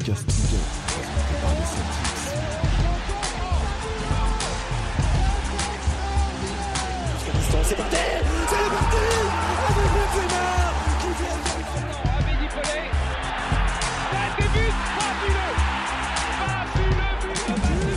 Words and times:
podcast 0.00 0.24
Ligue 0.28 0.56
1, 0.56 0.64
présenté 0.86 1.34
par 1.42 1.50
les 1.50 1.66
Celtics. 1.66 2.10
C'est 7.22 7.32
parti 7.32 7.56
C'est 7.68 7.76
parti 7.76 7.96
Avec 14.10 14.46
Fabuleux 14.46 15.30
but 17.22 17.96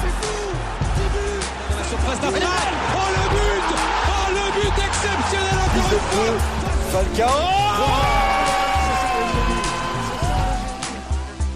C'est 0.00 0.14
fou 0.20 0.40
10 0.96 1.00
buts 1.14 1.44
Surprise 1.88 2.20
d'Arsenal 2.20 2.70
Oh 2.94 3.08
le 3.16 3.24
but 3.34 3.68
Oh 4.08 4.26
le 4.30 4.44
but 4.60 4.76
exceptionnel 4.84 5.58
encore 5.64 5.92
une 5.92 6.40
fois 6.40 6.59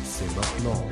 C'est 0.04 0.26
maintenant. 0.36 0.86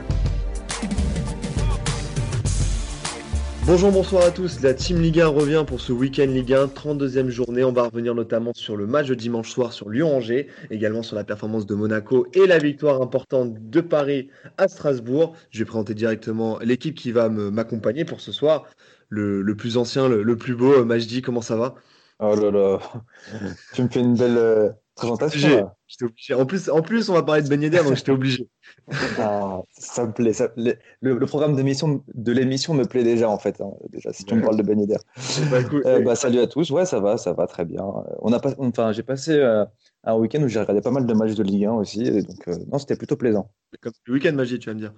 Bonjour, 3.65 3.93
bonsoir 3.93 4.25
à 4.25 4.31
tous. 4.33 4.61
La 4.63 4.75
Team 4.75 5.01
Ligue 5.01 5.21
1 5.21 5.29
revient 5.29 5.65
pour 5.65 5.81
ce 5.81 5.93
week-end 5.93 6.27
Ligue 6.27 6.53
1, 6.55 6.67
32e 6.67 7.29
journée. 7.29 7.63
On 7.63 7.73
va 7.73 7.85
revenir 7.85 8.17
notamment 8.17 8.51
sur 8.55 8.77
le 8.77 8.87
match 8.89 9.07
de 9.07 9.15
dimanche 9.15 9.49
soir 9.51 9.73
sur 9.73 9.89
Lyon-Angers, 9.89 10.49
également 10.71 11.05
sur 11.05 11.15
la 11.15 11.23
performance 11.23 11.65
de 11.67 11.75
Monaco 11.77 12.27
et 12.35 12.47
la 12.49 12.59
victoire 12.59 13.01
importante 13.01 13.55
de 13.71 13.81
Paris 13.81 14.29
à 14.59 14.67
Strasbourg. 14.67 15.35
Je 15.51 15.61
vais 15.61 15.65
présenter 15.67 15.95
directement 15.95 16.59
l'équipe 16.61 16.97
qui 16.97 17.13
va 17.13 17.29
me- 17.29 17.51
m'accompagner 17.53 18.05
pour 18.05 18.21
ce 18.21 18.33
soir. 18.33 18.65
Le, 19.09 19.43
le 19.43 19.55
plus 19.55 19.77
ancien, 19.77 20.09
le, 20.09 20.23
le 20.25 20.37
plus 20.37 20.57
beau, 20.57 20.73
euh, 20.73 20.85
Majdi, 20.85 21.23
comment 21.23 21.43
ça 21.43 21.55
va? 21.55 21.77
Oh 22.25 22.35
là 22.37 22.51
là, 22.53 22.79
tu 23.75 23.83
me 23.83 23.89
fais 23.89 24.01
une 24.01 24.15
belle 24.15 24.37
euh, 24.39 24.71
présentation. 24.95 25.39
Obligé. 25.41 25.57
là. 25.61 25.75
J'étais 25.89 26.05
obligé. 26.05 26.35
En 26.35 26.47
plus, 26.47 26.69
en 26.71 26.81
plus, 26.83 27.09
on 27.11 27.15
va 27.15 27.23
parler 27.23 27.43
de 27.43 27.49
Ben 27.49 27.61
Yedder, 27.61 27.79
donc 27.79 27.95
j'étais 27.97 28.13
obligé. 28.13 28.49
Ah, 29.19 29.61
ça 29.79 30.07
me 30.07 30.13
plaît. 30.13 30.33
ça- 30.33 30.53
le, 30.57 30.75
le- 31.01 31.19
le 31.19 31.27
programme 31.27 31.55
de 31.57 31.63
l'émission 32.33 32.75
me 32.75 32.85
plaît 32.85 33.05
déjà 33.05 33.29
en 33.29 33.39
fait. 33.39 33.61
hein, 33.61 33.71
déjà, 33.91 34.13
si 34.13 34.25
tu 34.25 34.35
me 34.35 34.43
parles 34.43 34.57
de 34.57 34.63
Ben 34.63 34.79
Yedder. 34.81 34.97
Bah, 35.51 35.59
Euh, 35.87 36.01
bah, 36.03 36.15
salut 36.15 36.39
à 36.41 36.47
tous. 36.47 36.71
Ouais, 36.71 36.87
ça 36.87 37.01
va, 37.01 37.17
ça 37.17 37.33
va 37.33 37.47
très 37.47 37.65
bien. 37.65 37.83
On 38.21 38.33
a 38.33 38.39
pas, 38.41 38.53
enfin, 38.59 38.93
j'ai 38.93 39.03
passé 39.03 39.33
euh, 39.33 39.65
un 40.05 40.15
week-end 40.17 40.43
où 40.43 40.49
j'ai 40.49 40.61
regardé 40.61 40.81
pas 40.81 40.91
mal 40.91 41.07
de 41.07 41.15
matchs 41.15 41.35
de 41.35 41.43
Ligue 41.43 41.65
1 41.67 41.73
aussi, 41.73 42.03
et 42.05 42.23
donc 42.23 42.49
euh, 42.49 42.57
non, 42.71 42.79
c'était 42.79 42.97
plutôt 42.97 43.17
plaisant. 43.17 43.51
comme 43.81 43.93
le 44.07 44.15
week-end 44.15 44.33
Majdi, 44.33 44.59
tu 44.59 44.69
vas 44.71 44.75
me 44.75 44.81
dire. 44.81 44.95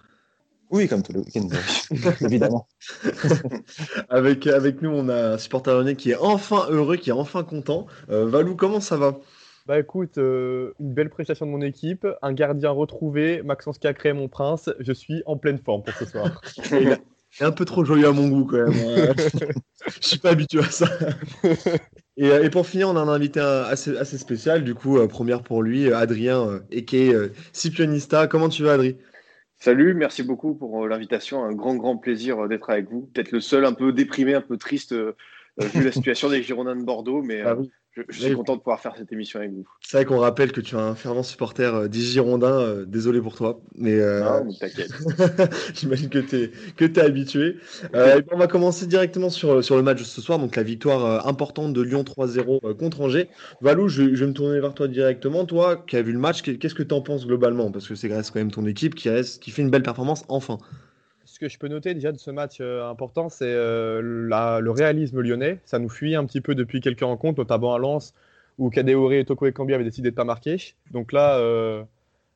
Oui, 0.74 0.88
comme 0.88 1.02
tous 1.02 1.12
les 1.12 1.20
week-ends, 1.20 1.48
oui, 1.90 1.98
évidemment. 2.20 2.66
Avec, 4.08 4.46
avec 4.48 4.82
nous, 4.82 4.90
on 4.90 5.08
a 5.08 5.34
un 5.34 5.38
supporter 5.38 5.72
lyonnais 5.72 5.94
qui 5.94 6.10
est 6.10 6.16
enfin 6.16 6.66
heureux, 6.68 6.96
qui 6.96 7.10
est 7.10 7.14
enfin 7.14 7.44
content. 7.44 7.86
Euh, 8.10 8.26
Valou, 8.26 8.56
comment 8.56 8.80
ça 8.80 8.96
va? 8.96 9.16
Bah 9.66 9.78
écoute, 9.78 10.18
euh, 10.18 10.72
une 10.80 10.92
belle 10.92 11.10
prestation 11.10 11.46
de 11.46 11.50
mon 11.52 11.62
équipe, 11.62 12.06
un 12.22 12.32
gardien 12.32 12.70
retrouvé, 12.70 13.40
Maxence 13.42 13.78
Cacré, 13.78 14.12
mon 14.12 14.28
prince. 14.28 14.68
Je 14.80 14.92
suis 14.92 15.22
en 15.26 15.36
pleine 15.36 15.58
forme 15.58 15.82
pour 15.82 15.94
ce 15.94 16.04
soir. 16.06 16.42
C'est 17.36 17.44
un 17.44 17.50
peu 17.50 17.64
trop 17.64 17.84
joyeux 17.84 18.06
à 18.06 18.12
mon 18.12 18.28
goût 18.28 18.44
quand 18.44 18.58
même. 18.58 19.08
hein. 19.08 19.14
Je 20.00 20.06
suis 20.08 20.18
pas 20.18 20.30
habitué 20.30 20.60
à 20.60 20.70
ça. 20.70 20.86
Et, 22.16 22.28
euh, 22.28 22.44
et 22.44 22.50
pour 22.50 22.66
finir, 22.66 22.88
on 22.88 22.96
a 22.96 23.00
un 23.00 23.08
invité 23.08 23.40
assez, 23.40 23.96
assez 23.96 24.18
spécial, 24.18 24.62
du 24.62 24.74
coup, 24.74 24.98
euh, 24.98 25.08
première 25.08 25.42
pour 25.42 25.62
lui, 25.62 25.92
Adrien, 25.92 26.60
euh, 26.72 27.28
Scipionista. 27.52 28.28
Comment 28.28 28.48
tu 28.48 28.62
vas, 28.62 28.74
Adri? 28.74 28.96
Salut, 29.64 29.94
merci 29.94 30.22
beaucoup 30.22 30.54
pour 30.54 30.84
euh, 30.84 30.88
l'invitation. 30.88 31.42
Un 31.42 31.54
grand, 31.54 31.74
grand 31.76 31.96
plaisir 31.96 32.38
euh, 32.38 32.48
d'être 32.48 32.68
avec 32.68 32.90
vous. 32.90 33.08
Peut-être 33.14 33.32
le 33.32 33.40
seul 33.40 33.64
un 33.64 33.72
peu 33.72 33.94
déprimé, 33.94 34.34
un 34.34 34.42
peu 34.42 34.58
triste, 34.58 34.92
euh, 34.92 35.16
vu 35.56 35.82
la 35.82 35.90
situation 35.92 36.28
des 36.28 36.42
Girondins 36.42 36.76
de 36.76 36.84
Bordeaux, 36.84 37.22
mais 37.22 37.40
euh, 37.40 37.44
Ah 37.46 37.54
oui. 37.54 37.70
Je, 37.94 38.02
je 38.08 38.20
suis 38.20 38.30
Oui. 38.30 38.36
content 38.36 38.54
de 38.56 38.60
pouvoir 38.60 38.80
faire 38.80 38.94
cette 38.96 39.12
émission 39.12 39.38
avec 39.40 39.52
vous. 39.52 39.66
C'est 39.80 39.96
vrai 39.98 40.04
qu'on 40.04 40.18
rappelle 40.18 40.52
que 40.52 40.60
tu 40.60 40.74
es 40.74 40.78
un 40.78 40.94
fervent 40.94 41.22
supporter 41.22 41.74
euh, 41.74 41.88
des 41.88 42.00
Girondins. 42.00 42.60
euh, 42.60 42.84
désolé 42.84 43.20
pour 43.20 43.34
toi, 43.34 43.60
mais 43.76 43.94
euh, 43.98 44.20
Non, 44.20 44.44
mais 44.44 44.52
t'inquiète. 44.58 44.90
J'imagine 45.74 46.08
que 46.08 46.18
tu 46.18 46.36
es, 46.36 46.50
que 46.76 47.00
habitué. 47.00 47.56
Euh, 47.94 48.18
et 48.18 48.22
puis 48.22 48.30
on 48.34 48.38
va 48.38 48.46
commencer 48.46 48.86
directement 48.86 49.30
sur, 49.30 49.62
sur 49.64 49.76
le 49.76 49.82
match 49.82 49.98
de 49.98 50.04
ce 50.04 50.20
soir, 50.20 50.38
donc 50.38 50.56
la 50.56 50.62
victoire 50.62 51.04
euh, 51.04 51.28
importante 51.28 51.72
de 51.72 51.82
Lyon 51.82 52.02
3-0 52.04 52.60
euh, 52.64 52.74
contre 52.74 53.00
Angers. 53.00 53.28
Valou, 53.60 53.88
je, 53.88 54.14
je 54.14 54.24
vais 54.24 54.26
me 54.30 54.34
tourner 54.34 54.60
vers 54.60 54.74
toi 54.74 54.88
directement. 54.88 55.44
Toi 55.44 55.76
qui 55.86 55.96
as 55.96 56.02
vu 56.02 56.12
le 56.12 56.18
match, 56.18 56.42
qu'est- 56.42 56.58
qu'est-ce 56.58 56.74
que 56.74 56.82
tu 56.82 56.94
en 56.94 57.00
penses 57.00 57.26
globalement? 57.26 57.70
Parce 57.70 57.86
que 57.88 57.94
c'est 57.94 58.08
grâce 58.08 58.30
quand 58.30 58.38
même 58.40 58.50
ton 58.50 58.66
équipe 58.66 58.94
qui, 58.94 59.08
reste, 59.08 59.42
qui 59.42 59.50
fait 59.50 59.62
une 59.62 59.70
belle 59.70 59.82
performance 59.82 60.24
enfin. 60.28 60.58
Ce 61.34 61.40
que 61.40 61.48
je 61.48 61.58
peux 61.58 61.66
noter 61.66 61.94
déjà 61.94 62.12
de 62.12 62.16
ce 62.18 62.30
match 62.30 62.58
euh, 62.60 62.88
important, 62.88 63.28
c'est 63.28 63.42
euh, 63.48 64.00
la- 64.28 64.60
le 64.60 64.70
réalisme 64.70 65.20
lyonnais. 65.20 65.58
Ça 65.64 65.80
nous 65.80 65.88
fuit 65.88 66.14
un 66.14 66.24
petit 66.26 66.40
peu 66.40 66.54
depuis 66.54 66.80
quelques 66.80 67.00
rencontres, 67.00 67.40
notamment 67.40 67.74
à 67.74 67.78
Lens, 67.80 68.14
où 68.58 68.70
Kadewere 68.70 69.14
et 69.14 69.24
Toko 69.24 69.46
Ekambi 69.46 69.74
avaient 69.74 69.82
décidé 69.82 70.10
de 70.10 70.14
ne 70.14 70.16
pas 70.16 70.22
marquer. 70.24 70.58
Donc 70.92 71.10
là, 71.12 71.38
euh, 71.40 71.82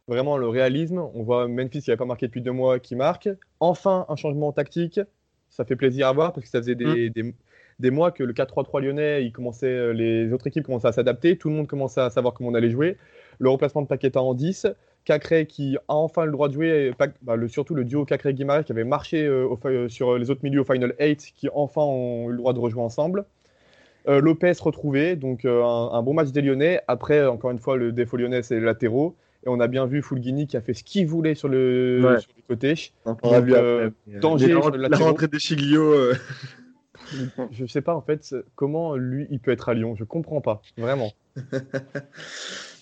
vraiment 0.08 0.36
le 0.36 0.48
réalisme. 0.48 0.98
On 1.14 1.22
voit 1.22 1.46
Memphis 1.46 1.80
qui 1.82 1.90
n'avait 1.90 1.96
pas 1.96 2.06
marqué 2.06 2.26
depuis 2.26 2.42
deux 2.42 2.50
mois 2.50 2.80
qui 2.80 2.96
marque. 2.96 3.28
Enfin, 3.60 4.04
un 4.08 4.16
changement 4.16 4.50
tactique. 4.50 5.00
Ça 5.48 5.64
fait 5.64 5.76
plaisir 5.76 6.08
à 6.08 6.12
voir 6.12 6.32
parce 6.32 6.44
que 6.46 6.50
ça 6.50 6.58
faisait 6.58 6.74
des, 6.74 7.08
des- 7.10 7.34
des 7.78 7.90
mois 7.92 8.10
que 8.10 8.24
le 8.24 8.32
4-3-3 8.32 8.80
lyonnais, 8.82 9.24
il 9.24 9.30
commençait, 9.30 9.94
les 9.94 10.32
autres 10.32 10.48
équipes 10.48 10.64
commençaient 10.66 10.88
à 10.88 10.92
s'adapter. 10.92 11.38
Tout 11.38 11.48
le 11.50 11.54
monde 11.54 11.68
commençait 11.68 12.00
à 12.00 12.10
savoir 12.10 12.34
comment 12.34 12.48
on 12.50 12.54
allait 12.54 12.70
jouer. 12.70 12.96
Le 13.38 13.48
remplacement 13.48 13.82
de 13.82 13.86
Paqueta 13.86 14.20
en 14.20 14.34
10. 14.34 14.66
Cacré 15.04 15.46
qui 15.46 15.76
a 15.76 15.82
enfin 15.88 16.24
le 16.26 16.32
droit 16.32 16.48
de 16.48 16.52
jouer, 16.54 16.86
et 16.88 16.92
pas- 16.92 17.06
bah, 17.22 17.36
le, 17.36 17.48
surtout 17.48 17.74
le 17.74 17.84
duo 17.84 18.04
Cacré-Guimaraes 18.04 18.64
qui 18.64 18.72
avait 18.72 18.84
marché 18.84 19.24
euh, 19.24 19.46
au 19.46 19.58
euh, 19.66 19.88
sur 19.88 20.18
les 20.18 20.30
autres 20.30 20.40
milieux 20.42 20.60
au 20.60 20.64
Final 20.64 20.94
8 21.00 21.32
qui 21.34 21.48
enfin 21.54 21.80
ont 21.82 22.28
eu 22.28 22.32
le 22.32 22.38
droit 22.38 22.52
de 22.52 22.58
rejouer 22.58 22.82
ensemble. 22.82 23.24
Euh, 24.06 24.20
Lopez 24.20 24.52
retrouvé, 24.60 25.16
donc 25.16 25.44
euh, 25.44 25.62
un, 25.64 25.90
un 25.92 26.02
bon 26.02 26.14
match 26.14 26.28
des 26.30 26.40
Lyonnais. 26.42 26.80
Après, 26.88 27.26
encore 27.26 27.50
une 27.50 27.58
fois, 27.58 27.76
le 27.76 27.92
défaut 27.92 28.16
lyonnais, 28.16 28.42
c'est 28.42 28.54
les 28.54 28.64
latéraux. 28.64 29.16
Et 29.44 29.48
on 29.48 29.60
a 29.60 29.66
bien 29.68 29.86
vu 29.86 30.02
Fulgini 30.02 30.46
qui 30.46 30.56
a 30.56 30.60
fait 30.60 30.74
ce 30.74 30.82
qu'il 30.82 31.06
voulait 31.06 31.34
sur 31.34 31.48
le, 31.48 32.00
Ouais. 32.04 32.20
sur 32.20 32.30
le 32.36 32.42
côté. 32.54 32.74
On 33.04 33.32
a 33.32 33.40
vu 33.40 33.52
danger 34.20 34.48
la, 34.48 34.60
sur 34.62 34.70
le 34.70 34.88
la 34.88 34.96
rentrée 34.98 35.28
des 35.28 35.38
Chiglio. 35.38 35.82
euh, 35.92 36.14
Je 37.52 37.64
sais 37.66 37.80
pas 37.80 37.94
en 37.94 38.00
fait 38.02 38.34
comment 38.56 38.96
lui 38.96 39.26
il 39.30 39.40
peut 39.40 39.50
être 39.52 39.68
à 39.68 39.74
Lyon. 39.74 39.94
Je 39.96 40.04
comprends 40.04 40.40
pas, 40.40 40.60
vraiment. 40.76 41.12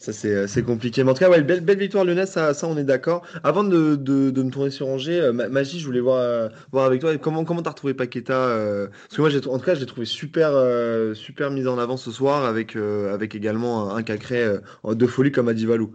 Ça, 0.07 0.13
c'est 0.13 0.33
euh, 0.33 0.47
c'est 0.47 0.63
compliqué. 0.63 1.03
Mais 1.03 1.11
en 1.11 1.15
tout 1.15 1.19
cas, 1.19 1.29
ouais, 1.29 1.43
belle, 1.43 1.79
victoire 1.79 2.05
lyonnaise, 2.05 2.31
ça, 2.31 2.55
on 2.63 2.77
est 2.77 2.85
d'accord. 2.85 3.27
Avant 3.43 3.65
de, 3.65 3.97
de, 3.97 4.31
me 4.41 4.51
tourner 4.51 4.71
sur 4.71 4.87
Angers, 4.87 5.21
euh, 5.21 5.33
Ma- 5.33 5.49
Magie, 5.49 5.81
je 5.81 5.85
voulais 5.85 5.99
voir, 5.99 6.19
euh, 6.19 6.49
voir 6.71 6.85
avec 6.87 7.01
toi 7.01 7.17
comment 7.19 7.45
comment 7.45 7.61
t'as 7.61 7.71
retrouvé 7.71 7.93
Paqueta 7.93 8.87
Parce 8.89 9.17
que 9.17 9.21
moi, 9.21 9.31
en 9.53 9.59
tout 9.59 9.65
cas, 9.65 9.75
je 9.75 9.81
l'ai 9.81 9.87
trouvé 9.87 10.07
super, 10.07 10.53
super 11.17 11.51
mis 11.51 11.67
en 11.67 11.77
avant 11.77 11.97
ce 11.97 12.13
soir 12.13 12.45
avec, 12.45 12.77
avec 12.77 13.35
également 13.35 13.97
un, 13.97 14.03
Cacré 14.05 14.47
de 14.85 15.07
folie 15.09 15.33
comme 15.33 15.49
a 15.49 15.55
dit 15.55 15.67
Valou. 15.67 15.93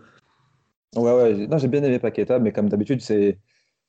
Ouais, 0.98 1.14
ouais, 1.14 1.48
j'ai 1.58 1.68
bien 1.70 1.82
aimé 1.82 2.00
Paqueta, 2.00 2.38
mais 2.40 2.52
comme 2.52 2.68
d'habitude, 2.68 3.00
c'est 3.00 3.40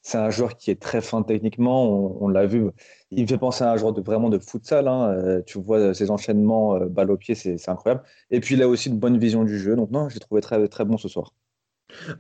c'est 0.03 0.19
un 0.19 0.31
joueur 0.31 0.57
qui 0.57 0.71
est 0.71 0.81
très 0.81 1.01
fin 1.01 1.23
techniquement. 1.23 1.85
On, 1.89 2.25
on 2.25 2.29
l'a 2.29 2.47
vu, 2.47 2.67
il 3.11 3.23
me 3.23 3.27
fait 3.29 3.39
penser 3.39 3.65
à 3.65 3.73
un 3.73 3.77
joueur 3.77 3.93
de 3.93 4.01
vraiment 4.03 4.29
de 4.31 4.39
futsal. 4.39 4.89
hein. 4.89 5.11
Euh, 5.13 5.43
tu 5.47 5.59
vois 5.61 5.95
ses 5.95 6.11
enchaînements, 6.11 6.77
euh, 6.77 6.87
balle 6.89 7.11
au 7.11 7.17
pied, 7.17 7.35
c'est 7.35 7.69
incroyable. 7.69 8.03
Et 8.31 8.41
puis 8.41 8.55
il 8.57 8.63
a 8.63 8.69
aussi 8.69 8.89
une 8.89 8.99
bonne 8.99 9.19
vision 9.19 9.45
du 9.45 9.59
jeu. 9.59 9.77
Donc 9.77 9.91
non, 9.91 10.09
j'ai 10.09 10.21
trouvé 10.21 10.41
très 10.41 10.67
très 10.69 10.85
bon 10.85 10.99
ce 10.99 11.09
soir. 11.09 11.33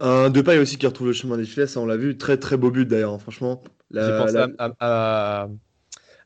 Un 0.00 0.31
Depay 0.31 0.59
aussi 0.59 0.78
qui 0.78 0.87
retrouve 0.87 1.09
le 1.09 1.12
chemin 1.15 1.37
des 1.37 1.44
filets, 1.47 1.66
ça 1.66 1.81
on 1.81 1.87
l'a 1.87 1.97
vu. 1.97 2.16
Très 2.19 2.37
très 2.38 2.56
beau 2.56 2.71
but 2.71 2.87
d'ailleurs, 2.87 3.15
hein, 3.15 3.19
franchement. 3.19 3.62
J'ai 3.98 4.12
pensé 4.12 4.37
la- 4.38 4.48
à, 4.59 4.71
à, 4.81 5.42
à, 5.44 5.48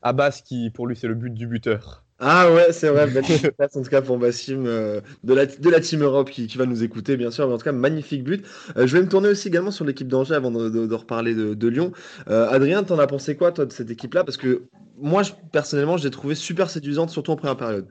à 0.03 0.13
Bass 0.13 0.41
qui 0.43 0.71
pour 0.71 0.87
lui 0.87 0.97
c'est 0.97 1.07
le 1.07 1.15
but 1.15 1.33
du 1.33 1.47
buteur. 1.47 2.05
Ah 2.19 2.51
ouais, 2.51 2.73
c'est 2.73 2.89
vrai, 2.89 3.05
belle 3.07 3.25
place 3.57 3.75
en 3.75 3.83
tout 3.83 3.89
cas 3.91 4.01
pour 4.01 4.17
Bassim 4.17 4.65
euh, 4.65 5.01
de, 5.23 5.33
la, 5.35 5.45
de 5.45 5.69
la 5.69 5.79
Team 5.79 6.01
Europe 6.01 6.31
qui, 6.31 6.47
qui 6.47 6.57
va 6.57 6.65
nous 6.65 6.83
écouter 6.83 7.15
bien 7.15 7.29
sûr, 7.29 7.47
mais 7.47 7.53
en 7.53 7.57
tout 7.59 7.63
cas 7.65 7.71
magnifique 7.71 8.23
but. 8.23 8.43
Euh, 8.75 8.87
je 8.87 8.97
vais 8.97 9.03
me 9.03 9.07
tourner 9.09 9.29
aussi 9.29 9.47
également 9.49 9.69
sur 9.69 9.85
l'équipe 9.85 10.07
d'Angers 10.07 10.33
avant 10.33 10.49
de, 10.49 10.69
de- 10.69 10.87
de 10.87 10.95
reparler 10.95 11.35
de, 11.35 11.53
de 11.53 11.67
Lyon. 11.67 11.91
Euh, 12.27 12.49
Adrien, 12.49 12.83
t'en 12.83 12.97
as 12.97 13.05
pensé 13.07 13.35
quoi 13.35 13.51
toi 13.51 13.67
de 13.67 13.71
cette 13.71 13.91
équipe-là? 13.91 14.23
Parce 14.23 14.37
que 14.37 14.63
moi 14.97 15.21
je- 15.21 15.33
personnellement 15.51 15.97
je 15.97 16.05
l'ai 16.05 16.11
trouvée 16.11 16.33
super 16.35 16.71
séduisante, 16.71 17.11
surtout 17.11 17.31
en 17.31 17.35
première 17.35 17.57
période. 17.57 17.87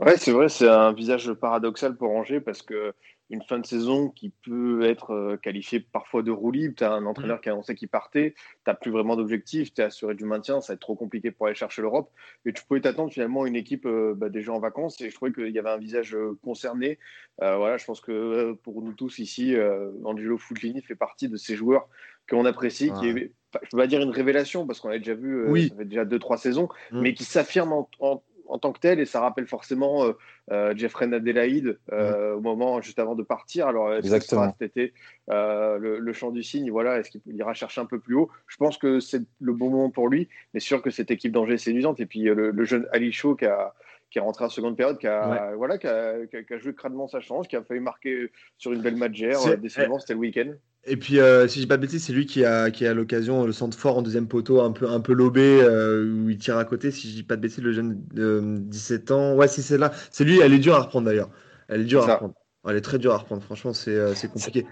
Ouais, 0.00 0.16
c'est 0.16 0.32
vrai, 0.32 0.48
c'est 0.48 0.68
un 0.68 0.92
visage 0.92 1.32
paradoxal 1.34 1.96
pour 1.96 2.10
Angers 2.10 2.40
parce 2.40 2.62
que 2.62 2.92
une 3.30 3.42
fin 3.42 3.58
de 3.58 3.66
saison 3.66 4.10
qui 4.10 4.30
peut 4.44 4.82
être 4.84 5.12
euh, 5.12 5.36
qualifiée 5.36 5.80
parfois 5.80 6.22
de 6.22 6.30
roue 6.30 6.50
libre, 6.50 6.74
tu 6.76 6.84
as 6.84 6.92
un 6.92 7.06
entraîneur 7.06 7.40
qui 7.40 7.48
a 7.48 7.52
annoncé 7.52 7.74
qu'il 7.74 7.88
partait, 7.88 8.34
tu 8.66 8.72
plus 8.82 8.90
vraiment 8.90 9.16
d'objectif, 9.16 9.72
tu 9.72 9.80
es 9.80 9.84
assuré 9.84 10.14
du 10.14 10.24
maintien, 10.26 10.60
ça 10.60 10.72
va 10.72 10.74
être 10.74 10.80
trop 10.80 10.94
compliqué 10.94 11.30
pour 11.30 11.46
aller 11.46 11.54
chercher 11.54 11.80
l'Europe. 11.82 12.10
Et 12.44 12.52
tu 12.52 12.62
pouvais 12.64 12.80
t'attendre 12.80 13.10
finalement 13.12 13.44
à 13.44 13.48
une 13.48 13.56
équipe 13.56 13.86
euh, 13.86 14.14
bah, 14.14 14.28
déjà 14.28 14.52
en 14.52 14.60
vacances 14.60 15.00
et 15.00 15.08
je 15.10 15.14
trouvais 15.14 15.32
qu'il 15.32 15.48
y 15.50 15.58
avait 15.58 15.70
un 15.70 15.78
visage 15.78 16.14
euh, 16.14 16.38
concerné. 16.42 16.98
Euh, 17.42 17.56
voilà, 17.56 17.78
je 17.78 17.84
pense 17.86 18.00
que 18.00 18.52
pour 18.62 18.82
nous 18.82 18.92
tous 18.92 19.18
ici, 19.18 19.54
euh, 19.54 19.90
Angelo 20.04 20.36
Fulgini 20.38 20.82
fait 20.82 20.94
partie 20.94 21.28
de 21.28 21.36
ces 21.36 21.56
joueurs 21.56 21.88
qu'on 22.28 22.44
apprécie, 22.44 22.90
qui 23.00 23.08
est, 23.08 23.32
je 23.62 23.68
peux 23.70 23.76
pas 23.78 23.86
dire 23.86 24.00
une 24.00 24.10
révélation 24.10 24.66
parce 24.66 24.80
qu'on 24.80 24.88
l'a 24.88 24.98
déjà 24.98 25.14
vu, 25.14 25.48
Oui. 25.48 25.68
ça 25.68 25.76
fait 25.76 25.84
déjà 25.84 26.04
deux 26.04 26.18
trois 26.18 26.36
saisons, 26.38 26.68
Mm. 26.90 27.00
mais 27.00 27.14
qui 27.14 27.24
s'affirme 27.24 27.72
en, 27.72 27.88
en- 28.00 28.22
en 28.46 28.58
tant 28.58 28.72
que 28.72 28.80
tel 28.80 29.00
et 29.00 29.06
ça 29.06 29.20
rappelle 29.20 29.46
forcément 29.46 30.04
euh, 30.04 30.12
euh, 30.52 30.74
Jeffrey 30.76 31.12
Adelaide 31.12 31.78
euh, 31.92 32.34
au 32.34 32.40
moment 32.40 32.80
juste 32.80 32.98
avant 32.98 33.14
de 33.14 33.22
partir. 33.22 33.66
Alors, 33.66 33.92
est-ce 33.92 34.10
que 34.14 34.20
sera 34.20 34.54
cet 34.58 34.62
été 34.76 34.92
euh, 35.30 35.78
le, 35.78 35.98
le 35.98 36.12
chant 36.12 36.30
du 36.30 36.42
cygne 36.42 36.70
Voilà, 36.70 36.98
est-ce 36.98 37.10
qu'il 37.10 37.22
ira 37.36 37.54
chercher 37.54 37.80
un 37.80 37.86
peu 37.86 37.98
plus 37.98 38.14
haut? 38.14 38.30
Je 38.46 38.56
pense 38.56 38.76
que 38.76 39.00
c'est 39.00 39.22
le 39.40 39.52
bon 39.52 39.70
moment 39.70 39.90
pour 39.90 40.08
lui, 40.08 40.28
mais 40.52 40.60
sûr 40.60 40.82
que 40.82 40.90
cette 40.90 41.10
équipe 41.10 41.32
d'Angers 41.32 41.54
est 41.54 41.58
séduisante. 41.58 42.00
Et 42.00 42.06
puis 42.06 42.20
le, 42.22 42.50
le 42.50 42.64
jeune 42.64 42.86
Ali 42.92 43.12
Chaud 43.12 43.34
qui 43.34 43.46
a, 43.46 43.74
qui 44.10 44.18
est 44.18 44.22
rentré 44.22 44.44
en 44.44 44.48
seconde 44.48 44.76
période, 44.76 44.98
qui 44.98 45.06
a, 45.08 45.54
voilà, 45.56 45.78
qui 45.78 45.86
a, 45.86 46.26
qui 46.26 46.52
a, 46.54 46.58
joué 46.58 46.74
crânement 46.74 47.08
sa 47.08 47.20
chance, 47.20 47.48
qui 47.48 47.56
a 47.56 47.62
failli 47.62 47.80
marquer 47.80 48.30
sur 48.58 48.72
une 48.72 48.82
belle 48.82 48.96
matchère. 48.96 49.40
Décidément, 49.58 49.98
c'était 49.98 50.14
le 50.14 50.20
week-end. 50.20 50.52
Et 50.86 50.96
puis, 50.96 51.18
euh, 51.18 51.48
si 51.48 51.56
je 51.56 51.60
dis 51.60 51.66
pas 51.66 51.76
de 51.76 51.82
bêtises, 51.82 52.04
c'est 52.04 52.12
lui 52.12 52.26
qui 52.26 52.44
a, 52.44 52.70
qui 52.70 52.86
a 52.86 52.92
l'occasion, 52.92 53.44
le 53.44 53.52
centre 53.52 53.78
fort 53.78 53.96
en 53.96 54.02
deuxième 54.02 54.28
poteau, 54.28 54.60
un 54.60 54.70
peu, 54.70 54.88
un 54.88 55.00
peu 55.00 55.14
lobé, 55.14 55.60
euh, 55.62 56.04
où 56.04 56.28
il 56.28 56.36
tire 56.36 56.58
à 56.58 56.64
côté. 56.64 56.90
Si 56.90 57.08
je 57.08 57.14
dis 57.14 57.22
pas 57.22 57.36
de 57.36 57.40
bêtises, 57.40 57.62
le 57.62 57.72
jeune 57.72 58.02
de 58.12 58.58
17 58.58 59.10
ans. 59.10 59.34
Ouais, 59.34 59.48
si 59.48 59.62
c'est 59.62 59.78
là. 59.78 59.92
C'est 60.10 60.24
lui, 60.24 60.40
elle 60.40 60.52
est 60.52 60.58
dure 60.58 60.74
à 60.74 60.82
reprendre 60.82 61.06
d'ailleurs. 61.06 61.30
Elle 61.68 61.82
est 61.82 61.84
dure 61.84 62.08
à 62.08 62.14
reprendre. 62.14 62.34
Elle 62.68 62.76
est 62.76 62.82
très 62.82 62.98
dure 62.98 63.14
à 63.14 63.18
reprendre. 63.18 63.42
Franchement, 63.42 63.72
c'est 63.72 63.94
euh, 63.94 64.14
compliqué. 64.32 64.66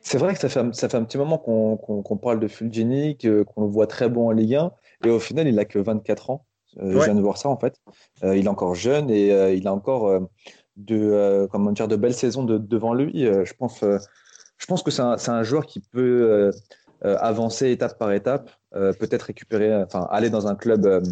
C'est 0.00 0.18
vrai 0.18 0.34
que 0.34 0.40
ça 0.40 0.48
fait, 0.48 0.60
un, 0.60 0.72
ça 0.72 0.88
fait 0.88 0.96
un 0.96 1.04
petit 1.04 1.18
moment 1.18 1.38
qu'on 1.38 2.16
parle 2.16 2.40
de 2.40 2.48
Fulgini, 2.48 3.16
qu'on 3.18 3.62
le 3.62 3.68
voit 3.68 3.86
très 3.86 4.08
bon 4.08 4.28
en 4.28 4.32
Ligue 4.32 4.54
1. 4.54 4.72
Et 5.04 5.10
au 5.10 5.20
final, 5.20 5.46
il 5.46 5.58
a 5.58 5.64
que 5.64 5.78
24 5.78 6.30
ans. 6.30 6.46
Je 6.80 6.98
viens 6.98 7.14
de 7.14 7.20
voir 7.20 7.36
ça 7.36 7.50
en 7.50 7.58
fait. 7.58 7.76
il 8.22 8.46
est 8.46 8.48
encore 8.48 8.74
jeune 8.74 9.10
et 9.10 9.52
il 9.54 9.68
a 9.68 9.74
encore 9.74 10.28
de, 10.76 11.46
comment 11.52 11.70
dire, 11.70 11.86
de 11.86 11.96
belles 11.96 12.14
saisons 12.14 12.44
de, 12.44 12.56
devant 12.56 12.94
lui. 12.94 13.26
je 13.26 13.52
pense 13.52 13.84
je 14.62 14.66
pense 14.68 14.84
que 14.84 14.92
c'est 14.92 15.02
un, 15.02 15.42
joueur 15.42 15.66
qui 15.66 15.80
peut 15.80 16.22
euh, 16.30 16.52
euh, 17.04 17.16
avancer 17.18 17.72
étape 17.72 17.98
par 17.98 18.12
étape, 18.12 18.48
euh, 18.76 18.92
peut-être 18.92 19.22
récupérer, 19.22 19.74
enfin 19.74 20.06
aller 20.12 20.30
dans 20.30 20.46
un 20.46 20.54
club, 20.54 21.02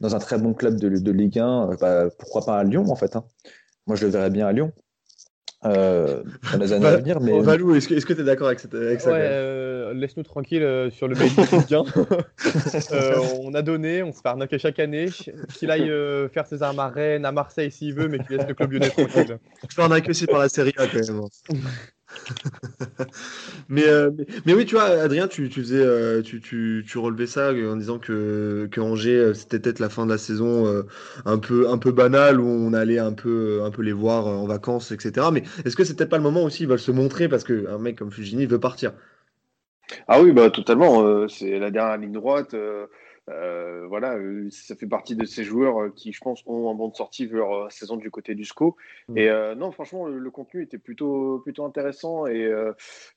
dans 0.00 0.16
un 0.16 0.18
très 0.18 0.36
bon 0.36 0.52
club 0.52 0.80
de, 0.80 1.10
Ligue 1.12 1.38
1, 1.38 1.76
bah, 1.80 2.08
pourquoi 2.18 2.44
pas 2.44 2.58
à 2.58 2.64
Lyon 2.64 2.86
en 2.88 2.96
fait. 2.96 3.14
Hein. 3.14 3.22
Moi 3.86 3.94
je 3.94 4.04
le 4.04 4.10
verrais 4.10 4.30
bien 4.30 4.48
à 4.48 4.52
Lyon. 4.52 4.72
dans 5.62 6.24
les 6.58 6.72
années 6.72 6.86
à 6.86 6.96
venir. 6.96 7.20
Mais... 7.20 7.40
Valou, 7.40 7.76
est-ce 7.76 7.86
que 7.86 8.12
tu 8.12 8.20
es 8.20 8.24
d'accord 8.24 8.48
avec, 8.48 8.58
ça 8.58 9.92
Laisse-nous 9.92 10.24
tranquille 10.24 10.88
sur 10.90 11.06
le 11.06 11.14
Ligue 11.14 11.74
1. 11.74 11.84
on 13.42 13.54
a 13.54 13.62
donné, 13.62 14.02
on 14.02 14.12
se 14.12 14.20
fait 14.20 14.28
arnaquer 14.28 14.58
chaque 14.58 14.80
année. 14.80 15.06
Qu'il 15.54 15.70
aille 15.70 15.92
faire 16.34 16.48
ses 16.48 16.64
armes 16.64 16.80
à 16.80 16.88
Rennes, 16.88 17.24
à 17.24 17.30
Marseille 17.30 17.70
s'il 17.70 17.94
veut, 17.94 18.08
mais 18.08 18.18
qu'il 18.18 18.36
laisse 18.36 18.48
le 18.48 18.54
club 18.54 18.72
lyonnais 18.72 18.90
tranquille. 18.90 19.38
Je 19.68 19.74
fais 19.76 19.82
arnaquer 19.82 20.10
aussi 20.10 20.26
par 20.26 20.40
la 20.40 20.48
Série 20.48 20.74
A 20.78 20.88
quand 20.88 21.08
même. 21.08 21.22
Euh, 23.70 24.10
mais, 24.16 24.24
mais, 24.46 24.54
oui, 24.54 24.64
tu 24.64 24.74
vois, 24.74 24.84
Adrien, 24.84 25.28
tu, 25.28 25.48
faisais, 25.50 25.76
euh, 25.76 26.22
tu, 26.22 26.40
tu, 26.40 26.84
tu, 26.86 26.98
relevais 26.98 27.26
ça 27.26 27.52
en 27.52 27.76
disant 27.76 27.98
que, 27.98 28.66
que 28.70 28.80
Angers, 28.80 29.16
euh, 29.16 29.34
c'était 29.34 29.58
peut-être 29.58 29.78
la 29.78 29.88
fin 29.88 30.06
de 30.06 30.10
la 30.10 30.18
saison 30.18 30.84
un, 31.26 31.38
peu, 31.38 31.68
un 31.68 31.78
peu 31.78 31.92
banale 31.92 32.40
où 32.40 32.46
on 32.46 32.72
allait 32.72 32.98
un 32.98 33.12
peu, 33.12 33.62
un 33.62 33.70
peu 33.70 33.82
les 33.82 33.92
voir 33.92 34.26
en 34.26 34.46
vacances, 34.46 34.90
etc. 34.90 35.28
Mais 35.32 35.42
est-ce 35.64 35.76
que 35.76 35.84
c'était 35.84 36.06
pas 36.06 36.16
le 36.16 36.22
moment 36.22 36.42
aussi 36.44 36.64
Ils 36.64 36.68
veulent 36.68 36.78
se 36.78 36.90
montrer 36.90 37.28
parce 37.28 37.44
qu'un 37.44 37.78
mec 37.78 37.98
comme 37.98 38.10
Fujini 38.10 38.46
veut 38.46 38.60
partir? 38.60 38.92
Ah 40.06 40.20
oui, 40.20 40.32
bah, 40.32 40.50
totalement. 40.50 41.28
c'est 41.28 41.58
la 41.58 41.70
dernière 41.70 41.98
ligne 41.98 42.12
droite. 42.12 42.54
Euh, 43.28 43.86
voilà, 43.88 44.16
euh, 44.16 44.48
ça 44.50 44.74
fait 44.76 44.86
partie 44.86 45.16
de 45.16 45.24
ces 45.24 45.44
joueurs 45.44 45.82
euh, 45.82 45.92
qui, 45.94 46.12
je 46.12 46.20
pense, 46.20 46.42
ont 46.46 46.70
un 46.70 46.74
bon 46.74 46.88
de 46.88 46.94
sortie 46.94 47.26
vers 47.26 47.64
la 47.64 47.70
saison 47.70 47.96
du 47.96 48.10
côté 48.10 48.34
du 48.34 48.44
SCO. 48.44 48.76
Mm. 49.08 49.18
Et 49.18 49.54
non, 49.56 49.70
franchement, 49.70 50.06
le, 50.06 50.30
contenu 50.30 50.62
était 50.62 50.78
plutôt, 50.78 51.40
plutôt 51.40 51.64
intéressant. 51.64 52.26
Et, 52.26 52.50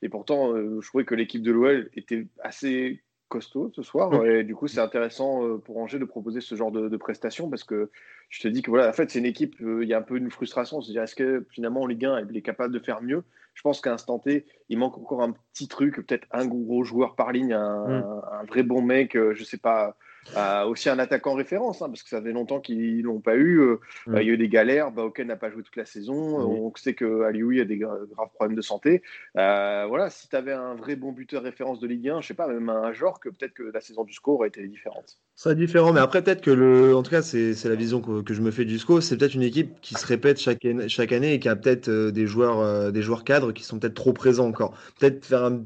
et 0.01 0.09
pourtant, 0.09 0.55
je 0.55 0.87
trouvais 0.87 1.05
que 1.05 1.15
l'équipe 1.15 1.41
de 1.41 1.51
l'OL 1.51 1.89
était 1.95 2.27
assez 2.41 3.03
costaud 3.29 3.71
ce 3.73 3.83
soir. 3.83 4.11
Mm. 4.11 4.25
Et 4.25 4.43
du 4.43 4.55
coup, 4.55 4.67
c'est 4.67 4.79
intéressant 4.79 5.57
pour 5.59 5.77
Angers 5.77 5.99
de 5.99 6.05
proposer 6.05 6.41
ce 6.41 6.55
genre 6.55 6.71
de, 6.71 6.89
de 6.89 6.97
prestations 6.97 7.49
parce 7.49 7.63
que 7.63 7.89
je 8.29 8.41
te 8.41 8.47
dis 8.47 8.61
que 8.61 8.69
voilà, 8.69 8.89
en 8.89 8.93
fait, 8.93 9.09
c'est 9.11 9.19
une 9.19 9.25
équipe, 9.25 9.55
il 9.59 9.87
y 9.87 9.93
a 9.93 9.97
un 9.97 10.03
peu 10.03 10.17
une 10.17 10.31
frustration. 10.31 10.81
C'est-à-dire, 10.81 11.03
est-ce 11.03 11.15
que 11.15 11.45
finalement, 11.49 11.81
en 11.81 11.87
Ligue 11.87 12.05
1, 12.05 12.17
elle 12.17 12.37
est 12.37 12.41
capable 12.41 12.73
de 12.73 12.79
faire 12.79 13.01
mieux 13.01 13.23
Je 13.53 13.61
pense 13.61 13.81
qu'à 13.81 13.93
instant 13.93 14.19
T, 14.19 14.45
il 14.69 14.77
manque 14.77 14.97
encore 14.97 15.21
un 15.21 15.33
petit 15.53 15.67
truc, 15.67 15.95
peut-être 15.95 16.27
un 16.31 16.45
gros 16.45 16.83
joueur 16.83 17.15
par 17.15 17.31
ligne, 17.31 17.53
un, 17.53 17.87
mm. 17.87 18.21
un 18.31 18.43
vrai 18.45 18.63
bon 18.63 18.81
mec, 18.81 19.13
je 19.15 19.43
sais 19.43 19.57
pas 19.57 19.95
euh, 20.37 20.65
aussi 20.65 20.89
un 20.89 20.99
attaquant 20.99 21.33
référence, 21.33 21.81
hein, 21.81 21.87
parce 21.87 22.03
que 22.03 22.09
ça 22.09 22.21
fait 22.21 22.31
longtemps 22.31 22.59
qu'ils 22.59 23.01
l'ont 23.01 23.19
pas 23.19 23.35
eu. 23.35 23.59
Euh, 23.59 23.79
mm. 24.07 24.17
il 24.21 24.27
y 24.27 24.29
a 24.29 24.33
eu 24.33 24.37
des 24.37 24.49
galères. 24.49 24.91
Baoken 24.91 25.27
n'a 25.27 25.35
pas 25.35 25.49
joué 25.49 25.63
toute 25.63 25.75
la 25.75 25.85
saison. 25.85 26.13
On 26.15 26.73
sait 26.75 26.93
que 26.93 27.23
Alioui 27.23 27.59
a 27.59 27.65
des 27.65 27.77
graves 27.77 28.29
problèmes 28.33 28.55
de 28.55 28.61
santé. 28.61 29.01
Euh, 29.37 29.85
voilà, 29.87 30.09
si 30.09 30.29
tu 30.29 30.35
avais 30.35 30.53
un 30.53 30.75
vrai 30.75 30.95
bon 30.95 31.11
buteur 31.11 31.43
référence 31.43 31.79
de 31.79 31.87
Ligue 31.87 32.09
1, 32.09 32.21
je 32.21 32.27
sais 32.27 32.33
pas, 32.33 32.47
même 32.47 32.69
un 32.69 32.93
genre 32.93 33.19
que 33.19 33.29
peut-être 33.29 33.53
que 33.53 33.63
la 33.63 33.81
saison 33.81 34.03
du 34.03 34.13
score 34.13 34.35
aurait 34.35 34.47
été 34.47 34.65
différente. 34.67 35.17
Ça 35.35 35.45
serait 35.45 35.55
différent, 35.55 35.91
mais 35.91 35.99
après 35.99 36.23
peut-être 36.23 36.41
que 36.41 36.51
le, 36.51 36.95
en 36.95 37.03
tout 37.03 37.11
cas, 37.11 37.21
c'est 37.21 37.65
la 37.65 37.75
vision 37.75 38.01
que, 38.01 38.33
je 38.33 38.41
me 38.41 38.51
fais 38.51 38.65
du 38.65 38.79
SCO. 38.79 39.01
C'est 39.01 39.17
peut-être 39.17 39.35
une 39.35 39.43
équipe 39.43 39.81
qui 39.81 39.95
se 39.95 40.05
répète 40.05 40.39
chaque, 40.39 40.65
chaque 40.87 41.11
année 41.11 41.33
et 41.33 41.39
qui 41.39 41.49
a 41.49 41.55
peut-être 41.55 41.89
des 41.89 42.27
joueurs, 42.27 42.91
des 42.91 43.01
joueurs 43.01 43.23
cadres 43.23 43.51
qui 43.51 43.63
sont 43.63 43.79
peut-être 43.79 43.95
trop 43.95 44.13
présents 44.13 44.47
encore. 44.47 44.77
Peut-être 44.99 45.25
faire 45.25 45.43
un 45.43 45.63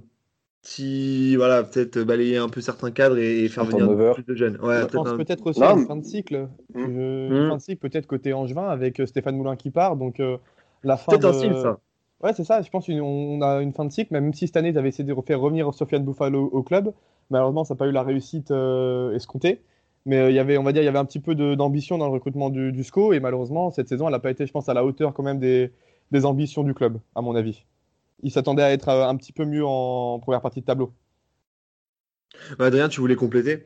si 0.68 1.36
voilà, 1.36 1.64
peut-être 1.64 2.00
balayer 2.00 2.38
un 2.38 2.50
peu 2.50 2.60
certains 2.60 2.92
cadres 2.92 3.18
et, 3.18 3.48
faire 3.50 3.66
venir 3.66 4.14
plus 4.14 4.24
de 4.24 4.36
jeunes. 4.36 4.58
Ouais, 4.62 4.82
je 4.82 4.88
pense 4.88 5.14
peut-être 5.14 5.46
aussi 5.46 5.62
une 5.62 5.86
fin 5.86 5.96
de 5.96 6.04
cycle. 6.04 6.48
Mmh. 6.74 6.82
Mmh. 6.82 7.50
fin 7.50 7.56
de 7.58 7.62
cycle 7.62 7.90
peut-être 7.90 8.08
côté 8.08 8.34
Angevin 8.34 8.68
avec 8.68 9.00
euh, 9.00 9.06
Stéphane 9.06 9.38
Moulin 9.38 9.56
qui 9.56 9.70
part. 9.70 9.96
Donc 9.96 10.20
euh, 10.20 10.38
la 10.84 10.98
fin. 10.98 11.12
Peut-être 11.12 11.26
un 11.26 11.34
signe 11.34 11.56
ça. 11.56 11.80
Ouais, 12.24 12.34
c'est 12.34 12.44
ça. 12.44 12.62
Je 12.62 12.70
pense 12.70 12.88
qu'on 12.88 13.42
a 13.42 13.62
une 13.62 13.74
fin 13.74 13.86
de 13.86 13.92
cycle, 13.92 14.12
même 14.14 14.34
si 14.34 14.48
cette 14.48 14.58
année, 14.58 14.70
ils 14.70 14.78
avaient 14.78 14.90
essayé 14.90 15.04
de 15.04 15.22
faire 15.22 15.40
revenir 15.40 15.72
Sofiane 15.74 16.04
Buffalo 16.04 16.50
au 16.52 16.64
club. 16.64 16.92
Malheureusement, 17.30 17.64
ça 17.64 17.74
n'a 17.74 17.78
pas 17.78 17.88
eu 17.88 17.92
la 17.92 18.04
réussite 18.04 18.52
euh, 18.52 19.14
escomptée. 19.14 19.62
Mais 20.06 20.32
il 20.32 20.36
y 20.36 20.40
avait, 20.40 20.58
on 20.58 20.64
va 20.64 20.72
dire, 20.72 20.82
il 20.82 20.86
y 20.86 20.88
avait 20.88 21.00
un 21.00 21.06
petit 21.06 21.20
peu 21.20 21.36
d'ambition 21.36 21.98
dans 21.98 22.06
le 22.06 22.12
recrutement 22.12 22.50
du, 22.50 22.72
du, 22.72 22.84
SCO. 22.84 23.14
Et 23.14 23.20
malheureusement, 23.20 23.70
cette 23.72 23.90
saison, 23.90 24.08
elle 24.08 24.14
n'a 24.14 24.20
pas 24.20 24.32
été, 24.32 24.46
je 24.46 24.52
pense, 24.52 24.70
à 24.70 24.74
la 24.74 24.86
hauteur 24.86 25.14
quand 25.14 25.24
même 25.24 25.40
des, 25.40 25.72
des 26.12 26.26
ambitions 26.26 26.64
du 26.64 26.74
club, 26.74 27.00
à 27.16 27.22
mon 27.22 27.36
avis 27.36 27.66
il 28.24 28.32
s'attendait 28.32 28.64
à 28.64 28.72
être 28.72 28.90
euh, 28.90 29.08
un 29.08 29.16
petit 29.16 29.34
peu 29.34 29.46
mieux 29.46 29.66
en 29.66 30.20
première 30.20 30.42
partie 30.42 30.62
de 30.62 30.66
tableau. 30.66 30.94
Adrien, 32.60 32.90
tu 32.90 33.00
voulais 33.00 33.16
compléter? 33.16 33.64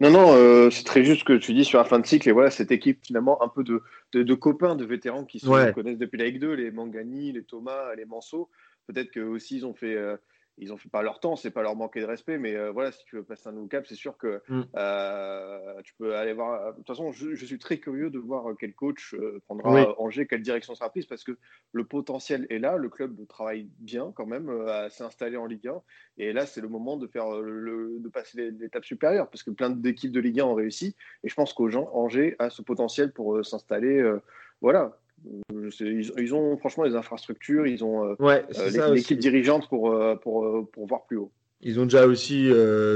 Non, 0.00 0.10
non, 0.10 0.34
euh, 0.34 0.70
c'est 0.70 0.84
très 0.84 1.04
juste 1.04 1.20
ce 1.20 1.24
que 1.24 1.32
tu 1.32 1.52
dis 1.52 1.64
sur 1.64 1.78
la 1.78 1.84
fin 1.84 1.98
de 1.98 2.06
cycle. 2.06 2.28
Et 2.28 2.32
voilà, 2.32 2.50
cette 2.50 2.70
équipe, 2.70 3.04
finalement, 3.04 3.42
un 3.42 3.48
peu 3.48 3.64
de, 3.64 3.82
de, 4.12 4.34
copains, 4.34 4.76
de 4.76 4.84
vétérans 4.84 5.24
qui 5.24 5.40
se 5.40 5.72
connaissent 5.72 5.98
depuis 5.98 6.18
la 6.18 6.26
Ligue 6.26 6.40
2, 6.40 6.52
les 6.52 6.70
Mangani, 6.70 7.32
les 7.32 7.42
Thomas, 7.42 7.94
les 7.96 8.04
Manceau. 8.04 8.48
Peut-être 8.86 9.10
qu'eux 9.10 9.26
aussi, 9.26 9.56
ils 9.56 9.66
ont 9.66 9.74
fait. 9.74 9.94
Euh, 9.96 10.16
ils 10.58 10.72
ont 10.72 10.76
fait 10.76 10.88
pas 10.88 11.02
leur 11.02 11.18
temps, 11.18 11.36
c'est 11.36 11.50
pas 11.50 11.62
leur 11.62 11.74
manquer 11.74 12.00
de 12.00 12.06
respect, 12.06 12.38
mais 12.38 12.54
euh, 12.54 12.70
voilà, 12.70 12.92
si 12.92 13.04
tu 13.06 13.16
veux 13.16 13.24
passer 13.24 13.48
un 13.48 13.52
nouveau 13.52 13.66
cap, 13.66 13.86
c'est 13.86 13.96
sûr 13.96 14.16
que 14.16 14.40
mm. 14.48 14.62
euh, 14.76 15.82
tu 15.82 15.94
peux 15.94 16.14
aller 16.14 16.32
voir. 16.32 16.72
De 16.72 16.76
toute 16.78 16.86
façon, 16.86 17.12
je, 17.12 17.34
suis 17.34 17.58
très 17.58 17.78
curieux 17.78 18.10
de 18.10 18.18
voir 18.18 18.46
quel 18.58 18.72
coach 18.72 19.14
euh, 19.14 19.40
prendra 19.46 19.94
Angers, 19.98 20.26
quelle 20.26 20.42
direction 20.42 20.74
sera 20.74 20.90
prise, 20.90 21.06
parce 21.06 21.24
que 21.24 21.36
le 21.72 21.84
potentiel 21.84 22.46
est 22.50 22.58
là, 22.58 22.76
le 22.76 22.88
club 22.88 23.26
travaille 23.26 23.68
bien 23.78 24.12
quand 24.14 24.26
même 24.26 24.48
à 24.68 24.90
s'installer 24.90 25.36
en 25.36 25.46
Ligue 25.46 25.68
1, 25.68 25.82
et 26.18 26.32
là, 26.32 26.46
c'est 26.46 26.60
le 26.60 26.68
moment 26.68 26.96
de 26.96 27.06
faire 27.06 27.40
le, 27.40 27.96
de 27.98 28.08
passer 28.08 28.50
l'étape 28.52 28.84
supérieure, 28.84 29.28
parce 29.28 29.42
que 29.42 29.50
plein 29.50 29.70
d'équipes 29.70 30.12
de 30.12 30.20
Ligue 30.20 30.40
1 30.40 30.44
ont 30.44 30.54
réussi, 30.54 30.94
et 31.24 31.28
je 31.28 31.34
pense 31.34 31.52
qu'Angers 31.52 32.36
a 32.38 32.50
ce 32.50 32.62
potentiel 32.62 33.12
pour 33.12 33.44
s'installer. 33.44 34.02
voilà, 34.60 34.96
ils, 35.50 36.34
ont 36.34 36.56
franchement 36.56 36.84
les 36.84 36.94
infrastructures, 36.94 37.66
ils 37.66 37.84
ont 37.84 38.04
euh, 38.04 38.14
euh, 38.20 38.94
l'équipe 38.94 39.18
dirigeante 39.18 39.68
pour, 39.68 39.90
euh, 39.90 40.16
pour, 40.16 40.68
pour 40.70 40.86
voir 40.86 41.04
plus 41.04 41.16
haut. 41.16 41.32
Ils 41.64 41.80
ont 41.80 41.84
déjà 41.84 42.06
aussi 42.06 42.50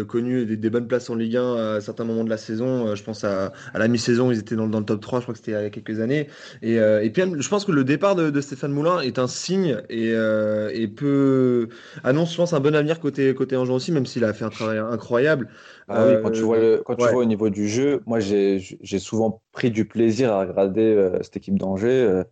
connu 0.09 0.45
des, 0.45 0.71
bonnes 0.71 0.87
places 0.87 1.11
en 1.11 1.15
Ligue 1.15 1.37
1 1.37 1.77
à 1.77 1.81
certains 1.81 2.05
moments 2.05 2.25
de 2.25 2.31
la 2.31 2.37
saison. 2.37 2.95
je 2.95 3.03
pense 3.03 3.25
à, 3.25 3.53
la 3.75 3.89
mi-saison, 3.89 4.31
ils 4.31 4.39
étaient 4.39 4.57
dans, 4.57 4.69
dans, 4.69 4.81
le 4.81 4.85
top 4.85 5.01
3, 5.01 5.21
je 5.21 5.25
crois 5.25 5.33
que 5.33 5.39
c'était 5.39 5.53
il 5.53 5.63
y 5.63 5.67
a 5.67 5.71
quelques 5.71 6.01
années. 6.01 6.29
Et, 6.63 6.75
et 6.75 7.11
puis, 7.11 7.23
je 7.39 7.49
pense 7.49 7.65
que 7.65 7.73
le 7.73 7.85
départ 7.85 8.15
de, 8.15 8.41
Stéphane 8.41 8.73
Moulin 8.73 9.01
est 9.01 9.19
un 9.19 9.27
signe 9.27 9.81
et, 9.89 10.11
et 10.11 10.89
peut 10.89 11.69
annonce, 12.05 12.33
je 12.33 12.37
pense, 12.37 12.53
un 12.53 12.61
bon 12.61 12.75
avenir 12.75 13.01
côté, 13.01 13.35
côté 13.35 13.57
Angers 13.57 13.73
aussi, 13.73 13.93
même 13.93 14.07
s'il 14.07 14.25
a 14.25 14.33
fait 14.33 14.45
un 14.45 14.51
travail 14.51 14.79
incroyable. 14.79 15.49
Ah 15.89 16.07
oui, 16.07 16.15
quand 16.23 16.31
tu 16.31 16.43
vois, 16.43 16.59
quand 16.85 16.97
tu 16.97 17.09
vois 17.09 17.23
au 17.23 17.25
niveau 17.25 17.49
du 17.51 17.69
jeu, 17.69 18.03
moi 18.07 18.21
j'ai 18.21 18.61
souvent 18.99 19.43
pris 19.53 19.71
du 19.71 19.87
plaisir 19.87 20.33
à 20.33 20.41
regarder 20.41 20.83
euh, 20.83 21.19
cette 21.23 21.37
équipe 21.37 21.59
d'Angers. 21.59 21.89
Euh, 21.89 22.25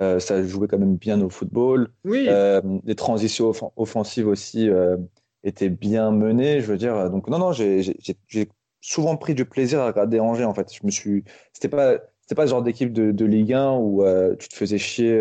euh, 0.00 0.18
ça 0.18 0.42
jouait 0.42 0.66
quand 0.66 0.78
même 0.78 0.96
bien 0.96 1.20
au 1.20 1.30
football. 1.30 1.88
Oui. 2.04 2.28
les 2.84 2.94
transitions 2.94 3.52
offensives 3.76 4.26
aussi 4.26 4.68
étaient 5.44 5.68
bien 5.68 6.10
menées. 6.10 6.60
Je 6.60 6.66
veux 6.66 6.76
dire, 6.78 7.10
donc 7.10 7.28
non, 7.28 7.38
non, 7.38 7.52
j'ai 7.52 7.94
souvent 8.80 9.16
pris 9.16 9.34
du 9.34 9.44
plaisir 9.44 9.80
à 9.80 9.86
regarder 9.86 10.20
Angers 10.20 10.44
en 10.44 10.54
fait. 10.54 10.72
Je 10.74 10.84
me 10.84 10.90
suis, 10.90 11.24
c'était 11.52 11.68
pas, 11.68 11.98
c'était 12.20 12.34
pas 12.34 12.44
le 12.44 12.50
genre 12.50 12.62
d'équipe 12.62 12.92
de, 12.92 13.24
Ligue 13.24 13.52
1 13.52 13.72
où 13.72 14.04
tu 14.38 14.48
te 14.48 14.54
faisais 14.54 14.78
chier 14.78 15.20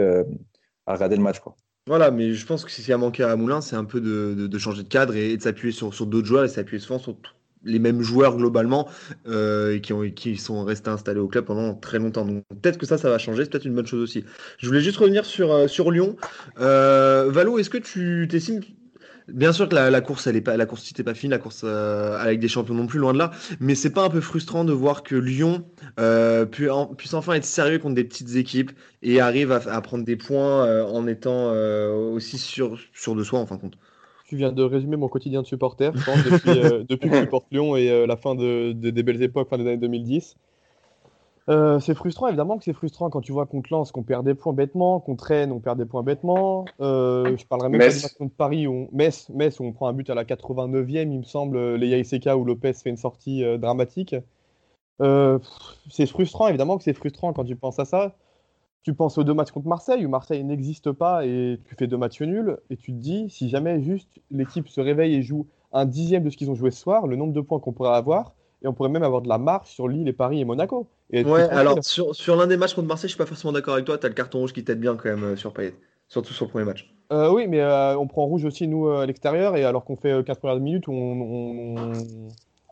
à 0.88 0.94
regarder 0.94 1.16
le 1.16 1.24
match 1.24 1.40
quoi. 1.40 1.56
Voilà, 1.86 2.12
mais 2.12 2.34
je 2.34 2.46
pense 2.46 2.64
que 2.64 2.72
ce 2.72 2.82
qui 2.82 2.94
a 2.94 2.98
manqué 2.98 3.24
à 3.24 3.36
Moulin, 3.36 3.60
c'est 3.60 3.76
un 3.76 3.84
peu 3.84 4.00
de, 4.00 4.48
de, 4.48 4.58
changer 4.58 4.84
de 4.84 4.88
cadre 4.88 5.16
et, 5.18 5.36
de 5.36 5.42
s'appuyer 5.42 5.74
sur, 5.74 5.94
sur 5.94 6.06
d'autres 6.06 6.28
joueurs 6.28 6.46
et 6.46 6.48
s'appuyer 6.48 6.80
souvent 6.80 6.98
sur 6.98 7.18
les 7.66 7.80
mêmes 7.80 8.02
joueurs 8.02 8.38
globalement 8.38 8.88
euh, 9.28 9.80
qui, 9.80 9.92
ont, 9.92 10.10
qui 10.10 10.38
sont 10.38 10.64
restés 10.64 10.90
installés 10.90 11.20
au 11.20 11.28
club 11.28 11.44
pendant 11.46 11.74
très 11.74 12.00
longtemps. 12.00 12.26
Donc 12.26 12.44
peut-être 12.62 12.78
que 12.78 12.86
ça, 12.86 12.98
ça 12.98 13.10
va 13.10 13.18
changer, 13.18 13.44
c'est 13.44 13.50
peut-être 13.50 13.66
une 13.66 13.76
bonne 13.76 13.86
chose 13.86 14.02
aussi. 14.02 14.24
Je 14.60 14.68
voulais 14.68 14.80
juste 14.80 14.98
revenir 14.98 15.26
sur, 15.26 15.52
euh, 15.52 15.68
sur 15.68 15.92
Lyon. 15.92 16.16
Euh, 16.60 17.30
Valo, 17.30 17.60
est-ce 17.60 17.70
que 17.70 17.78
tu 17.78 18.28
t'estimes 18.30 18.62
Bien 19.28 19.54
sûr 19.54 19.70
que 19.70 19.76
la, 19.76 20.02
course, 20.02 20.28
elle 20.28 20.36
est 20.36 20.42
pas, 20.42 20.58
la 20.58 20.66
course 20.66 20.86
n'était 20.86 21.04
pas 21.04 21.14
finie, 21.14 21.32
la 21.32 21.38
course 21.38 21.62
euh, 21.64 22.18
avec 22.18 22.40
des 22.40 22.48
champions 22.48 22.74
non 22.74 22.88
plus, 22.88 23.00
loin 23.00 23.14
de 23.14 23.18
là. 23.18 23.32
Mais 23.60 23.76
c'est 23.76 23.92
pas 23.92 24.04
un 24.04 24.10
peu 24.10 24.22
frustrant 24.22 24.66
de 24.66 24.74
voir 24.74 25.04
que 25.04 25.16
Lyon 25.16 25.66
puisse, 26.52 27.14
enfin 27.14 27.34
être 27.34 27.46
sérieux 27.46 27.80
contre 27.80 27.96
des 27.96 28.04
petites 28.04 28.36
équipes 28.36 28.72
et 29.02 29.20
arrive 29.20 29.52
à, 29.52 29.82
prendre 29.82 30.04
des 30.04 30.16
points 30.16 30.84
en 30.86 31.08
étant 31.08 31.52
aussi 32.12 32.38
sûr, 32.38 32.78
sûr 32.94 33.16
de 33.16 33.24
soi 33.24 33.40
en 33.40 33.46
fin 33.46 33.56
de 33.56 33.62
compte 33.62 33.78
tu 34.34 34.38
viens 34.38 34.52
de 34.52 34.64
résumer 34.64 34.98
mon 34.98 35.10
quotidien 35.10 35.44
de 35.44 35.48
supporter, 35.48 35.92
je 35.96 36.04
pense, 36.04 36.24
depuis, 36.24 36.60
euh, 36.60 36.84
que 36.90 37.08
je 37.08 37.20
supporte 37.22 37.46
Lyon 37.52 37.76
et 37.76 37.92
euh, 37.92 38.08
la 38.08 38.18
fin 38.18 38.34
de, 38.34 38.72
des 38.72 39.04
belles 39.04 39.22
époques, 39.22 39.48
fin 39.48 39.58
des 39.58 39.64
années 39.64 39.78
2010. 39.78 40.36
Euh, 41.50 41.80
c'est 41.80 41.94
frustrant, 41.94 42.28
évidemment 42.28 42.58
que 42.58 42.64
c'est 42.64 42.74
frustrant 42.74 43.10
quand 43.10 43.20
tu 43.20 43.34
vois 43.34 43.46
qu'on 43.46 43.62
te 43.62 43.74
lance, 43.74 43.92
qu'on 43.92 44.04
perd 44.04 44.26
des 44.26 44.34
points 44.34 44.54
bêtement, 44.54 45.02
qu'on 45.02 45.16
traîne, 45.16 45.52
on 45.52 45.60
perd 45.60 45.78
des 45.78 45.86
points 45.86 46.04
bêtement. 46.04 46.66
Euh, 46.80 47.36
je 47.36 47.46
parlerai 47.46 47.70
même 47.70 47.80
Metz. 47.80 48.02
pas 48.02 48.08
match 48.08 48.14
contre 48.14 48.36
Paris, 48.36 48.68
où 48.68 48.74
on... 48.74 48.90
Metz, 48.94 49.30
Metz, 49.30 49.60
où 49.60 49.66
on 49.66 49.74
prend 49.74 49.88
un 49.88 49.94
but 49.94 50.10
à 50.10 50.16
la 50.16 50.24
89e, 50.24 51.12
il 51.12 51.20
me 51.20 51.24
semble, 51.24 51.58
euh, 51.58 51.78
les 51.78 51.90
Yaiseka 51.90 52.38
où 52.38 52.46
Lopez 52.46 52.74
fait 52.74 52.90
une 52.90 52.98
sortie 52.98 53.44
euh, 53.44 53.58
dramatique. 53.58 54.16
C'est 55.90 56.06
frustrant, 56.06 56.48
évidemment 56.48 56.78
que 56.78 56.84
c'est 56.84 56.94
frustrant 56.94 57.34
quand 57.34 57.44
tu 57.44 57.58
penses 57.58 57.80
à 57.80 57.86
ça. 57.86 58.16
Tu 58.84 58.94
penses 58.94 59.18
aux 59.18 59.24
deux 59.24 59.34
matchs 59.34 59.52
contre 59.52 59.68
Marseille, 59.68 60.06
où 60.06 60.10
Marseille 60.10 60.44
n'existe 60.46 60.92
pas 60.92 61.26
et 61.26 61.60
tu 61.66 61.76
fais 61.76 61.88
deux 61.88 61.98
matchs 61.98 62.22
nuls, 62.22 62.58
et 62.70 62.78
tu 62.78 62.94
te 62.94 62.98
dis, 62.98 63.30
si 63.30 63.50
jamais 63.50 63.82
juste 63.82 64.22
l'équipe 64.32 64.68
se 64.70 64.80
réveille 64.80 65.16
et 65.16 65.22
joue 65.22 65.48
un 65.74 65.86
dixième 65.86 66.24
de 66.24 66.30
ce 66.30 66.38
qu'ils 66.38 66.52
ont 66.52 66.56
joué 66.56 66.72
ce 66.72 66.80
soir, 66.80 67.08
le 67.08 67.18
nombre 67.18 67.34
de 67.34 67.42
points 67.42 67.60
qu'on 67.60 67.74
pourrait 67.74 67.96
avoir, 67.96 68.34
et 68.64 68.68
on 68.68 68.74
pourrait 68.74 68.90
même 68.90 69.04
avoir 69.04 69.22
de 69.22 69.30
la 69.30 69.38
marche 69.38 69.72
sur 69.74 69.88
Lille 69.88 70.08
et 70.08 70.14
Paris 70.14 70.40
et 70.40 70.46
Monaco. 70.46 70.90
Et 71.12 71.24
Ouais, 71.24 71.44
alors 71.50 71.84
sur, 71.84 72.16
sur 72.16 72.36
l'un 72.36 72.48
des 72.48 72.58
matchs 72.58 72.74
contre 72.74 72.88
Marseille, 72.88 73.10
je 73.10 73.14
suis 73.14 73.18
pas 73.18 73.26
forcément 73.26 73.52
d'accord 73.52 73.74
avec 73.74 73.86
toi. 73.86 73.98
T'as 73.98 74.08
le 74.08 74.14
carton 74.14 74.40
rouge 74.40 74.54
qui 74.54 74.64
t'aide 74.64 74.80
bien 74.80 74.96
quand 74.96 75.10
même 75.10 75.24
euh, 75.24 75.36
sur 75.36 75.54
Payet, 75.54 75.76
surtout 76.08 76.34
sur 76.34 76.46
le 76.46 76.52
premier 76.52 76.66
match. 76.66 76.90
Euh, 77.12 77.30
oui, 77.32 77.48
mais 77.48 77.62
euh, 77.62 77.98
on 77.98 78.08
prend 78.08 78.26
rouge 78.26 78.46
aussi, 78.46 78.68
nous, 78.68 78.90
à 78.90 79.06
l'extérieur, 79.06 79.56
et 79.56 79.64
alors 79.66 79.84
qu'on 79.86 79.96
fait 79.98 80.12
euh, 80.12 80.24
15 80.24 80.40
premières 80.40 80.60
minutes, 80.60 80.88
on, 80.88 80.94
on, 80.94 81.92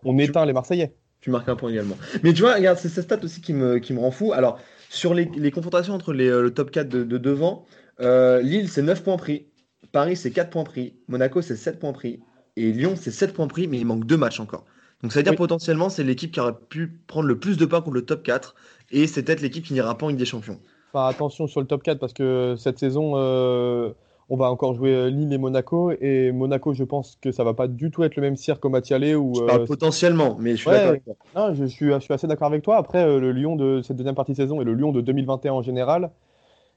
on 0.04 0.18
éteint 0.18 0.46
les 0.46 0.54
Marseillais. 0.54 0.96
Tu 1.20 1.30
marques 1.30 1.50
un 1.50 1.56
point 1.56 1.70
également. 1.70 1.98
Mais 2.24 2.34
tu 2.34 2.42
vois, 2.42 2.56
regarde, 2.56 2.80
c'est 2.80 2.90
cette 2.90 3.04
stat 3.04 3.20
aussi 3.24 3.42
qui 3.42 3.54
me, 3.54 3.78
qui 3.78 3.94
me 3.94 4.00
rend 4.00 4.10
fou. 4.10 4.34
Alors, 4.34 4.60
sur 4.90 5.14
les, 5.14 5.26
les 5.26 5.52
confrontations 5.52 5.94
entre 5.94 6.14
les, 6.14 6.30
le 6.30 6.52
top 6.52 6.72
4 6.72 6.90
de, 6.90 7.04
de 7.04 7.18
devant, 7.20 7.66
Lille, 8.00 8.70
c'est 8.70 8.82
9 8.82 9.04
points 9.04 9.18
pris. 9.18 9.46
Paris, 9.92 10.16
c'est 10.16 10.32
4 10.32 10.50
points 10.50 10.64
pris. 10.64 10.96
Monaco, 11.08 11.42
c'est 11.42 11.56
7 11.56 11.78
points 11.80 11.94
pris. 11.94 12.22
Et 12.56 12.72
Lyon, 12.72 12.96
c'est 12.96 13.12
7 13.12 13.34
points 13.34 13.48
pris, 13.48 13.68
mais 13.68 13.78
il 13.78 13.86
manque 13.86 14.06
deux 14.06 14.18
matchs 14.18 14.40
encore. 14.40 14.66
Donc, 15.04 15.12
ça 15.12 15.20
veut 15.20 15.24
dire 15.24 15.34
Oui. 15.34 15.38
potentiellement, 15.38 15.90
c'est 15.90 16.04
l'équipe 16.04 16.32
qui 16.32 16.40
aurait 16.40 16.56
pu 16.70 16.88
prendre 17.08 17.28
le 17.28 17.40
plus 17.40 17.58
de 17.58 17.66
points 17.66 17.82
contre 17.82 17.96
le 17.96 18.06
top 18.06 18.24
4. 18.24 18.56
Et 18.92 19.08
c'est 19.08 19.24
peut-être 19.24 19.42
l'équipe 19.42 19.64
qui 19.66 19.74
n'ira 19.74 19.98
pas 19.98 20.06
en 20.06 20.10
Ligue 20.10 20.18
des 20.20 20.26
Champions. 20.26 20.60
Enfin, 20.94 21.08
attention 21.08 21.48
sur 21.48 21.62
le 21.62 21.68
top 21.68 21.84
4, 21.84 22.00
parce 22.00 22.14
que 22.14 22.56
cette 22.58 22.78
saison, 22.78 23.14
euh, 23.16 23.92
on 24.30 24.38
va 24.38 24.50
encore 24.52 24.74
jouer 24.74 24.94
euh, 24.94 25.10
Lille 25.10 25.32
et 25.34 25.38
Monaco, 25.38 25.92
et 26.00 26.32
Monaco, 26.32 26.74
je 26.74 26.84
pense 26.84 27.18
que 27.22 27.32
ça 27.32 27.44
va 27.44 27.54
pas 27.54 27.68
du 27.68 27.92
tout 27.92 28.04
être 28.04 28.16
le 28.16 28.22
même 28.22 28.36
cirque 28.36 28.64
au 28.66 28.70
où... 28.70 28.74
Je 28.74 29.42
euh, 29.44 29.66
potentiellement, 29.66 30.38
mais 30.40 30.52
je 30.52 30.56
suis 30.58 30.70
Ouais. 30.70 30.76
d'accord 30.76 30.90
avec 30.92 31.04
toi. 31.04 31.16
Non, 31.36 31.54
je, 31.54 31.66
suis, 31.66 31.92
je 31.92 32.00
suis 32.00 32.14
assez 32.14 32.28
d'accord 32.28 32.48
avec 32.48 32.62
toi. 32.64 32.78
Après, 32.78 33.04
euh, 33.04 33.20
le 33.20 33.32
Lyon 33.32 33.56
de 33.56 33.82
cette 33.82 33.98
deuxième 33.98 34.16
partie 34.16 34.32
de 34.34 34.38
saison 34.38 34.62
et 34.62 34.64
le 34.64 34.74
Lyon 34.74 34.92
de 34.92 35.02
2021 35.02 35.54
en 35.54 35.62
général, 35.62 36.12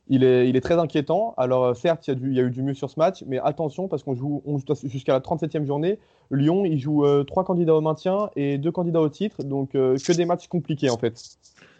il 0.08 0.24
est, 0.24 0.48
il 0.48 0.56
est 0.56 0.60
très 0.60 0.78
inquiétant. 0.78 1.34
Alors, 1.36 1.64
euh, 1.64 1.74
certes, 1.74 2.06
il 2.06 2.10
y, 2.10 2.12
a 2.12 2.14
du- 2.16 2.30
il 2.30 2.36
y 2.36 2.40
a 2.40 2.42
eu 2.42 2.50
du 2.50 2.62
mieux 2.62 2.74
sur 2.74 2.90
ce 2.90 2.98
match, 2.98 3.24
mais 3.26 3.38
attention, 3.38 3.88
parce 3.88 4.02
qu'on 4.02 4.14
joue, 4.14 4.42
jusqu'à 4.84 5.12
la 5.12 5.20
37e 5.20 5.66
journée. 5.66 5.98
Lyon, 6.30 6.64
il 6.64 6.78
joue 6.78 7.04
euh, 7.04 7.24
trois 7.24 7.44
candidats 7.44 7.74
au 7.74 7.80
maintien 7.80 8.30
et 8.36 8.58
deux 8.58 8.72
candidats 8.72 9.00
au 9.00 9.08
titre, 9.08 9.42
donc 9.42 9.74
euh, 9.74 9.96
que 9.96 10.12
des 10.12 10.24
matchs 10.24 10.48
compliqués 10.48 10.90
en 10.90 10.98
fait. 10.98 11.20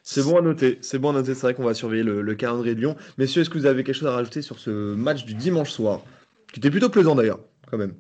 C'est 0.03 0.23
bon 0.23 0.37
à 0.37 0.43
noter, 0.43 0.79
c'est 0.83 0.99
bon 0.99 1.11
à 1.11 1.13
noter, 1.15 1.35
c'est 1.35 1.43
vrai 1.43 1.55
qu'on 1.55 1.65
va 1.65 1.73
surveiller 1.73 2.03
le, 2.03 2.21
le 2.21 2.35
calendrier 2.35 2.75
de 2.75 2.81
Lyon. 2.81 2.95
Messieurs, 3.17 3.41
est-ce 3.41 3.49
que 3.51 3.57
vous 3.59 3.65
avez 3.67 3.85
quelque 3.85 3.95
chose 3.97 4.09
à 4.09 4.13
rajouter 4.13 4.43
sur 4.43 4.59
ce 4.59 4.95
match 4.95 5.25
du 5.25 5.35
dimanche 5.35 5.71
soir 5.71 6.03
Qui 6.53 6.61
était 6.61 6.71
plutôt 6.71 6.91
plaisant 6.91 7.15
d'ailleurs, 7.15 7.41
quand 7.71 7.79
même? 7.79 7.95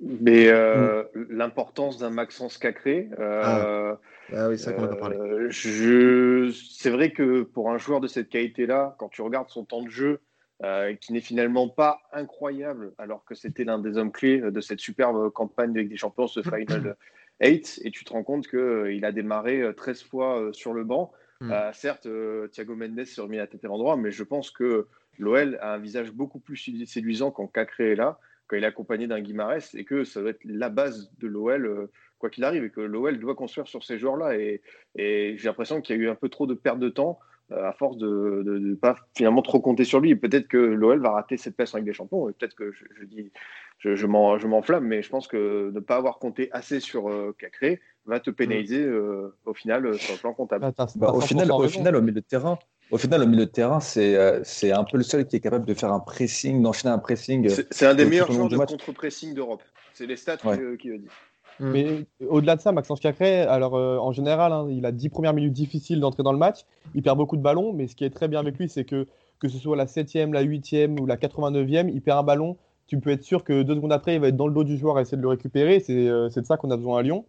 Mais 0.00 0.48
euh, 0.48 1.04
l'importance 1.30 1.98
d'un 1.98 2.10
Maxence 2.10 2.58
Cacré, 2.58 3.08
euh, 3.18 3.94
Ah 4.32 4.48
oui, 4.48 4.56
qu'on 4.60 5.10
euh, 5.10 5.48
je... 5.50 6.50
c'est 6.50 6.90
vrai 6.90 7.12
que 7.12 7.42
pour 7.42 7.70
un 7.70 7.78
joueur 7.78 8.00
de 8.00 8.08
cette 8.08 8.28
qualité-là, 8.28 8.96
quand 8.98 9.08
tu 9.08 9.22
regardes 9.22 9.48
son 9.50 9.64
temps 9.64 9.82
de 9.82 9.88
jeu, 9.88 10.20
euh, 10.62 10.94
qui 10.94 11.12
n'est 11.12 11.20
finalement 11.20 11.68
pas 11.68 12.00
incroyable, 12.12 12.92
alors 12.98 13.24
que 13.24 13.34
c'était 13.34 13.64
l'un 13.64 13.78
des 13.78 13.98
hommes 13.98 14.12
clés 14.12 14.40
de 14.40 14.60
cette 14.60 14.80
superbe 14.80 15.30
campagne 15.30 15.76
Ligue 15.76 15.90
des 15.90 15.96
Champions, 15.96 16.26
ce 16.26 16.42
Final 16.42 16.96
8, 17.40 17.82
et 17.84 17.90
tu 17.90 18.04
te 18.04 18.12
rends 18.12 18.24
compte 18.24 18.48
qu'il 18.48 19.04
a 19.04 19.12
démarré 19.12 19.60
euh, 19.60 19.72
13 19.72 20.02
fois 20.02 20.40
euh, 20.40 20.52
sur 20.52 20.72
le 20.72 20.84
banc. 20.84 21.12
Mm. 21.40 21.50
Euh, 21.50 21.72
certes, 21.72 22.06
euh, 22.06 22.48
Thiago 22.48 22.74
Mendes 22.74 23.04
s'est 23.04 23.20
remis 23.20 23.36
la 23.36 23.46
tête 23.46 23.64
à 23.64 23.68
l'endroit, 23.68 23.96
mais 23.96 24.10
je 24.10 24.22
pense 24.22 24.50
que 24.50 24.86
l'OL 25.18 25.58
a 25.60 25.74
un 25.74 25.78
visage 25.78 26.12
beaucoup 26.12 26.38
plus 26.38 26.56
séduisant 26.86 27.30
quand 27.30 27.46
Cacré 27.46 27.92
est 27.92 27.96
là, 27.96 28.18
quand 28.46 28.56
il 28.56 28.64
est 28.64 28.66
accompagné 28.66 29.06
d'un 29.06 29.20
Guimarès, 29.20 29.74
et 29.74 29.84
que 29.84 30.04
ça 30.04 30.20
doit 30.20 30.30
être 30.30 30.44
la 30.44 30.68
base 30.68 31.10
de 31.18 31.26
l'OL, 31.26 31.66
euh, 31.66 31.90
quoi 32.18 32.30
qu'il 32.30 32.44
arrive, 32.44 32.64
et 32.64 32.70
que 32.70 32.80
l'OL 32.80 33.18
doit 33.18 33.34
construire 33.34 33.66
sur 33.68 33.84
ces 33.84 33.98
joueurs-là. 33.98 34.36
Et, 34.36 34.62
et 34.96 35.36
j'ai 35.38 35.48
l'impression 35.48 35.80
qu'il 35.80 35.96
y 35.96 35.98
a 35.98 36.02
eu 36.02 36.08
un 36.08 36.14
peu 36.14 36.28
trop 36.28 36.46
de 36.46 36.54
perte 36.54 36.78
de 36.78 36.88
temps 36.88 37.18
euh, 37.52 37.68
à 37.68 37.72
force 37.72 37.96
de 37.96 38.42
ne 38.44 38.74
pas 38.74 38.96
finalement 39.16 39.42
trop 39.42 39.60
compter 39.60 39.84
sur 39.84 40.00
lui. 40.00 40.16
Peut-être 40.16 40.48
que 40.48 40.56
l'OL 40.56 41.00
va 41.00 41.10
rater 41.10 41.36
cette 41.36 41.56
place 41.56 41.74
en 41.74 41.78
Ligue 41.78 41.86
des 41.86 41.92
Champions, 41.92 42.28
et 42.28 42.32
peut-être 42.32 42.54
que 42.54 42.72
je, 42.72 42.84
je 42.98 43.04
dis, 43.04 43.30
je, 43.78 43.94
je 43.94 44.06
m'en- 44.06 44.38
je 44.38 44.46
m'enflamme, 44.46 44.84
mais 44.86 45.02
je 45.02 45.10
pense 45.10 45.28
que 45.28 45.70
ne 45.72 45.80
pas 45.80 45.96
avoir 45.96 46.18
compté 46.18 46.48
assez 46.52 46.80
sur 46.80 47.08
euh, 47.10 47.34
Cacré 47.38 47.80
va 48.06 48.20
te 48.20 48.30
pénaliser 48.30 48.82
euh, 48.82 49.34
au 49.44 49.52
final 49.54 49.86
euh, 49.86 49.92
sur 49.94 50.14
le 50.14 50.20
plan 50.20 50.32
comptable. 50.32 50.62
Bah, 50.76 50.86
Bah, 50.96 51.12
au, 51.12 51.20
100% 51.20 51.26
final, 51.26 51.52
au 51.52 51.68
final, 51.68 51.96
au 51.96 52.00
milieu 52.00 52.14
de 52.14 52.20
terrain, 52.20 52.58
au 52.90 52.98
final, 52.98 53.22
au 53.22 53.26
milieu 53.26 53.46
de 53.46 53.50
terrain, 53.50 53.80
c'est 53.80 54.16
euh, 54.16 54.40
c'est 54.44 54.70
un 54.72 54.84
peu 54.84 54.96
le 54.96 55.02
seul 55.02 55.26
qui 55.26 55.36
est 55.36 55.40
capable 55.40 55.64
de 55.66 55.74
faire 55.74 55.92
un 55.92 55.98
pressing, 56.00 56.62
d'enchaîner 56.62 56.94
un 56.94 56.98
pressing. 56.98 57.48
C'est 57.48 57.66
c'est 57.72 57.84
un 57.86 57.94
des 57.94 58.04
meilleurs 58.06 58.30
joueurs 58.30 58.48
de 58.48 58.56
match. 58.56 58.70
contre-pressing 58.70 59.34
d'Europe. 59.34 59.62
C'est 59.92 60.06
les 60.06 60.16
stats 60.16 60.36
Ouais. 60.44 60.56
qui, 60.56 60.62
euh, 60.62 60.76
qui 60.76 60.88
le 60.88 60.98
disent. 60.98 61.10
Mais 61.60 62.06
au-delà 62.28 62.56
de 62.56 62.60
ça, 62.60 62.72
Maxence 62.72 63.00
Cacré, 63.00 63.40
alors 63.40 63.76
euh, 63.76 63.98
en 63.98 64.12
général, 64.12 64.52
hein, 64.52 64.66
il 64.70 64.84
a 64.84 64.92
10 64.92 65.08
premières 65.08 65.32
minutes 65.32 65.52
difficiles 65.52 66.00
d'entrer 66.00 66.22
dans 66.22 66.32
le 66.32 66.38
match. 66.38 66.66
Il 66.94 67.02
perd 67.02 67.16
beaucoup 67.16 67.36
de 67.36 67.42
ballons, 67.42 67.72
mais 67.72 67.86
ce 67.86 67.96
qui 67.96 68.04
est 68.04 68.10
très 68.10 68.28
bien 68.28 68.40
avec 68.40 68.58
lui, 68.58 68.68
c'est 68.68 68.84
que 68.84 69.06
que 69.38 69.48
ce 69.48 69.58
soit 69.58 69.76
la 69.76 69.86
7e, 69.86 70.32
la 70.32 70.42
8e 70.44 70.98
ou 70.98 71.06
la 71.06 71.16
89e, 71.16 71.90
il 71.92 72.00
perd 72.00 72.18
un 72.18 72.22
ballon. 72.22 72.56
Tu 72.86 72.98
peux 72.98 73.10
être 73.10 73.22
sûr 73.22 73.44
que 73.44 73.62
deux 73.62 73.74
secondes 73.74 73.92
après, 73.92 74.14
il 74.14 74.20
va 74.20 74.28
être 74.28 74.36
dans 74.36 74.46
le 74.46 74.54
dos 74.54 74.64
du 74.64 74.78
joueur 74.78 74.96
à 74.96 75.02
essayer 75.02 75.16
de 75.16 75.22
le 75.22 75.28
récupérer. 75.28 75.80
C'est 75.80 76.08
euh, 76.08 76.28
de 76.28 76.44
ça 76.44 76.56
qu'on 76.56 76.70
a 76.70 76.76
besoin 76.76 77.00
à 77.00 77.02
Lyon. 77.02 77.24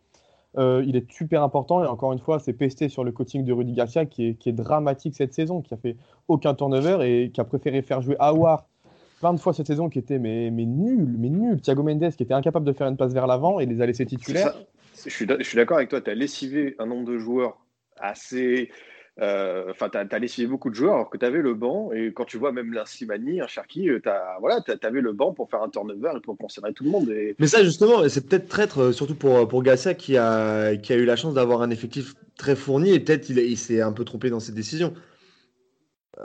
Euh, 0.58 0.84
il 0.88 0.96
est 0.96 1.12
super 1.12 1.44
important 1.44 1.84
et 1.84 1.88
encore 1.88 2.14
une 2.14 2.20
fois, 2.20 2.40
c'est 2.40 2.54
pesté 2.54 2.90
sur 2.90 3.04
le 3.04 3.12
coaching 3.12 3.44
de 3.44 3.54
Rudy 3.54 3.74
Garcia 3.74 4.06
qui 4.06 4.30
est, 4.30 4.34
qui 4.36 4.50
est 4.50 4.54
dramatique 4.54 5.16
cette 5.16 5.34
saison, 5.34 5.62
qui 5.62 5.74
a 5.74 5.78
fait 5.78 5.98
aucun 6.28 6.54
turnover 6.54 6.98
et 7.02 7.32
qui 7.32 7.42
a 7.42 7.44
préféré 7.44 7.82
faire 7.82 8.02
jouer 8.02 8.16
Awar 8.20 8.66
plein 9.20 9.34
de 9.34 9.40
fois 9.40 9.54
cette 9.54 9.68
saison 9.68 9.90
qui 9.90 10.00
était 10.00 10.20
mais, 10.20 10.52
mais 10.52 10.66
nul, 10.66 11.16
mais 11.18 11.30
nul. 11.30 11.62
Thiago 11.62 11.84
Mendes 11.84 12.12
qui 12.16 12.24
était 12.24 12.34
incapable 12.34 12.66
de 12.66 12.74
faire 12.74 12.88
une 12.88 12.98
passe 12.98 13.14
vers 13.14 13.28
l'avant 13.28 13.60
et 13.60 13.66
les 13.66 13.82
a 13.82 13.86
laissés 13.86 14.06
titulaires. 14.06 14.54
Je 15.06 15.10
suis, 15.10 15.26
d'ac- 15.26 15.40
je 15.40 15.48
suis 15.48 15.56
d'accord 15.56 15.78
avec 15.78 15.90
toi. 15.90 16.02
Tu 16.02 16.10
as 16.10 16.16
lessivé 16.16 16.76
un 16.80 16.86
nombre 16.88 17.06
de 17.06 17.18
joueurs 17.18 17.58
assez. 18.00 18.70
euh, 19.20 19.66
Enfin, 19.70 19.90
tu 19.90 19.98
as, 19.98 20.20
lessivé 20.20 20.48
beaucoup 20.48 20.70
de 20.70 20.76
joueurs 20.76 20.96
alors 20.96 21.10
que 21.10 21.18
tu 21.18 21.26
avais 21.26 21.42
le 21.42 21.54
banc. 21.54 21.92
Et 21.92 22.12
quand 22.14 22.26
tu 22.26 22.38
vois 22.38 22.52
même 22.52 22.76
un 22.76 22.86
Slimani, 22.86 23.42
un 23.42 23.48
Cherki, 23.48 23.84
tu 23.84 24.10
voilà, 24.40 24.60
avais 24.84 25.02
le 25.02 25.14
banc 25.14 25.34
pour 25.34 25.50
faire 25.50 25.62
un 25.62 25.70
turnover 25.70 26.14
et 26.18 26.20
pour 26.20 26.38
considérer 26.38 26.74
tout 26.74 26.84
le 26.84 26.90
monde. 26.90 27.10
Et 27.10 27.36
Mais 27.40 27.48
ça, 27.48 27.64
justement, 27.64 28.08
c'est 28.10 28.28
peut-être 28.28 28.48
traître, 28.48 28.80
euh, 28.80 28.92
surtout 28.92 29.16
pour, 29.16 29.48
pour 29.48 29.64
Gassia, 29.64 29.94
qui 29.94 30.18
a, 30.18 30.76
qui 30.78 30.94
a 30.94 30.96
eu 30.96 31.06
la 31.06 31.16
chance 31.16 31.34
d'avoir 31.34 31.62
un 31.62 31.70
effectif 31.70 32.14
très 32.38 32.56
fourni, 32.56 32.92
et 32.94 33.00
peut-être 33.00 33.30
il, 33.30 33.38
il 33.40 33.58
s'est 33.58 33.82
un 33.82 33.92
peu 33.92 34.04
trompé 34.04 34.30
dans 34.30 34.40
ses 34.40 34.52
décisions. 34.52 34.94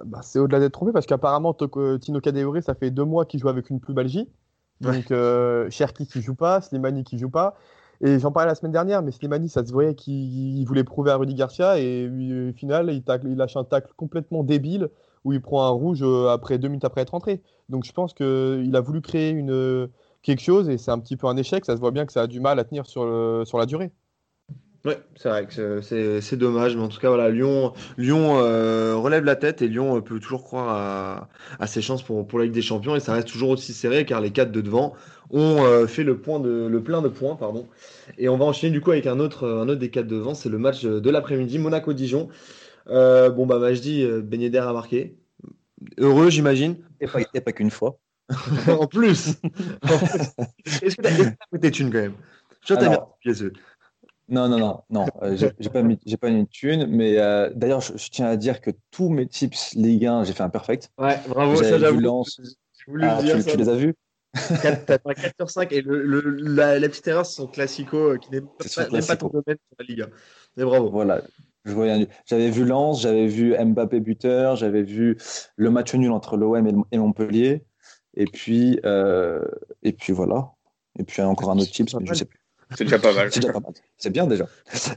Bah, 0.06 0.20
c'est 0.22 0.38
au-delà 0.38 0.58
d'être 0.60 0.72
trompé 0.72 0.92
parce 0.92 1.06
qu'apparemment 1.06 1.54
Tino 2.00 2.20
Kadewere 2.20 2.62
ça 2.62 2.74
fait 2.74 2.90
deux 2.90 3.04
mois 3.04 3.26
qu'il 3.26 3.40
joue 3.40 3.48
avec 3.48 3.68
une 3.70 3.80
plus-balgie. 3.80 4.28
Donc 4.80 5.10
euh, 5.10 5.68
Cherki 5.70 6.06
qui 6.06 6.22
joue 6.22 6.34
pas, 6.34 6.60
Slimani 6.60 7.04
qui 7.04 7.18
joue 7.18 7.30
pas. 7.30 7.56
Et 8.00 8.18
j'en 8.18 8.32
parlais 8.32 8.48
la 8.48 8.54
semaine 8.56 8.72
dernière, 8.72 9.02
mais 9.02 9.12
Slimani, 9.12 9.48
ça 9.48 9.64
se 9.64 9.72
voyait 9.72 9.94
qu'il 9.94 10.14
il 10.58 10.64
voulait 10.64 10.82
prouver 10.84 11.12
à 11.12 11.16
Rudy 11.16 11.34
Garcia 11.34 11.78
et 11.78 12.08
euh, 12.10 12.50
au 12.50 12.52
final, 12.52 12.90
il, 12.90 13.02
tacle- 13.04 13.28
il 13.28 13.36
lâche 13.36 13.56
un 13.56 13.64
tacle 13.64 13.92
complètement 13.96 14.42
débile 14.42 14.90
où 15.24 15.32
il 15.32 15.40
prend 15.40 15.64
un 15.66 15.70
rouge 15.70 16.02
euh, 16.02 16.28
après 16.28 16.58
deux 16.58 16.68
minutes 16.68 16.84
après 16.84 17.02
être 17.02 17.10
rentré. 17.10 17.42
Donc 17.68 17.84
je 17.84 17.92
pense 17.92 18.12
qu'il 18.14 18.74
a 18.74 18.80
voulu 18.80 19.02
créer 19.02 19.30
une, 19.30 19.88
quelque 20.22 20.40
chose 20.42 20.68
et 20.68 20.78
c'est 20.78 20.90
un 20.90 20.98
petit 20.98 21.16
peu 21.16 21.26
un 21.28 21.36
échec. 21.36 21.64
Ça 21.64 21.76
se 21.76 21.80
voit 21.80 21.92
bien 21.92 22.04
que 22.06 22.12
ça 22.12 22.22
a 22.22 22.26
du 22.26 22.40
mal 22.40 22.58
à 22.58 22.64
tenir 22.64 22.86
sur, 22.86 23.04
le- 23.06 23.44
sur 23.44 23.58
la 23.58 23.66
durée. 23.66 23.92
Ouais, 24.84 24.98
c'est 25.14 25.28
vrai 25.28 25.46
que 25.46 25.80
c'est- 25.80 26.36
dommage, 26.36 26.74
mais 26.74 26.82
en 26.82 26.88
tout 26.88 26.98
cas, 26.98 27.08
voilà, 27.08 27.30
Lyon, 27.30 27.72
Lyon 27.98 28.38
euh, 28.40 28.96
relève 28.96 29.24
la 29.24 29.36
tête 29.36 29.62
et 29.62 29.68
Lyon 29.68 29.96
euh, 29.96 30.00
peut 30.00 30.18
toujours 30.18 30.42
croire 30.42 30.68
à, 30.70 31.28
à 31.60 31.66
ses 31.68 31.80
chances 31.80 32.02
pour, 32.02 32.26
pour 32.26 32.40
la 32.40 32.46
Ligue 32.46 32.54
des 32.54 32.62
Champions 32.62 32.96
et 32.96 33.00
ça 33.00 33.12
reste 33.12 33.28
toujours 33.28 33.50
aussi 33.50 33.74
serré 33.74 34.04
car 34.04 34.20
les 34.20 34.30
quatre 34.32 34.50
de 34.50 34.60
devant 34.60 34.94
ont 35.30 35.62
euh, 35.62 35.86
fait 35.86 36.02
le, 36.02 36.18
point 36.18 36.40
de, 36.40 36.66
le 36.66 36.82
plein 36.82 37.00
de 37.00 37.08
points. 37.08 37.36
Pardon. 37.36 37.68
Et 38.18 38.28
on 38.28 38.36
va 38.36 38.44
enchaîner 38.44 38.72
du 38.72 38.80
coup 38.80 38.90
avec 38.90 39.06
un 39.06 39.20
autre, 39.20 39.46
un 39.48 39.68
autre 39.68 39.78
des 39.78 39.90
quatre 39.90 40.08
de 40.08 40.16
devant, 40.16 40.34
c'est 40.34 40.48
le 40.48 40.58
match 40.58 40.82
de 40.84 41.10
l'après-midi, 41.10 41.60
Monaco-Dijon. 41.60 42.28
Bon, 42.86 43.46
bah, 43.46 43.58
Majdi, 43.60 44.04
Ben 44.24 44.40
Yedder 44.40 44.58
a 44.58 44.72
marqué. 44.72 45.16
Heureux, 45.98 46.30
j'imagine. 46.30 46.76
Et 47.00 47.06
pas, 47.06 47.20
et 47.34 47.40
pas 47.40 47.52
qu'une 47.52 47.70
fois. 47.70 47.98
en 48.68 48.86
plus. 48.86 49.36
Est-ce 50.82 50.96
que 50.96 51.08
fait 51.08 51.58
tes 51.60 51.70
thunes 51.70 51.90
quand 51.90 51.98
même? 51.98 52.14
Je 52.66 52.74
t'aime 52.74 52.90
bien. 52.90 53.06
Non, 54.32 54.48
non, 54.48 54.58
non, 54.58 54.82
non. 54.88 55.06
euh, 55.22 55.36
j'ai 55.36 55.68
pas 55.68 55.82
mis, 55.82 55.98
j'ai 56.06 56.16
pas 56.16 56.30
mis 56.30 56.44
de 56.44 56.48
thune, 56.48 56.86
mais 56.86 57.18
euh, 57.18 57.50
d'ailleurs, 57.54 57.82
je, 57.82 57.98
je 57.98 58.08
tiens 58.08 58.26
à 58.26 58.36
dire 58.36 58.62
que 58.62 58.70
tous 58.90 59.10
mes 59.10 59.26
tips 59.26 59.74
Ligue 59.74 60.06
1, 60.06 60.24
j'ai 60.24 60.32
fait 60.32 60.42
un 60.42 60.48
perfect. 60.48 60.90
Ouais, 60.96 61.18
bravo, 61.28 61.56
ça 61.56 61.78
j'avoue. 61.78 62.00
voulu 62.86 63.04
Ah, 63.06 63.20
dire, 63.22 63.36
tu, 63.36 63.42
ça. 63.42 63.50
tu 63.50 63.56
les 63.58 63.68
as 63.68 63.76
vus? 63.76 63.94
4, 64.32 64.86
t'as 64.86 64.98
un 65.04 65.12
4 65.12 65.34
sur 65.38 65.50
5 65.50 65.72
et 65.72 65.82
le, 65.82 66.02
le- 66.02 66.30
la, 66.30 66.78
la 66.78 66.88
petite 66.88 67.06
erreur, 67.08 67.26
c'est 67.26 67.36
son 67.36 67.46
classico 67.46 67.96
euh, 67.98 68.16
qui 68.16 68.30
n'est 68.30 68.40
pas, 68.40 69.02
pas 69.02 69.16
ton 69.16 69.28
domaine 69.28 69.58
sur 69.68 69.76
la 69.78 69.84
Liga. 69.84 70.06
Mais 70.56 70.64
bravo. 70.64 70.90
Voilà. 70.90 71.20
Je 71.64 71.72
vois 71.74 71.84
rien 71.84 72.06
J'avais 72.26 72.50
vu 72.50 72.64
Lens, 72.64 73.02
j'avais 73.02 73.26
vu 73.26 73.54
Mbappé 73.56 74.00
buteur, 74.00 74.56
j'avais 74.56 74.82
vu 74.82 75.18
le 75.56 75.70
match 75.70 75.94
nul 75.94 76.10
entre 76.10 76.36
l'OM 76.38 76.66
et, 76.66 76.72
et 76.90 76.98
Montpellier. 76.98 77.64
Et 78.14 78.24
puis, 78.24 78.80
euh, 78.86 79.44
et 79.82 79.92
puis 79.92 80.12
voilà. 80.12 80.52
Et 80.98 81.04
puis 81.04 81.22
encore 81.22 81.50
un 81.50 81.58
autre 81.58 81.70
tips, 81.70 81.94
mais 81.94 82.06
je 82.06 82.14
sais 82.14 82.24
plus. 82.24 82.38
C'est 82.76 82.84
déjà 82.84 82.98
pas 82.98 83.12
mal. 83.12 83.32
C'est 83.32 83.40
déjà 83.40 83.52
pas 83.52 83.60
mal. 83.60 83.72
C'est 83.96 84.10
bien 84.10 84.26
déjà. 84.26 84.46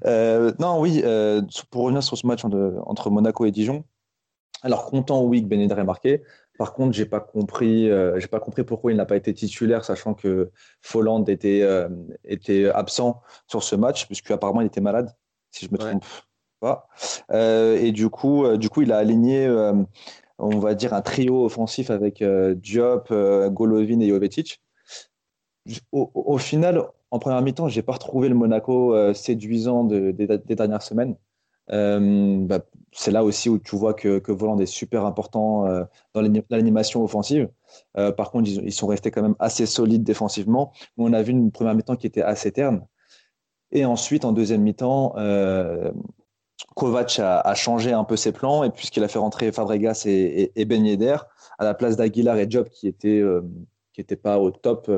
Euh, 0.06 0.52
non, 0.60 0.80
oui, 0.80 1.02
euh, 1.04 1.42
pour 1.70 1.84
revenir 1.84 2.04
sur 2.04 2.18
ce 2.18 2.26
match 2.28 2.44
entre 2.46 3.10
Monaco 3.10 3.46
et 3.46 3.52
Dijon, 3.52 3.84
alors 4.66 4.86
content, 4.86 5.24
oui, 5.24 5.44
que 5.44 5.48
Ben 5.48 5.60
ait 5.60 5.84
marqué. 5.84 6.24
Par 6.58 6.74
contre, 6.74 6.94
j'ai 6.94 7.06
pas 7.06 7.20
compris, 7.20 7.90
euh, 7.90 8.20
j'ai 8.20 8.28
pas 8.28 8.40
compris 8.40 8.64
pourquoi 8.64 8.92
il 8.92 8.98
n'a 8.98 9.06
pas 9.06 9.18
été 9.18 9.34
titulaire, 9.34 9.84
sachant 9.84 10.14
que 10.14 10.52
Folland 10.82 11.26
était, 11.26 11.62
euh, 11.62 11.90
était 12.24 12.70
absent 12.70 13.22
sur 13.48 13.62
ce 13.62 13.76
match, 13.76 14.08
puisque 14.08 14.32
apparemment 14.32 14.62
il 14.62 14.68
était 14.68 14.82
malade, 14.82 15.14
si 15.52 15.66
je 15.66 15.72
me 15.72 15.78
trompe 15.78 16.04
pas. 16.60 16.88
Euh, 17.32 17.76
et 17.78 17.92
du 17.92 18.10
coup, 18.10 18.58
du 18.58 18.70
coup, 18.70 18.82
il 18.82 18.92
a 18.92 18.98
aligné, 18.98 19.48
on 20.40 20.60
va 20.60 20.76
dire, 20.76 20.94
un 20.94 21.02
trio 21.02 21.46
offensif 21.46 21.90
avec 21.90 22.24
Diop, 22.24 23.14
Golovin 23.52 24.00
et 24.00 24.10
Jovetic. 24.10 24.62
Au, 25.92 26.38
final, 26.38 26.86
en 27.16 27.20
première 27.20 27.42
mi-temps, 27.42 27.68
j'ai 27.68 27.82
pas 27.82 27.94
retrouvé 27.94 28.30
le 28.30 28.36
Monaco 28.36 29.14
séduisant 29.14 29.84
des 29.86 30.28
dernières 30.56 30.82
semaines. 30.82 31.16
Bah, 31.70 32.60
c'est 32.98 33.12
là 33.12 33.24
aussi 33.26 33.50
où 33.50 33.60
tu 33.60 33.76
vois 33.76 33.94
que, 33.94 34.20
que 34.20 34.32
Voland 34.32 34.58
est 34.60 34.66
super 34.66 35.06
important 35.06 35.68
euh, 35.68 35.84
dans 36.14 36.22
l'animation 36.50 37.04
offensive. 37.04 37.50
Euh, 37.98 38.12
par 38.14 38.32
contre, 38.32 38.50
ils, 38.50 38.72
sont 38.72 38.88
restés 38.88 39.12
quand 39.12 39.22
même 39.22 39.36
assez 39.40 39.66
solides 39.66 40.04
défensivement. 40.04 40.72
on 40.98 41.12
a 41.12 41.22
vu 41.22 41.32
une 41.32 41.52
première 41.52 41.76
mi-temps 41.76 41.98
qui 41.98 42.08
était 42.08 42.22
assez 42.22 42.54
terne. 42.54 42.88
Et 43.72 43.84
ensuite, 43.84 44.24
en 44.24 44.32
deuxième 44.32 44.62
mi-temps, 44.62 45.14
euh, 45.18 45.92
Kovac 46.76 47.20
a, 47.20 47.54
changé 47.54 47.92
un 47.92 48.06
peu 48.06 48.16
ses 48.16 48.32
plans 48.32 48.64
et 48.64 48.70
puisqu'il 48.72 49.04
a 49.04 49.10
fait 49.10 49.20
rentrer 49.20 49.52
Fabregas 49.52 50.04
et, 50.06 50.54
et, 50.56 50.66
Ben 50.66 50.86
à 51.58 51.64
la 51.66 51.74
place 51.74 51.98
d'Aguilar 51.98 52.38
et 52.38 52.50
Job 52.50 52.70
qui 52.70 52.86
n'étaient 52.86 53.24
qui 53.92 54.02
était 54.02 54.16
pas 54.16 54.40
au 54.40 54.52
top 54.52 54.90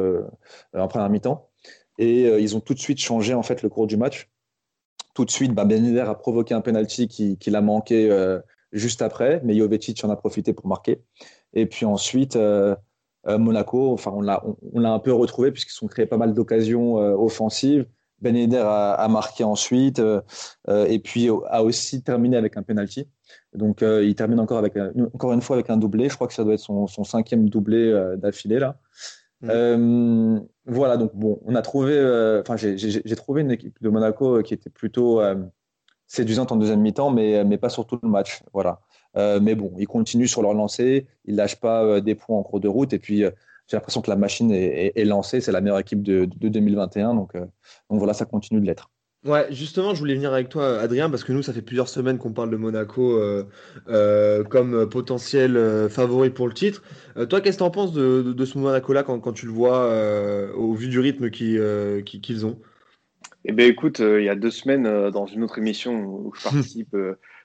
en 0.75 0.87
première 0.87 1.09
mi-temps. 1.09 1.46
Et 1.97 2.23
ils 2.41 2.55
ont 2.55 2.59
tout 2.59 2.73
de 2.73 2.79
suite 2.79 2.99
changé 2.99 3.33
en 3.33 3.43
fait 3.43 3.63
le 3.63 3.69
cours 3.69 3.87
du 3.87 3.97
match 3.97 4.29
tout 5.17 5.25
de 5.25 5.31
suite, 5.31 5.51
bah, 5.51 5.65
Ben 5.65 5.97
a 5.97 6.13
provoqué 6.13 6.53
un 6.53 6.61
penalty 6.61 7.07
qu'il 7.07 7.39
qui 7.39 7.55
a 7.55 7.61
manqué 7.61 8.07
euh, 8.11 8.39
juste 8.71 9.01
après, 9.01 9.41
mais 9.43 9.57
Jovetic 9.57 10.03
en 10.05 10.11
a 10.11 10.15
profité 10.15 10.53
pour 10.53 10.67
marquer. 10.67 11.01
Et 11.53 11.65
puis 11.65 11.87
ensuite, 11.87 12.35
euh, 12.35 12.75
euh, 13.25 13.39
Monaco, 13.39 13.93
enfin, 13.93 14.11
on 14.13 14.21
l'a 14.21 14.43
on, 14.73 14.83
un 14.83 14.99
peu 14.99 15.11
retrouvé 15.11 15.51
puisqu'ils 15.51 15.73
sont 15.73 15.87
créés 15.87 16.05
pas 16.05 16.17
mal 16.17 16.35
d'occasions 16.35 16.97
offensives. 16.97 17.87
Ben 18.21 18.35
a, 18.53 19.07
marqué 19.09 19.43
ensuite 19.43 20.01
et 20.67 20.99
puis 20.99 21.29
a 21.49 21.63
aussi 21.63 22.03
terminé 22.03 22.37
avec 22.37 22.55
un 22.55 22.61
penalty. 22.61 23.07
Donc 23.53 23.81
il 23.81 24.13
termine 24.13 24.39
encore, 24.39 24.59
avec, 24.59 24.75
encore 25.13 25.33
une 25.33 25.41
fois 25.41 25.55
avec 25.55 25.71
un 25.71 25.77
doublé. 25.77 26.09
Je 26.09 26.15
crois 26.15 26.27
que 26.27 26.33
ça 26.35 26.43
doit 26.43 26.53
être 26.53 26.59
son, 26.59 26.85
son 26.85 27.03
cinquième 27.03 27.49
doublé 27.49 27.91
d'affilée 28.17 28.59
là. 28.59 28.77
Mm. 29.41 30.41
Euh, 30.67 30.71
voilà, 30.71 30.97
donc 30.97 31.15
bon, 31.15 31.39
on 31.45 31.55
a 31.55 31.61
trouvé, 31.61 31.93
euh, 31.93 32.41
enfin, 32.41 32.55
j'ai 32.57 33.15
trouvé 33.15 33.41
une 33.41 33.51
équipe 33.51 33.81
de 33.81 33.89
Monaco 33.89 34.37
euh, 34.37 34.41
qui 34.41 34.53
était 34.53 34.69
plutôt 34.69 35.21
séduisante 36.07 36.51
en 36.51 36.55
deuxième 36.55 36.81
mi-temps, 36.81 37.11
mais, 37.11 37.43
mais 37.43 37.57
pas 37.57 37.69
sur 37.69 37.85
tout 37.85 37.99
le 38.01 38.09
match. 38.09 38.41
Voilà. 38.53 38.79
mais 39.15 39.55
bon, 39.55 39.73
ils 39.77 39.87
continuent 39.87 40.27
sur 40.27 40.41
leur 40.41 40.53
lancée, 40.53 41.07
ils 41.25 41.35
lâchent 41.35 41.59
pas 41.59 42.01
des 42.01 42.15
points 42.15 42.37
en 42.37 42.43
cours 42.43 42.59
de 42.59 42.67
route, 42.67 42.93
et 42.93 42.99
puis 42.99 43.19
j'ai 43.67 43.77
l'impression 43.77 44.01
que 44.01 44.09
la 44.09 44.15
machine 44.15 44.51
est, 44.51 45.05
lancée, 45.05 45.41
c'est 45.41 45.51
la 45.51 45.61
meilleure 45.61 45.79
équipe 45.79 46.01
de, 46.03 46.25
de 46.25 46.49
2021, 46.49 47.13
donc, 47.15 47.35
donc 47.35 47.49
voilà, 47.99 48.13
ça 48.13 48.25
continue 48.25 48.61
de 48.61 48.65
l'être. 48.65 48.89
Ouais, 49.25 49.47
justement, 49.51 49.95
je 49.95 49.99
voulais 49.99 50.13
venir 50.13 50.31
avec 50.31 50.47
toi, 50.47 50.79
Adrien, 50.79 51.09
parce 51.09 51.23
que 51.23 51.33
nous, 51.33 51.41
ça 51.41 51.51
fait 51.51 51.63
plusieurs 51.63 51.89
semaines 51.89 52.17
qu'on 52.19 52.33
parle 52.33 52.51
de 52.51 52.55
Monaco 52.55 53.17
euh, 53.17 53.43
euh, 53.89 54.43
comme 54.43 54.87
potentiel 54.87 55.57
euh, 55.57 55.89
favori 55.89 56.29
pour 56.29 56.47
le 56.47 56.53
titre. 56.53 56.83
toi, 57.27 57.41
qu'est-ce 57.41 57.57
que 57.57 57.63
tu 57.63 57.67
en 57.67 57.71
penses 57.71 57.93
de, 57.93 58.45
ce 58.45 58.57
Monaco-là 58.57 59.03
quand, 59.03 59.19
quand, 59.19 59.33
tu 59.33 59.47
le 59.47 59.51
vois 59.51 59.91
au 60.55 60.73
vu 60.73 60.87
du 60.87 60.99
rythme 60.99 61.29
qu'ils 61.31 62.45
ont? 62.45 62.59
Eh 63.43 63.53
bien, 63.53 63.65
écoute, 63.65 63.99
il 63.99 64.23
y 64.23 64.29
a 64.29 64.35
deux 64.35 64.51
semaines, 64.51 65.09
dans 65.09 65.25
une 65.25 65.43
autre 65.43 65.57
émission 65.57 66.05
où 66.05 66.33
je 66.35 66.43
participe 66.43 66.95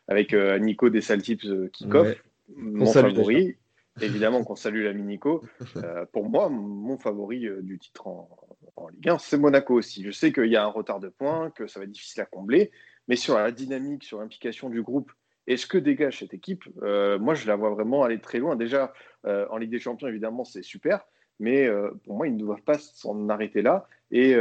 avec 0.09 0.35
Nico 0.61 0.91
des 0.91 1.00
Saltips 1.00 1.71
qui 1.73 1.87
ouais. 1.87 2.19
mon 2.55 2.87
favori, 2.87 3.57
évidemment 4.00 4.45
qu'on 4.45 4.57
salue 4.57 4.85
l'ami 4.85 5.02
Nico. 5.05 5.43
pour 6.12 6.29
moi, 6.29 6.50
mon 6.50 6.99
favori 6.99 7.49
du 7.62 7.79
titre 7.79 8.07
en, 8.07 8.29
en 8.76 8.88
Ligue 8.88 9.08
1, 9.08 9.18
c'est 9.18 9.38
Monaco 9.38 9.74
aussi. 9.74 10.02
Je 10.04 10.11
sais 10.11 10.32
qu'il 10.32 10.46
y 10.46 10.56
a 10.56 10.64
un 10.64 10.68
retard 10.68 11.00
de 11.00 11.08
points, 11.08 11.50
que 11.50 11.66
ça 11.66 11.78
va 11.78 11.85
être 11.85 11.92
difficile 11.92 12.22
à 12.22 12.26
combler, 12.26 12.70
mais 13.08 13.16
sur 13.16 13.37
la 13.37 13.50
dynamique, 13.50 14.04
sur 14.04 14.18
l'implication 14.18 14.70
du 14.70 14.82
groupe 14.82 15.12
et 15.46 15.56
ce 15.56 15.66
que 15.66 15.78
dégage 15.78 16.20
cette 16.20 16.35
équipe, 16.35 16.64
euh, 16.82 17.18
moi 17.18 17.35
je 17.35 17.46
la 17.46 17.56
vois 17.56 17.70
vraiment 17.70 18.04
aller 18.04 18.20
très 18.20 18.38
loin. 18.38 18.56
Déjà, 18.56 18.92
euh, 19.26 19.46
en 19.50 19.56
Ligue 19.56 19.70
des 19.70 19.80
Champions, 19.80 20.06
évidemment, 20.06 20.44
c'est 20.44 20.62
super, 20.62 21.04
mais 21.40 21.66
euh, 21.66 21.90
pour 22.04 22.16
moi, 22.16 22.28
ils 22.28 22.35
ne 22.35 22.38
doivent 22.38 22.62
pas 22.62 22.78
s'en 22.78 23.28
arrêter 23.28 23.62
là 23.62 23.87
et 24.11 24.37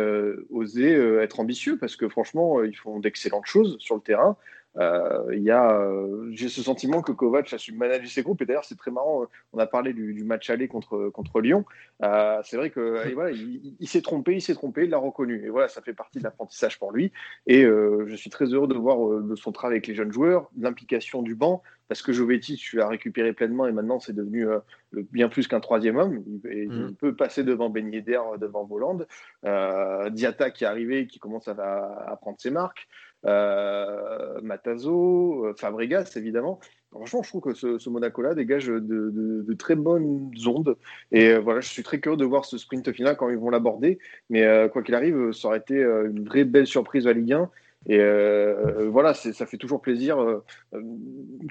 oser 0.49 0.91
être 1.21 1.39
ambitieux 1.39 1.77
parce 1.77 1.95
que 1.95 2.09
franchement, 2.09 2.61
ils 2.61 2.75
font 2.75 2.99
d'excellentes 2.99 3.45
choses 3.45 3.77
sur 3.79 3.95
le 3.95 4.01
terrain. 4.01 4.35
Euh, 4.77 5.25
il 5.33 5.43
y 5.43 5.51
a, 5.51 5.77
euh, 5.77 6.29
j'ai 6.31 6.47
ce 6.47 6.61
sentiment 6.61 7.01
que 7.01 7.11
Kovac 7.11 7.51
a 7.53 7.57
su 7.57 7.73
manager 7.73 8.07
ses 8.07 8.23
groupes. 8.23 8.41
Et 8.41 8.45
d'ailleurs, 8.45 8.65
c'est 8.65 8.77
très 8.77 8.91
marrant. 8.91 9.25
On 9.53 9.59
a 9.59 9.67
parlé 9.67 9.93
du, 9.93 10.23
match 10.23 10.49
aller 10.49 10.67
contre, 10.67 11.09
contre 11.09 11.41
Lyon. 11.41 11.65
Euh, 12.03 12.39
c'est 12.43 12.57
vrai 12.57 12.69
que 12.69 13.13
voilà, 13.13 13.31
il, 13.31 13.87
s'est 13.87 14.01
trompé, 14.01 14.33
il 14.33 14.41
s'est 14.41 14.53
trompé, 14.53 14.85
il 14.85 14.89
l'a 14.89 14.97
reconnu. 14.97 15.45
Et 15.45 15.49
voilà, 15.49 15.67
ça 15.67 15.81
fait 15.81 15.93
partie 15.93 16.19
de 16.19 16.23
l'apprentissage 16.23 16.79
pour 16.79 16.91
lui. 16.91 17.11
Et 17.47 17.63
je 17.63 18.15
suis 18.15 18.29
très 18.29 18.45
heureux 18.45 18.67
de 18.67 18.75
voir 18.75 18.97
son 19.35 19.51
travail 19.51 19.75
avec 19.75 19.87
les 19.87 19.95
jeunes 19.95 20.11
joueurs, 20.11 20.49
l'implication 20.57 21.21
du 21.21 21.35
banc, 21.35 21.63
parce 21.87 22.01
que 22.01 22.13
Jovetic, 22.13 22.59
tu 22.59 22.77
l'as 22.77 22.87
récupéré 22.87 23.33
pleinement 23.33 23.67
et 23.67 23.73
maintenant 23.73 23.99
c'est 23.99 24.13
devenu 24.13 24.47
bien 24.93 25.27
plus 25.27 25.47
qu'un 25.47 25.59
troisième 25.59 25.97
homme. 25.97 26.23
Il, 26.49 26.69
mmh. 26.69 26.95
peut 26.95 27.15
passer 27.15 27.43
devant 27.43 27.69
Ben 27.69 27.91
Yedder, 27.91 28.21
devant 28.39 28.63
Voland. 28.63 29.05
Diata 30.11 30.51
qui 30.51 30.63
est 30.63 30.67
arrivé, 30.67 30.99
et 30.99 31.07
qui 31.07 31.19
commence 31.19 31.47
à, 31.47 31.51
à 31.51 32.15
prendre 32.15 32.39
ses 32.39 32.51
marques 32.51 32.87
euh, 32.87 33.10
Matazo, 33.23 35.45
euh, 35.45 35.53
Fabregas 35.57 36.13
évidemment. 36.15 36.59
Franchement, 36.91 37.23
je 37.23 37.29
trouve 37.29 37.41
que 37.41 37.53
ce, 37.53 37.89
Monaco-là 37.89 38.35
dégage 38.35 38.67
de, 38.67 39.53
très 39.53 39.75
bonnes 39.75 40.31
ondes. 40.45 40.75
Et 41.11 41.29
euh, 41.29 41.39
voilà, 41.39 41.61
je 41.61 41.69
suis 41.69 41.83
très 41.83 41.99
curieux 41.99 42.17
de 42.17 42.25
voir 42.25 42.45
ce 42.45 42.57
sprint 42.57 42.91
final 42.91 43.15
quand 43.15 43.29
ils 43.29 43.37
vont 43.37 43.49
l'aborder. 43.49 43.99
Mais 44.29 44.43
euh, 44.43 44.67
quoi 44.67 44.83
qu'il 44.83 44.95
arrive, 44.95 45.31
ça 45.31 45.47
aurait 45.47 45.59
été 45.59 45.81
une 45.81 46.25
vraie 46.25 46.43
belle 46.43 46.67
surprise 46.67 47.07
à 47.07 47.13
Ligue 47.13 47.33
1. 47.33 47.49
Et 47.87 47.99
voilà, 48.89 49.15
ça 49.15 49.45
fait 49.47 49.57
toujours 49.57 49.81
plaisir 49.81 50.41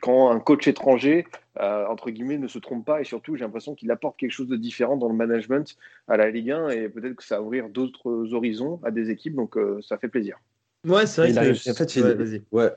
quand 0.00 0.30
un 0.30 0.38
coach 0.38 0.68
étranger, 0.68 1.26
entre 1.58 2.10
guillemets, 2.10 2.38
ne 2.38 2.46
se 2.46 2.58
trompe 2.58 2.84
pas. 2.84 3.00
Et 3.00 3.04
surtout, 3.04 3.34
j'ai 3.34 3.44
l'impression 3.44 3.74
qu'il 3.74 3.90
apporte 3.90 4.16
quelque 4.16 4.30
chose 4.30 4.46
de 4.46 4.56
différent 4.56 4.96
dans 4.96 5.08
le 5.08 5.16
management 5.16 5.76
à 6.06 6.16
la 6.16 6.30
Ligue 6.30 6.52
1. 6.52 6.68
Et 6.70 6.88
peut-être 6.88 7.16
que 7.16 7.24
ça 7.24 7.36
va 7.36 7.42
ouvrir 7.42 7.68
d'autres 7.68 8.32
horizons 8.32 8.80
à 8.84 8.90
des 8.90 9.10
équipes. 9.10 9.34
Donc, 9.34 9.56
ça 9.82 9.98
fait 9.98 10.08
plaisir. 10.08 10.38
Ouais, 10.86 11.06
c'est 11.06 11.20
vrai. 11.20 11.30
Il 11.30 11.38
arrive, 11.38 11.60
en 11.68 11.74
fait, 11.74 11.96
il, 11.96 12.42
ouais, 12.52 12.70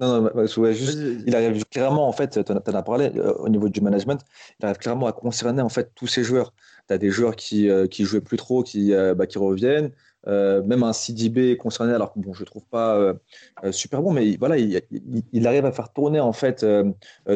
Non, 0.00 0.22
non, 0.22 0.30
ouais, 0.34 0.74
juste, 0.74 0.98
il 1.26 1.34
arrive 1.34 1.64
clairement, 1.66 2.08
en 2.08 2.12
fait, 2.12 2.44
tu 2.44 2.52
en, 2.52 2.56
as 2.56 2.82
parlé, 2.82 3.10
euh, 3.16 3.32
au 3.34 3.48
niveau 3.48 3.68
du 3.68 3.80
management, 3.80 4.20
il 4.60 4.66
arrive 4.66 4.78
clairement 4.78 5.06
à 5.06 5.12
concerner 5.12 5.62
en 5.62 5.68
fait 5.68 5.90
tous 5.94 6.06
ces 6.06 6.22
joueurs. 6.22 6.52
Tu 6.86 6.94
as 6.94 6.98
des 6.98 7.10
joueurs 7.10 7.34
qui, 7.34 7.68
euh, 7.68 7.86
qui 7.86 8.04
jouaient 8.04 8.20
plus 8.20 8.36
trop, 8.36 8.62
qui, 8.62 8.92
euh, 8.92 9.14
bah, 9.14 9.26
qui 9.26 9.38
reviennent. 9.38 9.90
même 10.26 10.82
un 10.82 10.92
CDB 10.92 11.56
concerné, 11.56 11.94
alors 11.94 12.12
bon, 12.16 12.32
je 12.32 12.44
trouve 12.44 12.64
pas 12.66 13.14
super 13.72 14.02
bon, 14.02 14.12
mais 14.12 14.36
voilà, 14.36 14.56
il, 14.58 14.80
il, 15.32 15.46
arrive 15.46 15.64
à 15.64 15.72
faire 15.72 15.90
tourner 15.92 16.20
en 16.20 16.32
fait 16.32 16.66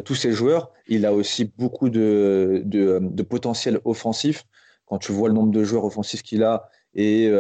tous 0.05 0.15
ces 0.15 0.33
joueurs. 0.33 0.71
Il 0.89 1.07
a 1.07 1.13
aussi 1.13 1.51
beaucoup 1.57 1.89
de, 1.89 2.63
de, 2.65 2.99
de, 3.01 3.23
potentiel 3.23 3.81
offensif. 3.85 4.45
Quand 4.87 4.99
tu 4.99 5.11
vois 5.13 5.29
le 5.29 5.35
nombre 5.35 5.53
de 5.53 5.65
joueurs 5.65 5.85
offensifs 5.85 6.23
qu'il 6.23 6.43
a 6.43 6.69
et 6.95 7.31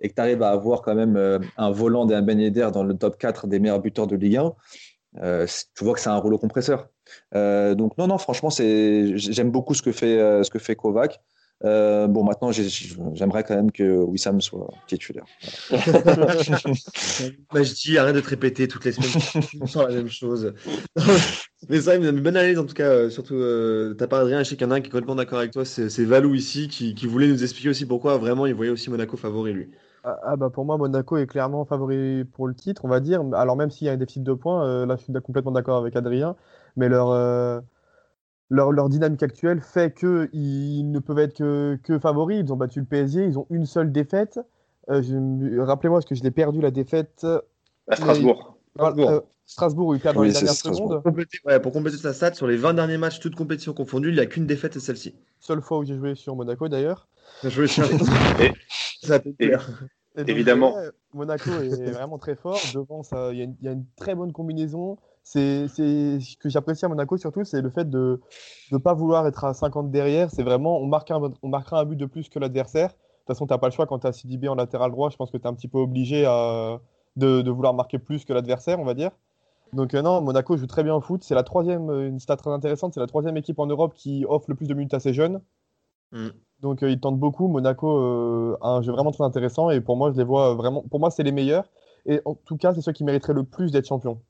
et 0.00 0.08
que 0.08 0.14
tu 0.14 0.20
arrives 0.20 0.42
à 0.42 0.50
avoir 0.50 0.82
quand 0.82 0.94
même 0.94 1.16
euh, 1.16 1.38
un 1.56 1.70
volant 1.70 2.08
et 2.08 2.14
un 2.14 2.22
Ben 2.22 2.50
dans 2.70 2.82
le 2.82 2.94
top 2.94 3.18
4 3.18 3.46
des 3.46 3.58
meilleurs 3.58 3.80
buteurs 3.80 4.06
de 4.06 4.16
Ligue 4.16 4.36
1, 4.36 4.52
euh, 5.22 5.46
tu 5.76 5.84
vois 5.84 5.94
que 5.94 6.00
c'est 6.00 6.08
un 6.08 6.16
rouleau 6.16 6.38
compresseur. 6.38 6.88
Euh, 7.34 7.74
donc 7.74 7.98
non, 7.98 8.06
non, 8.06 8.18
franchement, 8.18 8.50
j'aime 8.50 9.50
beaucoup 9.50 9.74
ce 9.74 9.82
que 9.82 9.92
fait, 9.92 10.42
ce 10.44 10.50
que 10.50 10.58
fait 10.58 10.76
Kovac. 10.76 11.20
bon, 11.62 12.24
maintenant, 12.24 12.52
j'aimerais 12.52 13.44
quand 13.44 13.56
même 13.56 13.72
que 13.72 13.98
Wissam 14.04 14.40
soit 14.40 14.68
titulaire. 14.86 15.24
bah, 15.70 17.62
je 17.62 17.74
dis, 17.74 17.98
arrête 17.98 18.14
de 18.14 18.20
te 18.20 18.28
répéter 18.28 18.68
toutes 18.68 18.84
les 18.84 18.92
semaines. 18.92 19.66
Sent 19.66 19.78
la 19.80 19.94
même 19.94 20.08
chose. 20.08 20.54
Mais 21.68 21.80
ça, 21.80 21.96
une 21.96 22.12
bonne 22.12 22.36
analyse 22.36 22.58
en 22.58 22.64
tout 22.64 22.74
cas. 22.74 23.10
surtout, 23.10 23.42
t'as 23.98 24.06
pas 24.06 24.20
Adrien, 24.20 24.44
je 24.44 24.50
sais 24.50 24.56
qu'il 24.56 24.66
y 24.66 24.68
en 24.68 24.70
a 24.70 24.76
un 24.76 24.80
qui 24.80 24.86
est 24.86 24.90
complètement 24.90 25.16
d'accord 25.16 25.40
avec 25.40 25.50
toi. 25.50 25.64
C'est 25.64 26.04
Valou 26.04 26.34
ici 26.34 26.68
qui, 26.68 26.94
qui, 26.94 27.06
voulait 27.06 27.26
nous 27.26 27.42
expliquer 27.42 27.68
aussi 27.68 27.84
pourquoi 27.84 28.16
vraiment 28.16 28.46
il 28.46 28.54
voyait 28.54 28.70
aussi 28.70 28.88
Monaco 28.88 29.16
favori 29.16 29.52
lui. 29.52 29.68
Ah, 30.02 30.18
ah, 30.22 30.36
bah 30.36 30.50
pour 30.50 30.64
moi, 30.64 30.78
Monaco 30.78 31.16
est 31.18 31.26
clairement 31.26 31.64
favori 31.64 32.24
pour 32.24 32.48
le 32.48 32.54
titre, 32.54 32.84
on 32.84 32.88
va 32.88 33.00
dire. 33.00 33.22
Alors 33.34 33.56
même 33.56 33.70
s'il 33.70 33.86
y 33.86 33.90
a 33.90 33.92
un 33.92 33.96
déficit 33.96 34.22
de 34.22 34.32
points, 34.32 34.64
euh, 34.64 34.86
là 34.86 34.96
je 34.96 35.02
suis 35.02 35.12
complètement 35.12 35.52
d'accord 35.52 35.76
avec 35.76 35.94
Adrien, 35.94 36.36
mais 36.76 36.88
leur, 36.88 37.10
euh, 37.10 37.60
leur, 38.48 38.72
leur, 38.72 38.88
dynamique 38.88 39.22
actuelle 39.22 39.60
fait 39.60 39.94
qu'ils 39.94 40.90
ne 40.90 40.98
peuvent 41.00 41.18
être 41.18 41.36
que, 41.36 41.78
que, 41.82 41.98
favoris. 41.98 42.42
Ils 42.44 42.52
ont 42.52 42.56
battu 42.56 42.80
le 42.80 42.86
PSG, 42.86 43.26
ils 43.26 43.38
ont 43.38 43.46
une 43.50 43.66
seule 43.66 43.92
défaite. 43.92 44.40
Euh, 44.88 45.62
rappelez-moi, 45.64 45.98
parce 45.98 46.08
que 46.08 46.14
je 46.14 46.22
l'ai 46.22 46.30
perdu 46.30 46.62
la 46.62 46.70
défaite. 46.70 47.26
À 47.88 47.96
Strasbourg. 47.96 48.56
Strasbourg, 49.44 49.96
ils 49.96 50.00
perdent 50.00 50.16
dans 50.16 50.22
les 50.22 50.32
dernières 50.32 50.54
secondes. 50.54 50.94
Pour 50.94 51.02
compléter, 51.02 51.38
ouais, 51.44 51.58
pour 51.60 51.72
compléter 51.72 51.96
sa 51.96 52.12
stat, 52.14 52.34
sur 52.34 52.46
les 52.46 52.56
20 52.56 52.74
derniers 52.74 52.98
matchs, 52.98 53.18
toutes 53.18 53.34
compétitions 53.34 53.74
confondues, 53.74 54.10
il 54.10 54.14
n'y 54.14 54.20
a 54.20 54.26
qu'une 54.26 54.46
défaite, 54.46 54.74
c'est 54.74 54.80
celle-ci. 54.80 55.16
Seule 55.40 55.60
fois 55.60 55.78
où 55.78 55.84
j'ai 55.84 55.96
joué 55.96 56.14
sur 56.14 56.36
Monaco 56.36 56.68
d'ailleurs. 56.68 57.08
Joué 59.02 59.20
sur... 59.20 59.32
et, 59.38 59.52
ça 59.52 59.60
Évidemment. 60.26 60.74
Monaco 61.14 61.50
est 61.50 61.90
vraiment 61.92 62.18
très 62.18 62.34
fort. 62.34 62.58
Devant, 62.74 63.02
il 63.32 63.38
y, 63.60 63.68
a 63.68 63.72
une 63.72 63.86
très 63.96 64.14
bonne 64.14 64.32
combinaison. 64.32 64.98
C'est 65.22 65.68
ce 65.68 66.36
que 66.38 66.48
j'apprécie 66.48 66.84
à 66.84 66.88
Monaco 66.88 67.16
surtout, 67.16 67.44
c'est 67.44 67.60
le 67.60 67.70
fait 67.70 67.88
de 67.88 68.20
ne 68.72 68.78
pas 68.78 68.94
vouloir 68.94 69.26
être 69.26 69.44
à 69.44 69.54
50 69.54 69.90
derrière. 69.90 70.30
C'est 70.30 70.42
vraiment, 70.42 70.78
on, 70.78 70.86
marque 70.86 71.10
un, 71.10 71.20
on 71.42 71.48
marquera 71.48 71.80
un 71.80 71.84
but 71.84 71.96
de 71.96 72.06
plus 72.06 72.28
que 72.28 72.38
l'adversaire. 72.38 72.88
De 72.88 72.94
toute 72.94 73.26
façon, 73.28 73.46
tu 73.46 73.52
n'as 73.52 73.58
pas 73.58 73.68
le 73.68 73.72
choix 73.72 73.86
quand 73.86 74.00
tu 74.00 74.06
as 74.06 74.12
Sidibé 74.12 74.48
en 74.48 74.54
latéral 74.54 74.90
droit. 74.90 75.10
Je 75.10 75.16
pense 75.16 75.30
que 75.30 75.36
tu 75.36 75.44
es 75.44 75.46
un 75.46 75.54
petit 75.54 75.68
peu 75.68 75.78
obligé 75.78 76.24
à, 76.24 76.80
de, 77.16 77.42
de, 77.42 77.50
vouloir 77.50 77.74
marquer 77.74 77.98
plus 77.98 78.24
que 78.24 78.32
l'adversaire, 78.32 78.80
on 78.80 78.84
va 78.84 78.94
dire. 78.94 79.10
Donc 79.72 79.94
euh, 79.94 80.02
non, 80.02 80.20
Monaco 80.20 80.56
joue 80.56 80.66
très 80.66 80.82
bien 80.82 80.94
au 80.94 81.00
foot. 81.00 81.22
C'est 81.22 81.34
la 81.34 81.44
troisième, 81.44 81.90
une 81.90 82.18
stat 82.18 82.36
très 82.36 82.50
intéressante, 82.50 82.94
c'est 82.94 83.00
la 83.00 83.06
troisième 83.06 83.36
équipe 83.36 83.58
en 83.58 83.66
Europe 83.66 83.92
qui 83.94 84.24
offre 84.28 84.46
le 84.48 84.56
plus 84.56 84.66
de 84.66 84.74
minutes 84.74 84.94
à 84.94 85.00
ses 85.00 85.12
jeunes. 85.12 85.40
Mm. 86.12 86.30
Donc 86.62 86.82
euh, 86.82 86.90
ils 86.90 87.00
tentent 87.00 87.18
beaucoup. 87.18 87.48
Monaco 87.48 88.56
a 88.60 88.68
un 88.76 88.82
jeu 88.82 88.92
vraiment 88.92 89.12
très 89.12 89.24
intéressant 89.24 89.70
et 89.70 89.80
pour 89.80 89.96
moi, 89.96 90.12
je 90.12 90.18
les 90.18 90.24
vois 90.24 90.54
vraiment. 90.54 90.82
Pour 90.90 91.00
moi, 91.00 91.10
c'est 91.10 91.22
les 91.22 91.32
meilleurs. 91.32 91.64
Et 92.06 92.20
en 92.24 92.34
tout 92.34 92.56
cas, 92.56 92.74
c'est 92.74 92.80
ceux 92.82 92.92
qui 92.92 93.04
mériteraient 93.04 93.34
le 93.34 93.44
plus 93.44 93.72
d'être 93.72 93.86
champions. 93.86 94.20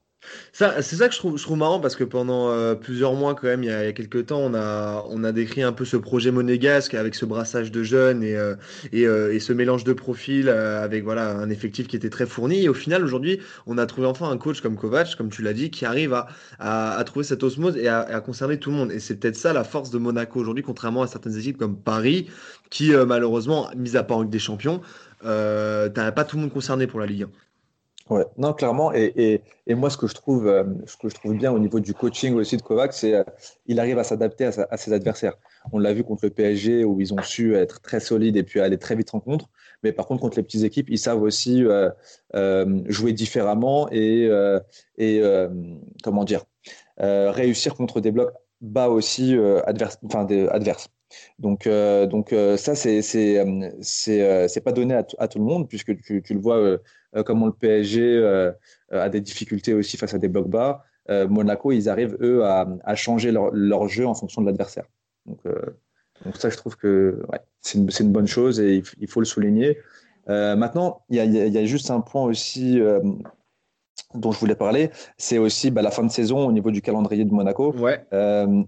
Ça, 0.52 0.82
c'est 0.82 0.96
ça 0.96 1.08
que 1.08 1.14
je 1.14 1.18
trouve, 1.18 1.38
je 1.38 1.42
trouve 1.42 1.58
marrant 1.58 1.80
parce 1.80 1.96
que 1.96 2.04
pendant 2.04 2.50
euh, 2.50 2.74
plusieurs 2.74 3.14
mois, 3.14 3.34
quand 3.34 3.46
même, 3.46 3.62
il 3.62 3.70
y 3.70 3.72
a, 3.72 3.92
quelques 3.92 4.26
temps, 4.26 4.40
on 4.40 4.54
a, 4.54 5.04
on 5.08 5.24
a 5.24 5.32
décrit 5.32 5.62
un 5.62 5.72
peu 5.72 5.84
ce 5.84 5.96
projet 5.96 6.30
monégasque 6.30 6.94
avec 6.94 7.14
ce 7.14 7.24
brassage 7.24 7.70
de 7.72 7.82
jeunes 7.82 8.22
et, 8.22 8.36
euh, 8.36 8.54
et, 8.92 9.06
euh, 9.06 9.32
et, 9.32 9.40
ce 9.40 9.52
mélange 9.52 9.84
de 9.84 9.92
profils 9.92 10.48
avec 10.48 11.04
voilà, 11.04 11.30
un 11.30 11.50
effectif 11.50 11.88
qui 11.88 11.96
était 11.96 12.10
très 12.10 12.26
fourni. 12.26 12.64
Et 12.64 12.68
au 12.68 12.74
final, 12.74 13.04
aujourd'hui, 13.04 13.40
on 13.66 13.78
a 13.78 13.86
trouvé 13.86 14.06
enfin 14.06 14.30
un 14.30 14.36
coach 14.36 14.60
comme 14.60 14.76
Kovac, 14.76 15.16
comme 15.16 15.30
tu 15.30 15.42
l'as 15.42 15.54
dit, 15.54 15.70
qui 15.70 15.84
arrive 15.84 16.12
à, 16.12 16.26
à, 16.58 16.96
à, 16.98 17.04
trouver 17.04 17.24
cette 17.24 17.42
osmose 17.42 17.76
et 17.76 17.88
à, 17.88 18.00
à 18.00 18.20
concerner 18.20 18.58
tout 18.58 18.70
le 18.70 18.76
monde. 18.76 18.92
Et 18.92 19.00
c'est 19.00 19.16
peut-être 19.16 19.36
ça 19.36 19.52
la 19.52 19.64
force 19.64 19.90
de 19.90 19.98
Monaco 19.98 20.38
aujourd'hui, 20.40 20.62
contrairement 20.62 21.02
à 21.02 21.06
certaines 21.06 21.38
équipes 21.38 21.56
comme 21.56 21.76
Paris, 21.76 22.28
qui 22.68 22.92
malheureusement, 23.06 23.70
mis 23.76 23.96
à 23.96 24.02
part 24.02 24.24
des 24.24 24.38
champions, 24.38 24.80
euh, 25.24 25.88
t'as 25.88 26.12
pas 26.12 26.24
tout 26.24 26.36
le 26.36 26.42
monde 26.42 26.52
concerné 26.52 26.86
pour 26.86 27.00
la 27.00 27.06
Ligue 27.06 27.24
1. 27.24 27.49
Non, 28.36 28.52
clairement. 28.52 28.92
Et, 28.92 29.40
moi, 29.68 29.88
ce 29.88 29.96
que 29.96 30.06
je 30.06 30.14
trouve, 30.14 30.48
euh, 30.48 30.64
ce 30.86 30.96
que 30.96 31.08
je 31.08 31.14
trouve 31.14 31.34
bien 31.34 31.52
au 31.52 31.58
niveau 31.58 31.78
du 31.78 31.94
coaching 31.94 32.34
aussi 32.34 32.56
de 32.56 32.62
Kovac, 32.62 32.92
c'est 32.92 33.14
euh, 33.14 33.22
il 33.66 33.78
arrive 33.78 33.98
à 33.98 34.04
s'adapter 34.04 34.46
à, 34.46 34.76
ses 34.76 34.92
adversaires. 34.92 35.34
On 35.72 35.78
l'a 35.78 35.92
vu 35.92 36.02
contre 36.02 36.24
le 36.24 36.30
PSG 36.30 36.84
où 36.84 37.00
ils 37.00 37.14
ont 37.14 37.22
su 37.22 37.54
être 37.54 37.80
très 37.80 38.00
solides 38.00 38.36
et 38.36 38.42
puis 38.42 38.60
aller 38.60 38.78
très 38.78 38.96
vite 38.96 39.14
en 39.14 39.20
contre. 39.20 39.48
Mais 39.82 39.92
par 39.92 40.06
contre, 40.06 40.22
contre 40.22 40.36
les 40.38 40.42
petites 40.42 40.64
équipes, 40.64 40.90
ils 40.90 40.98
savent 40.98 41.22
aussi 41.22 41.64
euh, 41.64 41.90
euh 42.34 42.82
jouer 42.86 43.12
différemment 43.12 43.88
et, 43.90 44.26
euh, 44.26 44.58
et 44.98 45.22
comment 46.02 46.24
dire, 46.24 46.44
réussir 46.98 47.74
contre 47.74 48.00
des 48.00 48.10
blocs 48.10 48.32
bas 48.60 48.88
aussi 48.88 49.36
adverses, 49.64 49.98
enfin 50.04 50.24
des 50.24 50.46
adverses. 50.48 50.88
Donc, 51.38 51.68
donc 51.68 52.34
ça, 52.56 52.74
c'est 52.74 53.02
c'est 53.02 54.64
pas 54.64 54.72
donné 54.72 54.94
à, 54.94 55.28
tout 55.28 55.38
le 55.38 55.44
monde 55.44 55.68
puisque 55.68 56.00
tu, 56.02 56.22
le 56.28 56.40
vois 56.40 56.78
euh, 57.16 57.22
comment 57.22 57.46
le 57.46 57.52
PSG 57.52 58.02
euh, 58.02 58.52
a 58.90 59.08
des 59.08 59.20
difficultés 59.20 59.74
aussi 59.74 59.96
face 59.96 60.14
à 60.14 60.18
des 60.18 60.28
blocs 60.28 60.48
bas. 60.48 60.84
Euh, 61.08 61.26
Monaco, 61.26 61.72
ils 61.72 61.88
arrivent, 61.88 62.16
eux, 62.20 62.44
à, 62.44 62.94
changer 62.94 63.32
leur, 63.32 63.88
jeu 63.88 64.06
en 64.06 64.14
fonction 64.14 64.42
de 64.42 64.46
l'adversaire. 64.46 64.84
Donc, 65.26 65.40
donc, 66.24 66.36
ça, 66.36 66.50
je 66.50 66.56
trouve 66.56 66.76
que 66.76 67.22
c'est 67.60 67.78
une, 67.78 67.88
une, 68.00 68.12
bonne 68.12 68.26
chose 68.26 68.60
et 68.60 68.82
il, 68.98 69.08
faut 69.08 69.20
le 69.20 69.26
souligner. 69.26 69.78
maintenant, 70.26 71.02
il 71.08 71.16
y, 71.16 71.50
y, 71.50 71.58
a 71.58 71.64
juste 71.64 71.90
un 71.90 72.00
point 72.00 72.24
aussi 72.24 72.80
dont 74.14 74.32
je 74.32 74.38
voulais 74.38 74.54
parler, 74.54 74.90
c'est 75.16 75.38
aussi 75.38 75.70
bah, 75.70 75.82
la 75.82 75.90
fin 75.90 76.02
de 76.02 76.10
saison 76.10 76.46
au 76.46 76.52
niveau 76.52 76.70
du 76.70 76.82
calendrier 76.82 77.24
de 77.24 77.32
Monaco. 77.32 77.74
Ouais. 77.76 78.04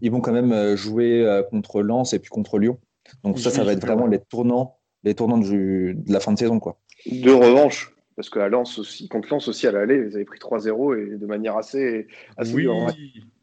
ils 0.01 0.11
vont 0.11 0.21
quand 0.21 0.33
même 0.33 0.77
jouer 0.77 1.43
contre 1.51 1.83
Lens 1.83 2.13
et 2.13 2.19
puis 2.19 2.31
contre 2.31 2.59
Lyon. 2.59 2.79
Donc 3.25 3.39
ça, 3.39 3.51
ça 3.51 3.65
va 3.65 3.73
être 3.73 3.85
vraiment 3.85 4.07
les 4.07 4.19
tournants, 4.19 4.79
les 5.05 5.15
tournants 5.15 5.39
de 5.39 5.95
la 6.13 6.21
fin 6.21 6.33
de 6.33 6.39
saison. 6.39 6.61
Quoi. 6.61 6.79
De 7.07 7.33
revanche, 7.33 7.93
parce 8.17 8.31
qu'à 8.31 8.49
Lens 8.49 8.79
aussi, 8.79 9.09
contre 9.09 9.29
Lens 9.31 9.49
aussi 9.49 9.67
à 9.67 9.73
l'aller, 9.73 9.97
ils 10.09 10.15
avaient 10.15 10.25
pris 10.25 10.39
3-0 10.39 11.15
et 11.15 11.17
de 11.17 11.27
manière 11.27 11.57
assez, 11.57 12.07
assez 12.37 12.55
oui, 12.55 12.69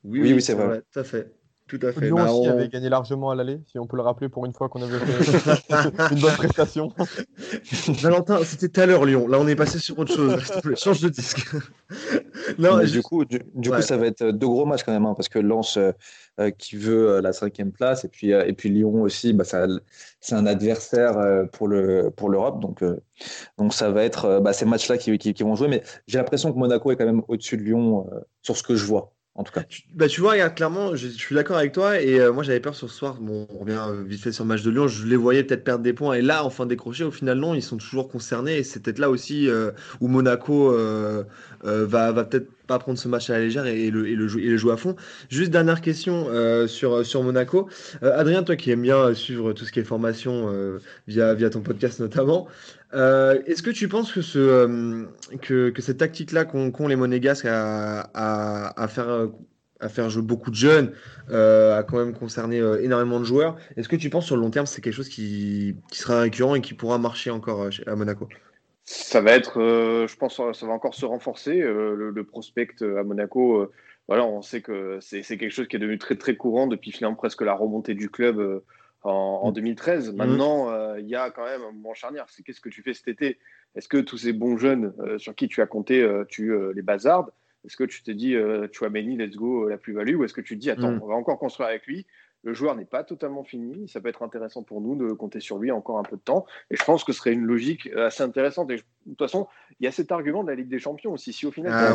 oui, 0.04 0.34
oui, 0.34 0.42
c'est 0.42 0.54
vrai. 0.54 0.82
Tout 0.94 1.00
à 1.00 1.04
fait. 1.04 1.32
Tout 1.70 1.80
à 1.84 1.92
fait. 1.92 2.08
Lyon 2.08 2.16
bah, 2.16 2.32
aussi 2.32 2.50
avait 2.50 2.68
gagné 2.68 2.90
largement 2.90 3.30
à 3.30 3.36
l'aller, 3.36 3.60
si 3.68 3.78
on 3.78 3.86
peut 3.86 3.96
le 3.96 4.02
rappeler 4.02 4.28
pour 4.28 4.44
une 4.48 4.54
fois 4.54 4.70
qu'on 4.70 4.82
avait 4.82 4.98
fait 4.98 5.70
une 6.12 6.20
bonne 6.20 6.34
prestation. 6.34 6.92
Valentin, 8.02 8.40
c'était 8.44 8.70
tout 8.70 8.82
à 8.82 8.88
l'heure 8.88 9.06
Lyon. 9.06 9.28
Là, 9.28 9.38
on 9.40 9.48
est 9.48 9.56
passé 9.56 9.78
sur 9.78 10.00
autre 10.00 10.12
chose. 10.12 10.42
Change 10.76 11.02
de 11.02 11.10
disque. 11.10 11.48
non, 12.58 12.80
du 12.84 13.04
coup, 13.04 13.24
du, 13.24 13.70
coup, 13.70 13.82
ça 13.84 13.98
va 13.98 14.08
être 14.08 14.32
deux 14.32 14.48
gros 14.48 14.66
matchs 14.66 14.84
quand 14.84 14.92
même, 14.92 15.06
hein, 15.06 15.14
parce 15.16 15.30
que 15.30 15.38
Lens 15.38 15.78
euh, 15.78 15.92
euh, 16.40 16.50
qui 16.50 16.76
veut 16.76 17.12
euh, 17.12 17.22
la 17.22 17.34
cinquième 17.34 17.72
place, 17.72 18.04
et 18.04 18.08
puis, 18.08 18.32
et 18.32 18.54
puis 18.54 18.70
Lyon 18.70 19.04
aussi, 19.04 19.34
bah, 19.34 19.44
c'est 19.44 20.34
un 20.36 20.46
adversaire 20.48 21.20
pour 21.52 21.68
le 21.68 22.10
pour 22.10 22.30
l'Europe, 22.30 22.60
donc 22.62 22.84
donc 23.60 23.76
ça 23.76 23.92
va 23.92 24.04
être 24.04 24.40
bah, 24.40 24.54
ces 24.54 24.66
matchs-là 24.66 24.98
qui, 24.98 25.16
qui, 25.20 25.36
qui, 25.36 25.44
vont 25.44 25.54
jouer. 25.54 25.68
Mais 25.68 25.84
j'ai 26.08 26.18
l'impression 26.18 26.52
que 26.52 26.58
Monaco 26.58 26.92
est 26.92 26.96
quand 26.96 27.06
même 27.06 27.22
au-dessus 27.28 27.58
de 27.58 27.62
Lyon 27.62 28.10
sur 28.42 28.58
ce 28.58 28.64
que 28.64 28.76
je 28.76 28.86
vois 28.86 29.14
en 29.40 29.44
tout 29.44 29.54
cas. 29.54 29.64
Tu, 29.64 29.84
bah, 29.94 30.10
tu 30.10 30.20
vois, 30.20 30.38
clairement, 30.50 30.98
je, 30.98 31.08
suis 31.08 31.34
d'accord 31.34 31.56
avec 31.56 31.72
toi. 31.72 32.02
Et 32.02 32.20
euh, 32.20 32.34
moi, 32.34 32.44
j'avais 32.44 32.60
peur 32.60 32.76
ce 32.76 32.88
soir. 32.88 33.20
Bon, 33.22 33.48
on 33.50 33.60
revient 33.60 33.80
euh, 33.88 34.04
vite 34.06 34.22
fait 34.22 34.34
sur 34.34 34.44
le 34.44 34.50
match 34.50 34.64
de 34.64 34.70
Lyon. 34.70 34.90
Je 34.90 35.08
les 35.08 35.16
voyais 35.16 35.46
peut-être 35.46 35.64
perdre 35.64 35.82
des 35.82 35.94
points. 35.94 36.16
Et 36.16 36.22
là, 36.22 36.44
enfin 36.44 36.66
décrocher, 36.66 37.06
au 37.06 37.12
final, 37.12 37.38
non, 37.38 37.56
ils 37.56 37.64
sont 37.64 37.78
toujours 37.78 38.10
concernés. 38.10 38.58
Et 38.58 38.64
c'est 38.64 38.82
peut-être 38.82 39.00
là 39.00 39.10
aussi 39.10 39.48
euh, 39.48 39.72
où 40.02 40.10
Monaco 40.10 40.76
va, 41.62 42.12
va 42.12 42.24
peut-être 42.26 42.50
pas 42.68 42.80
prendre 42.80 43.00
ce 43.00 43.08
match 43.08 43.30
à 43.30 43.34
la 43.34 43.40
légère 43.40 43.66
et, 43.66 43.90
le, 43.90 44.08
et, 44.08 44.16
le, 44.16 44.26
et 44.40 44.50
le, 44.50 44.58
jouer 44.58 44.74
à 44.74 44.78
fond. 44.78 44.96
Juste 45.30 45.52
dernière 45.52 45.82
question 45.82 46.28
sur, 46.68 47.06
sur 47.06 47.24
Monaco. 47.24 47.70
Adrien, 48.02 48.44
toi 48.44 48.56
qui 48.56 48.72
aimes 48.72 48.84
bien 48.84 49.14
suivre 49.14 49.54
tout 49.54 49.66
ce 49.66 49.72
qui 49.72 49.80
est 49.80 49.84
formation 49.84 50.54
via, 51.08 51.34
via 51.34 51.50
ton 51.50 51.62
podcast 51.62 52.00
notamment, 52.00 52.48
euh, 52.94 53.42
est-ce 53.46 53.62
que 53.62 53.70
tu 53.70 53.88
penses 53.88 54.12
que, 54.12 54.22
euh, 54.38 55.74
cette 55.80 55.98
tactique-là 55.98 56.46
qu'ont 56.46 56.88
les 56.88 56.96
Monégasques 56.96 57.46
à, 57.46 58.10
à, 58.14 58.88
faire, 58.88 60.10
jouer 60.10 60.24
beaucoup 60.24 60.50
de 60.50 60.56
jeunes, 60.56 60.94
euh, 61.30 61.78
a 61.78 61.84
quand 61.84 61.98
même 61.98 62.14
concerné 62.14 62.58
énormément 62.82 63.20
de 63.20 63.26
joueurs, 63.26 63.58
est-ce 63.78 63.88
que 63.88 63.96
tu 63.96 64.10
penses 64.10 64.26
sur 64.26 64.36
le 64.36 64.42
long 64.42 64.50
terme 64.50 64.66
c'est 64.66 64.82
quelque 64.82 64.94
chose 64.94 65.10
qui, 65.10 65.76
qui, 65.92 66.00
sera 66.00 66.22
récurrent 66.22 66.56
et 66.56 66.62
qui 66.62 66.74
pourra 66.74 66.98
marcher 66.98 67.30
encore 67.30 67.70
à 67.86 67.96
Monaco? 67.96 68.28
Ça 68.86 69.22
va 69.22 69.34
être, 69.34 69.60
je 69.60 70.16
pense, 70.16 70.42
ça 70.54 70.66
va 70.66 70.74
encore 70.74 70.96
se 70.96 71.06
renforcer. 71.06 71.60
Le, 71.60 72.10
le, 72.10 72.24
prospect 72.24 72.70
à 72.82 73.04
Monaco, 73.04 73.72
voilà, 74.08 74.26
on 74.26 74.42
sait 74.42 74.62
que 74.62 74.98
c'est 75.00 75.22
quelque 75.22 75.52
chose 75.52 75.68
qui 75.68 75.76
est 75.76 75.80
devenu 75.80 76.00
très 76.00 76.16
très 76.16 76.36
courant 76.36 76.66
depuis 76.66 76.92
finalement 76.92 77.16
presque 77.16 77.44
la 77.44 77.54
remontée 77.54 77.94
du 77.94 78.10
club 78.10 78.64
en, 79.04 79.52
2013. 79.52 80.12
Mm. 80.12 80.16
Maintenant, 80.16 80.72
euh, 80.72 81.00
il 81.00 81.08
y 81.08 81.16
a 81.16 81.30
quand 81.30 81.46
même 81.46 81.62
un 81.62 81.72
moment 81.72 81.94
charnière. 81.94 82.26
C'est 82.30 82.44
qu'est-ce 82.44 82.62
que 82.62 82.70
tu 82.70 82.82
fais 82.82 82.94
cet 82.94 83.08
été? 83.08 83.40
Est-ce 83.76 83.88
que 83.88 83.98
tous 83.98 84.18
ces 84.18 84.34
bons 84.34 84.58
jeunes 84.58 84.94
euh, 85.00 85.18
sur 85.18 85.36
qui 85.36 85.48
tu 85.48 85.62
as 85.62 85.68
compté, 85.68 86.02
euh, 86.02 86.26
tu 86.28 86.54
les 86.74 86.82
bazardes? 86.82 87.32
Est-ce 87.66 87.76
que 87.76 87.84
tu 87.84 88.04
te 88.04 88.12
dis, 88.12 88.36
tu 88.72 88.86
as 88.86 88.90
Méni, 88.90 89.18
let's 89.18 89.36
go, 89.36 89.68
la 89.68 89.78
plus-value? 89.78 90.16
Ou 90.16 90.24
est-ce 90.24 90.34
que 90.34 90.42
tu 90.42 90.56
te 90.56 90.62
dis, 90.62 90.72
attends, 90.72 90.94
mm. 90.94 91.02
on 91.04 91.08
va 91.08 91.16
encore 91.16 91.38
construire 91.38 91.70
avec 91.70 91.86
lui? 91.88 92.06
Le 92.44 92.54
joueur 92.54 92.76
n'est 92.76 92.86
pas 92.86 93.04
totalement 93.04 93.44
fini. 93.44 93.88
Ça 93.90 94.00
peut 94.00 94.10
être 94.10 94.24
intéressant 94.24 94.64
pour 94.64 94.82
nous 94.82 94.96
de 94.96 95.12
compter 95.14 95.40
sur 95.40 95.58
lui 95.58 95.72
encore 95.72 96.00
un 96.00 96.04
peu 96.04 96.16
de 96.16 96.22
temps. 96.22 96.46
Et 96.72 96.78
je 96.78 96.84
pense 96.84 97.04
que 97.04 97.12
ce 97.12 97.20
serait 97.20 97.34
une 97.34 97.46
logique 97.46 97.88
assez 97.96 98.24
intéressante. 98.24 98.72
Et 98.72 98.78
de 98.78 98.82
toute 99.10 99.20
façon, 99.20 99.48
il 99.80 99.86
y 99.86 99.88
a 99.88 99.92
cet 99.92 100.12
argument 100.12 100.44
de 100.44 100.50
la 100.50 100.56
Ligue 100.56 100.70
des 100.70 100.80
Champions 100.80 101.14
aussi. 101.14 101.34
Si 101.34 101.46
au 101.46 101.52
final, 101.52 101.72
ah 101.74 101.94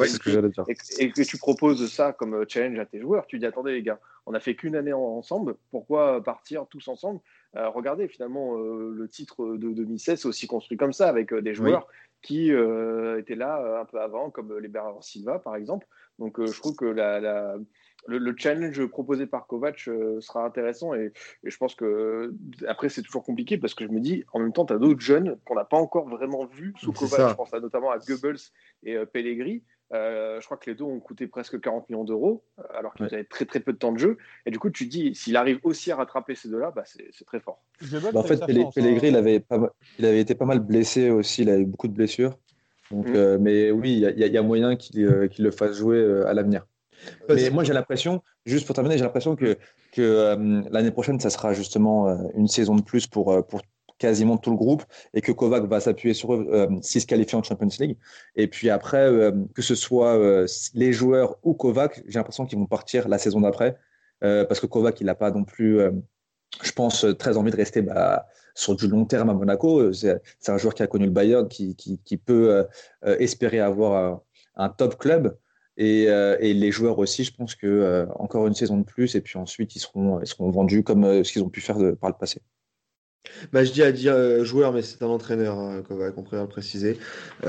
et, 0.99 1.11
que 1.11 1.23
tu 1.23 1.39
proposes 1.39 1.91
ça 1.91 2.13
comme 2.13 2.45
challenge 2.49 2.79
à 2.79 2.87
tes 2.87 3.01
joueurs, 3.01 3.27
tu 3.27 3.39
dis 3.39 3.47
attendez 3.47 3.73
les 3.73 3.83
gars, 3.83 3.99
on 4.27 4.33
n'a 4.33 4.41
fait 4.41 4.55
qu'une 4.55 4.77
année 4.77 4.93
ensemble. 4.93 5.57
Pourquoi 5.71 6.23
partir 6.23 6.67
tous 6.69 6.89
ensemble? 6.89 7.21
Euh, 7.57 7.69
Regardez, 7.69 8.09
finalement, 8.09 8.59
euh, 8.59 8.93
le 8.95 9.09
titre 9.09 9.57
de 9.57 9.73
2016 9.73 10.21
c'est 10.21 10.29
aussi 10.29 10.47
construit 10.47 10.77
comme 10.77 10.93
ça, 10.93 11.09
avec 11.09 11.33
euh, 11.33 11.41
des 11.41 11.55
joueurs 11.55 11.87
qui 12.23 12.51
étaient 13.19 13.35
là 13.35 13.81
un 13.83 13.85
peu 13.85 14.01
avant, 14.01 14.31
comme 14.31 14.59
les 14.59 14.69
Bernard 14.69 15.05
Silva, 15.05 15.39
par 15.39 15.57
exemple. 15.57 15.87
Donc, 16.19 16.43
je 16.43 16.59
trouve 16.59 16.75
que 16.75 16.87
la, 16.87 17.21
la 17.21 17.57
le, 18.07 18.35
challenge 18.37 18.85
proposé 18.87 19.27
par 19.27 19.47
Kovac 19.47 19.85
euh, 19.89 20.21
sera 20.21 20.45
intéressant 20.45 20.95
et, 20.95 21.13
je 21.43 21.57
pense 21.57 21.75
que 21.75 22.35
après 22.67 22.89
c'est 22.89 23.03
toujours 23.03 23.23
compliqué 23.23 23.59
parce 23.59 23.75
que 23.75 23.85
je 23.85 23.91
me 23.91 24.01
dis 24.01 24.25
en 24.33 24.41
même 24.41 24.53
temps 24.53 24.67
tu 24.67 24.73
as 24.73 24.79
d'autres 24.79 25.01
jeunes 25.01 25.37
qu'on 25.45 25.55
n'a 25.55 25.65
pas 25.65 25.77
encore 25.77 26.09
vraiment 26.09 26.45
vus 26.47 26.75
sous 26.79 26.93
Kovac. 26.93 27.31
Je 27.31 27.35
pense 27.35 27.53
notamment 27.53 27.91
à 27.91 27.99
Goebbels 27.99 28.39
et 28.85 28.97
euh, 28.97 29.07
Pellegrini. 29.07 29.63
Euh, 29.93 30.41
je 30.41 30.47
crois 30.47 30.57
que 30.57 30.69
les 30.71 30.75
deux 30.75 30.85
ont 30.85 30.99
coûté 30.99 31.27
presque 31.27 31.61
40 31.61 31.89
millions 31.89 32.05
d'euros 32.05 32.43
alors 32.75 32.95
qu'ils 32.95 33.07
avaient 33.07 33.25
très 33.25 33.45
très 33.45 33.61
peu 33.61 33.73
de 33.73 33.79
temps 33.79 33.93
de 33.93 33.99
jeu. 33.99 34.19
Et 34.47 34.51
du 34.51 34.59
coup 34.59 34.71
tu 34.71 34.87
te 34.87 34.91
dis 34.91 35.15
s'il 35.15 35.37
arrive 35.37 35.61
aussi 35.63 35.93
à 35.93 35.97
rattraper 35.97 36.35
ces 36.35 36.49
deux-là, 36.49 36.73
bah, 36.75 36.85
c'est 36.85 37.25
très 37.27 37.41
fort. 37.41 37.63
Bah, 37.81 38.11
en 38.15 38.23
fait 38.23 38.45
Pellegrini 38.45 39.09
il 39.09 39.17
avait, 39.17 39.41
pas, 39.41 39.73
il 39.99 40.07
avait 40.07 40.21
été 40.21 40.35
pas 40.35 40.47
mal 40.47 40.61
blessé 40.61 41.11
aussi, 41.11 41.43
il 41.43 41.51
a 41.51 41.59
eu 41.59 41.67
beaucoup 41.67 41.89
de 41.89 41.95
blessures. 41.95 42.37
Donc, 42.91 43.09
mmh. 43.09 43.39
mais 43.39 43.71
oui, 43.71 43.95
il 43.95 44.23
y, 44.23 44.29
y, 44.29 44.37
a 44.37 44.43
moyen 44.43 44.77
qu'il 44.77 45.07
le 45.07 45.51
fasse 45.51 45.79
jouer 45.79 46.23
à 46.27 46.35
l'avenir. 46.35 46.67
Mais 47.29 47.51
moi, 47.51 47.65
j'ai 47.65 47.73
l'impression, 47.73 48.23
juste 48.47 48.67
pour 48.67 48.75
terminer, 48.75 48.97
j'ai 48.99 49.05
l'impression 49.05 49.37
que, 49.37 49.59
que 49.93 50.03
euh, 50.03 50.63
l'année 50.71 50.91
prochaine, 50.91 51.21
ça 51.21 51.31
sera 51.31 51.53
justement 51.53 52.09
euh, 52.09 52.17
une 52.35 52.49
saison 52.49 52.75
de 52.75 52.83
plus 52.83 53.07
pour, 53.07 53.33
euh, 53.33 53.43
pour 53.43 53.63
quasiment 53.99 54.37
tout 54.37 54.51
le 54.51 54.57
groupe 54.57 54.83
et 55.15 55.21
que 55.21 55.33
Kovac 55.33 55.65
va 55.65 55.81
s'appuyer 55.81 56.15
sur 56.15 56.35
eux 56.35 56.69
s'il 56.83 57.01
se 57.01 57.07
qualifie 57.07 57.37
en 57.37 57.43
Champions 57.45 57.69
League. 57.79 57.97
Et 58.35 58.49
puis 58.49 58.69
après, 58.69 59.09
que 59.55 59.63
ce 59.63 59.77
soit 59.77 60.19
les 60.75 60.93
joueurs 60.93 61.37
ou 61.45 61.55
Kovac, 61.55 62.03
j'ai 62.09 62.19
l'impression 62.19 62.45
qu'ils 62.45 62.59
vont 62.59 62.67
partir 62.67 63.09
la 63.09 63.19
saison 63.19 63.41
d'après 63.41 63.79
parce 64.21 64.59
que 64.59 64.67
Kovac, 64.67 65.01
il 65.01 65.07
n'a 65.07 65.15
pas 65.15 65.31
non 65.31 65.45
plus 65.45 65.81
je 66.61 66.73
pense, 66.73 67.07
très 67.21 67.37
envie 67.37 67.53
de 67.53 67.57
rester 67.57 67.83
bah, 67.83 68.27
sur 68.57 68.75
du 68.75 68.89
long 68.89 69.05
terme 69.05 69.31
à 69.31 69.33
Monaco. 69.33 69.93
C'est 69.93 70.21
un 70.49 70.59
joueur 70.59 70.75
qui 70.75 70.83
a 70.83 70.89
connu 70.89 71.05
le 71.05 71.13
Bayern, 71.13 71.47
qui, 71.49 71.77
qui, 71.77 72.17
peut 72.17 72.67
espérer 73.03 73.61
avoir 73.61 74.23
un, 74.57 74.69
top 74.71 74.99
club. 74.99 75.37
Et, 75.77 76.07
les 76.55 76.71
joueurs 76.71 76.99
aussi, 76.99 77.25
je 77.25 77.35
pense 77.35 77.55
que 77.55 78.07
encore 78.17 78.47
une 78.47 78.55
saison 78.55 78.79
de 78.79 78.85
plus, 78.85 79.15
et 79.15 79.21
puis 79.21 79.39
ensuite 79.39 79.75
ils 79.77 79.81
seront, 79.81 80.21
ils 80.21 80.27
seront 80.27 80.51
vendus 80.51 80.83
comme 80.83 81.25
ce 81.25 81.33
qu'ils 81.33 81.43
ont 81.43 81.49
pu 81.49 81.61
faire 81.61 81.77
par 82.01 82.11
le 82.11 82.17
passé. 82.19 82.41
Bah, 83.53 83.65
je 83.65 83.73
dis 83.73 83.83
à 83.83 83.91
dire 83.91 84.45
joueur, 84.45 84.73
mais 84.73 84.83
c'est 84.83 85.03
un 85.03 85.09
entraîneur, 85.09 85.59
hein, 85.59 85.83
qu'on 85.89 85.97
va 85.97 86.11
le 86.11 86.47
préciser. 86.47 86.99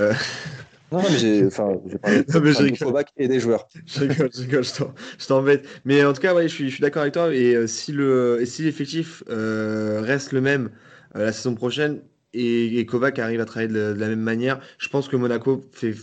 Non, 0.92 1.02
mais 1.02 1.18
j'ai 1.18 1.46
enfin, 1.46 1.74
parlé 2.02 2.24
de 2.24 3.06
et 3.18 3.28
des 3.28 3.40
joueurs. 3.40 3.68
je 3.86 4.02
rigole, 4.02 4.30
je 4.34 4.42
rigole, 4.42 4.64
je 4.64 5.28
t'embête. 5.28 5.68
Mais 5.84 6.04
en 6.04 6.14
tout 6.14 6.22
cas, 6.22 6.34
ouais, 6.34 6.48
je 6.48 6.54
suis, 6.54 6.70
je 6.70 6.76
suis 6.76 6.82
d'accord 6.82 7.02
avec 7.02 7.14
toi. 7.14 7.34
Et 7.34 7.56
euh, 7.56 7.68
si 7.68 7.92
le 7.92 8.40
et 8.42 8.46
si 8.46 8.64
l'effectif 8.64 9.24
euh, 9.30 10.02
reste 10.02 10.32
le 10.32 10.42
même 10.42 10.70
euh, 11.16 11.26
la 11.26 11.32
saison 11.32 11.56
prochaine 11.56 12.02
et, 12.34 12.86
Kovac 12.86 13.18
arrive 13.18 13.42
à 13.42 13.46
travailler 13.46 13.72
de, 13.72 13.96
la 13.98 14.10
même 14.10 14.20
manière, 14.20 14.60
je 14.78 14.90
pense 14.90 15.08
que 15.08 15.16
Monaco 15.16 15.64
fait 15.72 15.94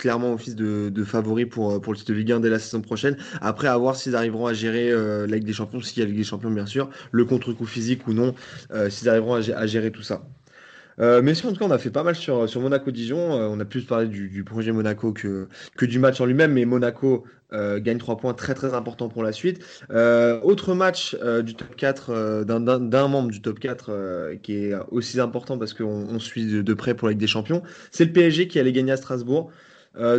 clairement 0.00 0.32
office 0.32 0.56
de, 0.56 0.88
de 0.88 1.04
favori 1.04 1.46
pour, 1.46 1.80
pour 1.80 1.92
le 1.92 1.98
titre 1.98 2.12
de 2.12 2.16
Ligue 2.16 2.32
1 2.32 2.40
dès 2.40 2.50
la 2.50 2.58
saison 2.58 2.80
prochaine. 2.80 3.16
Après, 3.40 3.68
à 3.68 3.76
voir 3.76 3.96
s'ils 3.96 4.16
arriveront 4.16 4.46
à 4.46 4.52
gérer 4.52 4.90
la 4.90 5.26
Ligue 5.26 5.44
des 5.44 5.52
Champions, 5.52 5.80
s'il 5.80 6.00
y 6.00 6.02
a 6.02 6.06
Ligue 6.06 6.16
des 6.16 6.24
Champions, 6.24 6.50
bien 6.50 6.66
sûr, 6.66 6.90
le 7.12 7.24
contre-coup 7.24 7.66
physique 7.66 8.06
ou 8.08 8.12
non, 8.12 8.34
s'ils 8.88 9.08
arriveront 9.08 9.34
à, 9.34 9.66
gérer 9.66 9.90
tout 9.90 10.02
ça. 10.02 10.22
Euh, 11.00 11.22
mais 11.22 11.34
si, 11.34 11.46
en 11.46 11.52
tout 11.52 11.58
cas, 11.58 11.64
on 11.64 11.70
a 11.70 11.78
fait 11.78 11.90
pas 11.90 12.02
mal 12.02 12.14
sur, 12.14 12.48
sur 12.48 12.60
Monaco-Dijon. 12.60 13.18
Euh, 13.18 13.48
on 13.50 13.58
a 13.60 13.64
plus 13.64 13.84
parlé 13.84 14.06
du, 14.06 14.44
projet 14.44 14.72
Monaco 14.72 15.12
que, 15.12 15.48
que 15.76 15.86
du 15.86 15.98
match 15.98 16.20
en 16.20 16.26
lui-même, 16.26 16.52
mais 16.52 16.64
Monaco 16.64 17.24
euh, 17.52 17.80
gagne 17.80 17.98
3 17.98 18.18
points 18.18 18.34
très 18.34 18.54
très 18.54 18.74
importants 18.74 19.08
pour 19.08 19.22
la 19.22 19.32
suite. 19.32 19.64
autre 19.90 20.74
match 20.74 21.16
du 21.42 21.54
top 21.54 21.74
4, 21.76 22.44
d'un 22.44 23.08
membre 23.08 23.30
du 23.30 23.40
top 23.40 23.58
4 23.58 24.34
qui 24.42 24.56
est 24.56 24.74
aussi 24.90 25.20
important 25.20 25.58
parce 25.58 25.74
qu'on 25.74 26.06
on 26.10 26.18
suit 26.18 26.62
de, 26.62 26.74
près 26.74 26.94
pour 26.94 27.08
la 27.08 27.12
Ligue 27.12 27.20
des 27.20 27.26
Champions, 27.26 27.62
c'est 27.90 28.04
le 28.04 28.12
PSG 28.12 28.48
qui 28.48 28.58
allait 28.58 28.72
gagner 28.72 28.92
à 28.92 28.96
Strasbourg. 28.96 29.50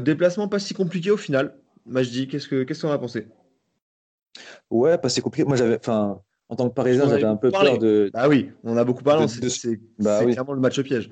Déplacement 0.01 0.47
pas 0.47 0.59
si 0.59 0.73
compliqué 0.73 1.11
au 1.11 1.17
final. 1.17 1.55
Majdi, 1.85 2.27
qu'est-ce 2.27 2.47
qu'on 2.47 2.65
qu'est-ce 2.65 2.81
qu'on 2.81 2.91
a 2.91 2.97
pensé? 2.97 3.27
Ouais, 4.69 4.97
pas 4.97 5.09
si 5.09 5.21
compliqué. 5.21 5.47
Moi, 5.47 5.57
j'avais. 5.57 5.77
Enfin, 5.77 6.21
en 6.49 6.55
tant 6.55 6.69
que 6.69 6.73
Parisien, 6.73 7.07
j'avais 7.07 7.23
un 7.23 7.37
peu 7.37 7.51
peur 7.51 7.77
de. 7.77 8.09
Ah 8.13 8.29
oui, 8.29 8.51
on 8.63 8.77
a 8.77 8.83
beaucoup 8.83 9.03
parlé. 9.03 9.27
C'est 9.27 9.79
bah 9.99 10.23
clairement 10.25 10.53
le 10.53 10.59
match 10.59 10.79
piège. 10.81 11.09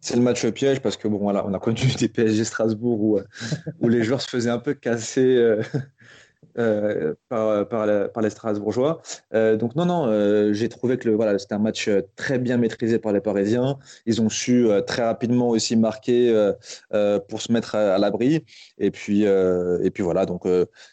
C'est 0.00 0.16
le 0.16 0.22
match 0.22 0.44
piège 0.48 0.80
parce 0.80 0.96
que 0.96 1.06
bon, 1.06 1.18
voilà, 1.18 1.46
on 1.46 1.54
a 1.54 1.60
connu 1.60 1.80
des 1.98 2.08
PSG 2.08 2.44
Strasbourg 2.44 3.00
où, 3.00 3.18
euh, 3.18 3.24
où 3.80 3.88
les 3.88 4.02
joueurs 4.02 4.20
se 4.20 4.28
faisaient 4.28 4.50
un 4.50 4.58
peu 4.58 4.74
casser 4.74 5.36
euh, 5.36 5.62
euh, 6.58 7.14
par, 7.30 7.66
par, 7.66 8.22
les 8.22 8.30
Strasbourgeois. 8.30 9.00
Euh, 9.32 9.56
donc 9.56 9.74
non, 9.74 9.86
non, 9.86 10.06
euh, 10.06 10.52
j'ai 10.52 10.68
trouvé 10.68 10.98
que 10.98 11.08
voilà, 11.08 11.38
c'était 11.38 11.54
un 11.54 11.58
match 11.58 11.88
très 12.14 12.38
bien 12.38 12.58
maîtrisé 12.58 12.98
par 12.98 13.12
les 13.12 13.22
Parisiens. 13.22 13.78
Ils 14.04 14.20
ont 14.20 14.28
su 14.28 14.68
très 14.86 15.02
rapidement 15.02 15.48
aussi 15.48 15.76
marquer 15.76 16.52
pour 17.28 17.40
se 17.40 17.52
mettre 17.52 17.74
à, 17.74 17.96
l'abri. 17.98 18.44
Et 18.78 18.90
puis, 18.90 19.22
et 19.22 19.90
puis 19.90 20.02
voilà, 20.02 20.26
donc 20.26 20.46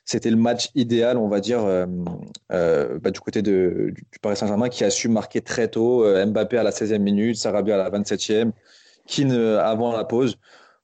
c'était 0.05 0.29
le 0.29 0.37
match 0.37 0.69
idéal, 0.75 1.17
on 1.17 1.27
va 1.27 1.41
dire, 1.41 1.61
bah, 2.49 3.11
du 3.11 3.19
côté 3.19 3.41
de, 3.41 3.91
du 3.93 4.19
Paris 4.21 4.37
Saint-Germain 4.37 4.69
qui 4.69 4.83
a 4.85 4.89
su 4.89 5.09
marquer 5.09 5.41
très 5.41 5.67
tôt. 5.67 6.05
Mbappé 6.25 6.57
à 6.57 6.63
la 6.63 6.71
16e 6.71 6.99
minute, 6.99 7.35
Sarabia 7.35 7.75
à 7.75 7.89
la 7.89 7.99
27e, 7.99 8.51
Keane 9.07 9.31
avant 9.31 9.91
la 9.91 10.05
pause. 10.05 10.37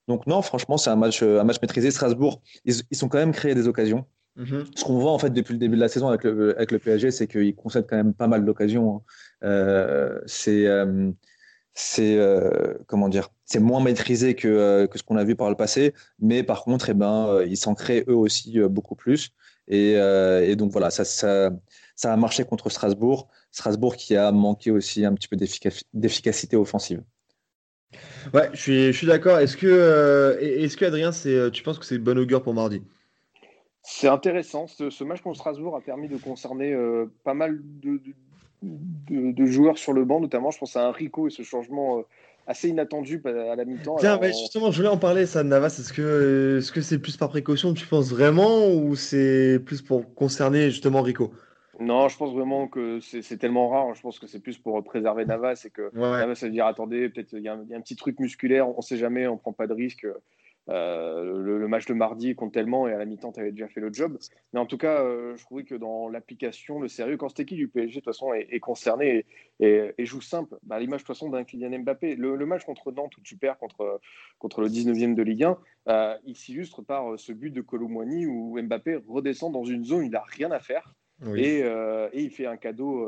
Donc 0.08 0.28
non, 0.28 0.42
franchement, 0.42 0.78
c'est 0.78 0.90
un 0.90 0.96
match, 0.98 1.24
un 1.24 1.44
match 1.46 1.62
maîtrisé. 1.62 1.92
Strasbourg, 1.92 2.42
ils, 2.66 2.76
ils 2.92 3.06
ont 3.06 3.08
quand 3.08 3.18
même 3.20 3.32
créé 3.32 3.56
des 3.56 3.68
occasions. 3.68 4.06
Mhm. 4.36 4.66
Ce 4.76 4.84
qu'on 4.84 5.00
voit 5.00 5.12
en 5.12 5.20
fait 5.20 5.30
depuis 5.30 5.54
le 5.54 5.60
début 5.60 5.76
de 5.76 5.82
la 5.82 5.88
saison 5.88 6.10
avec 6.10 6.24
le, 6.24 6.56
avec 6.58 6.72
le 6.72 6.80
PSG, 6.80 7.12
c'est 7.12 7.28
qu'il 7.28 7.56
concède 7.56 7.86
quand 7.90 7.96
même 7.96 8.14
pas 8.14 8.28
mal 8.28 8.44
d'occasions. 8.44 8.98
Hein. 8.98 9.02
Euh, 9.44 10.20
c'est 10.26 10.68
euh, 10.68 11.12
c'est 11.74 12.18
euh, 12.18 12.74
comment 12.88 13.10
dire, 13.10 13.30
c'est 13.46 13.60
moins 13.60 13.82
maîtrisé 13.82 14.36
que, 14.36 14.86
que 14.88 14.98
ce 14.98 15.04
qu'on 15.04 15.18
a 15.18 15.24
vu 15.24 15.36
par 15.36 15.50
le 15.50 15.56
passé, 15.56 15.94
mais 16.20 16.44
par 16.44 16.64
contre, 16.64 16.90
eh 16.90 16.94
ben, 16.94 17.44
ils 17.48 17.58
s'en 17.58 17.76
créent 17.76 18.06
eux 18.08 18.16
aussi 18.16 18.60
beaucoup 18.70 18.96
plus. 18.96 19.32
Et, 19.68 19.94
et 19.94 20.56
donc 20.56 20.72
voilà, 20.72 20.90
ça, 20.90 21.04
ça, 21.04 21.52
ça, 21.96 22.14
a 22.14 22.18
marché 22.18 22.46
contre 22.46 22.70
Strasbourg. 22.70 23.30
Strasbourg 23.52 23.96
qui 23.98 24.16
a 24.16 24.32
manqué 24.32 24.72
aussi 24.72 25.06
un 25.06 25.14
petit 25.14 25.28
peu 25.28 25.36
d'efficacité 25.94 26.56
offensive. 26.56 27.02
Ouais, 28.34 28.50
je 28.54 28.60
suis, 28.60 28.86
je 28.94 28.98
suis 28.98 29.08
d'accord. 29.08 29.40
Est-ce 29.40 29.58
que, 29.58 30.38
est-ce 30.40 30.78
que 30.78 30.86
Adrien, 30.86 31.12
tu 31.52 31.64
penses 31.64 31.78
que 31.80 31.86
c'est 31.86 31.98
bon 31.98 32.18
augure 32.18 32.42
pour 32.42 32.54
mardi? 32.54 32.84
C'est 33.86 34.08
intéressant. 34.08 34.66
Ce, 34.68 35.04
match 35.04 35.22
contre 35.22 35.38
Strasbourg 35.38 35.76
a 35.76 35.82
permis 35.82 36.08
de 36.08 36.18
concerner 36.18 36.74
euh, 36.74 37.06
pas 37.24 37.34
mal 37.34 37.60
de, 37.62 38.02
de, 38.64 39.46
joueurs 39.46 39.78
sur 39.78 39.94
le 39.94 40.04
banc, 40.06 40.20
notamment. 40.20 40.52
Je 40.52 40.58
pense 40.58 40.76
à 40.76 40.88
un 40.88 40.92
Rico 40.92 41.28
et 41.28 41.30
ce 41.30 41.44
changement 41.44 42.00
euh, 42.00 42.02
assez 42.48 42.70
inattendu 42.70 43.22
à 43.26 43.56
la 43.56 43.64
mi-temps. 43.64 43.98
Tiens, 44.00 44.20
justement, 44.24 44.72
je 44.72 44.78
voulais 44.78 44.90
en 44.90 44.98
parler, 44.98 45.28
ça, 45.28 45.44
Navas. 45.44 45.68
Est-ce 45.68 45.94
que 45.94 46.60
c'est 46.62 46.80
-ce 46.80 46.82
c'est 46.82 47.00
plus 47.00 47.16
par 47.16 47.30
précaution, 47.30 47.74
tu 47.74 47.86
penses 47.86 48.10
vraiment, 48.10 48.70
ou 48.70 48.96
c'est 48.96 49.60
plus 49.64 49.82
pour 49.82 50.14
concerner 50.16 50.72
justement 50.72 51.02
Rico 51.02 51.32
non, 51.78 52.08
je 52.08 52.16
pense 52.16 52.34
vraiment 52.34 52.70
que 52.70 53.02
c'est 53.02 53.38
tellement 53.38 53.68
rare. 53.68 53.94
Je 53.96 54.02
pense 54.02 54.18
que 54.18 54.28
c'est 54.28 54.40
plus 54.40 54.58
pour 54.58 54.82
préserver 54.84 55.26
Navas 55.26 55.62
et 55.66 55.70
que 55.70 55.94
Navas 55.94 56.40
va 56.42 56.50
dire 56.50 56.66
attendez, 56.66 57.10
peut-être 57.10 57.34
il 57.34 57.44
y, 57.44 57.50
a 57.50 57.54
un 57.54 57.82
petit 57.82 57.98
truc 57.98 58.18
musculaire, 58.20 58.70
on 58.70 58.78
ne 58.78 58.82
sait 58.82 58.96
jamais, 58.96 59.28
on 59.28 59.34
ne 59.34 59.40
prend 59.40 59.52
pas 59.52 59.68
de 59.68 59.74
risque. 59.74 60.08
Euh, 60.70 61.38
le, 61.38 61.68
match 61.68 61.86
de 61.86 61.94
mardi 61.94 62.36
compte 62.36 62.54
tellement 62.54 62.88
et 62.88 62.94
à 62.94 62.98
la 62.98 63.06
mi-temps, 63.06 63.32
tu 63.32 63.40
avais 63.40 63.52
déjà 63.52 63.68
fait 63.68 63.82
le 63.82 63.92
job. 63.92 64.18
Mais 64.54 64.60
en 64.60 64.66
tout 64.66 64.78
cas, 64.78 65.02
euh, 65.02 65.36
je 65.36 65.44
trouvais 65.44 65.64
que 65.64 65.76
dans 65.76 66.10
l'application, 66.10 66.80
le 66.80 66.88
sérieux, 66.88 67.18
quand 67.18 67.30
cette 67.30 67.42
équipe 67.42 67.58
du 67.58 67.68
PSG, 67.68 67.88
de 67.90 67.94
toute 67.96 68.06
façon, 68.06 68.34
est, 68.34 68.60
concerné 68.60 69.26
et, 69.60 69.94
joue 70.00 70.22
simple, 70.22 70.58
bah, 70.64 70.80
l'image 70.80 71.02
de 71.02 71.06
toute 71.06 71.16
façon 71.16 71.30
d'un 71.30 71.44
Kylian 71.44 71.80
Mbappé, 71.80 72.16
le, 72.16 72.46
match 72.46 72.64
contre 72.66 72.92
Nantes 72.92 73.18
où 73.18 73.22
tu 73.22 73.38
perds 73.38 73.58
contre, 73.58 74.00
contre 74.40 74.62
le 74.62 74.70
19e 74.70 75.16
de 75.16 75.24
Ligue 75.24 75.44
1, 75.44 75.58
euh, 75.88 76.18
il 76.26 76.36
s'illustre 76.36 76.82
par 76.82 77.20
ce 77.20 77.32
but 77.32 77.52
de 77.52 77.62
Colomboigny 77.62 78.26
où 78.28 78.60
Mbappé 78.62 79.00
redescend 79.08 79.52
dans 79.52 79.66
une 79.66 79.84
zone 79.84 80.02
où 80.02 80.04
il 80.04 80.12
n'a 80.12 80.24
rien 80.24 80.52
à 80.52 80.60
faire. 80.60 80.96
Et, 81.36 81.64
il 82.14 82.30
fait 82.30 82.46
un 82.46 82.58
cadeau 82.58 83.08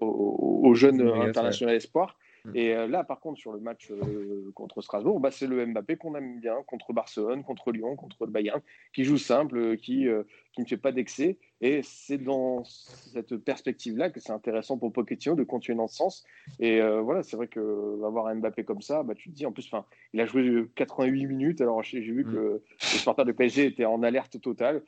aux, 0.00 0.74
jeunes 0.74 1.00
internationaux 1.00 1.72
espoirs. 1.72 2.16
Mm. 2.18 2.23
Et 2.52 2.74
euh, 2.74 2.86
là, 2.86 3.04
par 3.04 3.20
contre, 3.20 3.38
sur 3.40 3.52
le 3.52 3.60
match 3.60 3.90
euh, 3.90 4.50
contre 4.54 4.82
Strasbourg, 4.82 5.18
bah, 5.18 5.30
c'est 5.30 5.46
le 5.46 5.64
Mbappé 5.64 5.96
qu'on 5.96 6.14
aime 6.14 6.40
bien 6.40 6.56
contre 6.66 6.92
Barcelone, 6.92 7.42
contre 7.42 7.72
Lyon, 7.72 7.96
contre 7.96 8.26
le 8.26 8.32
Bayern, 8.32 8.60
qui 8.92 9.04
joue 9.04 9.16
simple, 9.16 9.56
euh, 9.56 9.76
qui, 9.76 10.06
qui 10.52 10.60
ne 10.60 10.66
fait 10.66 10.76
pas 10.76 10.92
d'excès. 10.92 11.38
Et 11.66 11.80
c'est 11.82 12.18
dans 12.18 12.62
cette 12.64 13.38
perspective-là 13.38 14.10
que 14.10 14.20
c'est 14.20 14.32
intéressant 14.32 14.76
pour 14.76 14.92
Pochettino 14.92 15.34
de 15.34 15.44
continuer 15.44 15.78
dans 15.78 15.88
ce 15.88 15.96
sens. 15.96 16.24
Et 16.60 16.78
voilà, 17.00 17.22
c'est 17.22 17.36
vrai 17.38 17.48
que 17.48 18.04
avoir 18.04 18.26
un 18.26 18.34
Mbappé 18.34 18.64
comme 18.64 18.82
ça, 18.82 19.02
bah, 19.02 19.14
tu 19.14 19.30
te 19.30 19.34
dis, 19.34 19.46
en 19.46 19.52
plus, 19.52 19.70
il 20.12 20.20
a 20.20 20.26
joué 20.26 20.66
88 20.74 21.26
minutes. 21.26 21.62
Alors, 21.62 21.82
j'ai 21.82 22.00
vu 22.00 22.22
que 22.24 22.28
mm. 22.28 22.34
le 22.34 22.62
supporter 22.78 23.24
de 23.24 23.32
PSG 23.32 23.64
était 23.64 23.86
en 23.86 24.02
alerte 24.02 24.38
totale. 24.42 24.82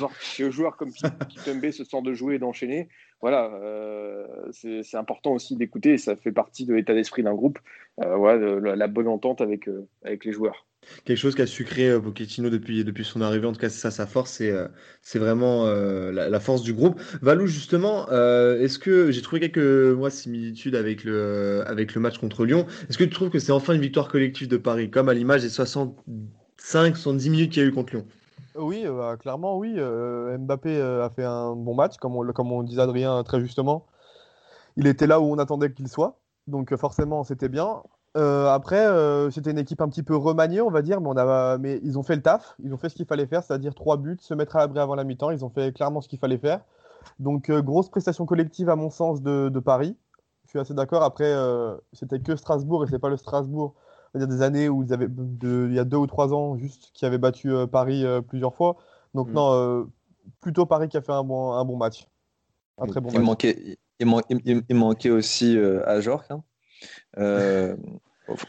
Bon, 0.00 0.08
si, 0.20 0.42
le 0.42 0.50
joueur, 0.50 0.76
comme 0.76 0.90
Kimpembe 0.90 1.70
se 1.70 1.84
sent 1.84 2.02
de 2.02 2.14
jouer 2.14 2.34
et 2.34 2.38
d'enchaîner, 2.40 2.88
voilà, 3.22 3.52
euh, 3.54 4.26
c'est 4.50 4.96
important 4.96 5.30
aussi 5.32 5.54
d'écouter, 5.54 5.96
ça 5.96 6.16
fait 6.16 6.32
partie 6.32 6.66
de 6.66 6.74
l'état 6.74 6.92
d'esprit 6.92 7.22
d'un 7.22 7.34
groupe, 7.34 7.60
euh, 8.02 8.16
voilà, 8.16 8.74
la, 8.74 8.88
bonne 8.88 9.06
entente 9.06 9.40
avec, 9.40 9.68
euh, 9.68 9.86
avec 10.04 10.24
les 10.24 10.32
joueurs. 10.32 10.66
Quelque 11.04 11.18
chose 11.18 11.34
qu'a 11.34 11.46
sucré 11.46 11.98
Pochettino 12.00 12.50
depuis, 12.50 12.84
depuis 12.84 13.04
son 13.04 13.20
arrivée, 13.20 13.46
en 13.46 13.52
tout 13.52 13.60
cas 13.60 13.68
c'est 13.68 13.80
ça 13.80 13.90
sa 13.90 14.06
force, 14.06 14.32
c'est 14.32 14.52
c'est 15.00 15.18
vraiment 15.18 15.66
la, 15.66 16.40
force 16.40 16.62
du 16.62 16.72
groupe. 16.72 17.00
Valou 17.22 17.46
justement, 17.46 18.08
est-ce 18.08 18.78
que 18.78 19.10
j'ai 19.10 19.22
trouvé 19.22 19.40
quelques 19.40 19.96
moi, 19.96 20.10
similitudes 20.10 20.74
avec 20.74 21.04
le, 21.04 21.62
avec 21.66 21.94
le 21.94 22.00
match 22.00 22.18
contre 22.18 22.44
Lyon 22.44 22.66
Est-ce 22.88 22.98
que 22.98 23.04
tu 23.04 23.10
trouves 23.10 23.30
que 23.30 23.38
c'est 23.38 23.52
enfin 23.52 23.74
une 23.74 23.80
victoire 23.80 24.08
collective 24.08 24.48
de 24.48 24.56
Paris, 24.56 24.90
comme 24.90 25.08
à 25.08 25.14
l'image 25.14 25.42
des 25.42 25.48
65-70 25.48 27.30
minutes 27.30 27.52
qu'il 27.52 27.62
y 27.62 27.66
a 27.66 27.68
eu 27.68 27.72
contre 27.72 27.94
Lyon? 27.94 28.06
Oui, 28.54 28.82
euh, 28.86 28.92
bah, 28.96 29.16
clairement, 29.16 29.56
oui. 29.56 29.74
Euh, 29.78 30.36
Mbappé 30.38 30.76
euh, 30.76 31.04
a 31.04 31.10
fait 31.10 31.24
un 31.24 31.54
bon 31.56 31.74
match, 31.74 31.96
comme 31.96 32.16
on, 32.16 32.32
comme 32.32 32.52
on 32.52 32.62
disait 32.62 32.82
Adrien 32.82 33.22
très 33.24 33.40
justement. 33.40 33.86
Il 34.76 34.86
était 34.86 35.06
là 35.06 35.20
où 35.20 35.24
on 35.24 35.38
attendait 35.38 35.72
qu'il 35.72 35.88
soit, 35.88 36.20
donc 36.46 36.74
forcément 36.76 37.24
c'était 37.24 37.48
bien. 37.48 37.82
Après, 38.14 38.86
c'était 39.30 39.50
une 39.50 39.58
équipe 39.58 39.80
un 39.80 39.88
petit 39.88 40.02
peu 40.02 40.16
remaniée, 40.16 40.60
on 40.60 40.70
va 40.70 40.82
dire, 40.82 41.00
mais, 41.00 41.08
on 41.08 41.16
a, 41.16 41.58
mais 41.58 41.80
ils 41.82 41.98
ont 41.98 42.02
fait 42.02 42.16
le 42.16 42.22
taf, 42.22 42.54
ils 42.62 42.72
ont 42.74 42.76
fait 42.76 42.88
ce 42.88 42.94
qu'il 42.94 43.06
fallait 43.06 43.26
faire, 43.26 43.42
c'est-à-dire 43.42 43.74
trois 43.74 43.96
buts, 43.96 44.18
se 44.20 44.34
mettre 44.34 44.56
à 44.56 44.60
l'abri 44.60 44.80
avant 44.80 44.94
la 44.94 45.04
mi-temps, 45.04 45.30
ils 45.30 45.44
ont 45.44 45.50
fait 45.50 45.72
clairement 45.72 46.00
ce 46.00 46.08
qu'il 46.08 46.18
fallait 46.18 46.38
faire. 46.38 46.60
Donc 47.18 47.50
grosse 47.50 47.88
prestation 47.88 48.26
collective 48.26 48.68
à 48.68 48.76
mon 48.76 48.90
sens 48.90 49.22
de, 49.22 49.48
de 49.48 49.60
Paris. 49.60 49.96
Je 50.44 50.50
suis 50.50 50.58
assez 50.58 50.74
d'accord. 50.74 51.02
Après, 51.02 51.34
c'était 51.92 52.20
que 52.20 52.36
Strasbourg 52.36 52.84
et 52.84 52.86
c'est 52.88 52.98
pas 52.98 53.08
le 53.08 53.16
Strasbourg 53.16 53.74
il 54.14 54.20
y 54.20 54.24
a 54.24 54.26
des 54.26 54.42
années 54.42 54.68
où 54.68 54.82
ils 54.82 54.92
avaient, 54.92 55.08
il 55.42 55.72
y 55.72 55.78
a 55.78 55.84
deux 55.84 55.96
ou 55.96 56.06
trois 56.06 56.34
ans, 56.34 56.56
juste 56.56 56.90
qui 56.92 57.06
avaient 57.06 57.18
battu 57.18 57.50
euh, 57.50 57.66
Paris 57.66 58.04
euh, 58.04 58.20
plusieurs 58.20 58.54
fois. 58.54 58.76
Donc, 59.14 59.28
mm. 59.28 59.32
non, 59.32 59.52
euh, 59.54 59.84
plutôt 60.40 60.66
Paris 60.66 60.88
qui 60.88 60.96
a 60.96 61.00
fait 61.00 61.12
un 61.12 61.24
bon, 61.24 61.52
un 61.52 61.64
bon 61.64 61.76
match. 61.76 62.06
Un 62.78 62.86
très 62.86 63.00
bon 63.00 63.08
il 63.10 63.18
match. 63.18 63.24
Manquait, 63.24 63.78
il, 63.98 64.76
manquait 64.76 65.10
aussi 65.10 65.56
à 65.58 66.00
Jork. 66.00 66.30
Hein. 66.30 66.42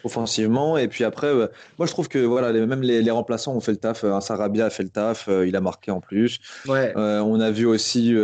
Offensivement 0.05 0.77
et 0.77 0.87
puis 0.87 1.03
après 1.03 1.33
moi 1.77 1.87
je 1.87 1.91
trouve 1.91 2.07
que 2.07 2.19
voilà 2.19 2.53
même 2.53 2.81
les, 2.81 3.11
remplaçants 3.11 3.55
ont 3.55 3.59
fait 3.59 3.71
le 3.71 3.77
taf 3.77 4.03
un 4.03 4.21
Sarabia 4.21 4.67
a 4.67 4.69
fait 4.69 4.83
le 4.83 4.89
taf 4.89 5.27
il 5.27 5.55
a 5.55 5.61
marqué 5.61 5.91
en 5.91 5.99
plus 5.99 6.39
ouais. 6.67 6.93
on 6.95 7.39
a 7.39 7.51
vu 7.51 7.65
aussi 7.65 8.15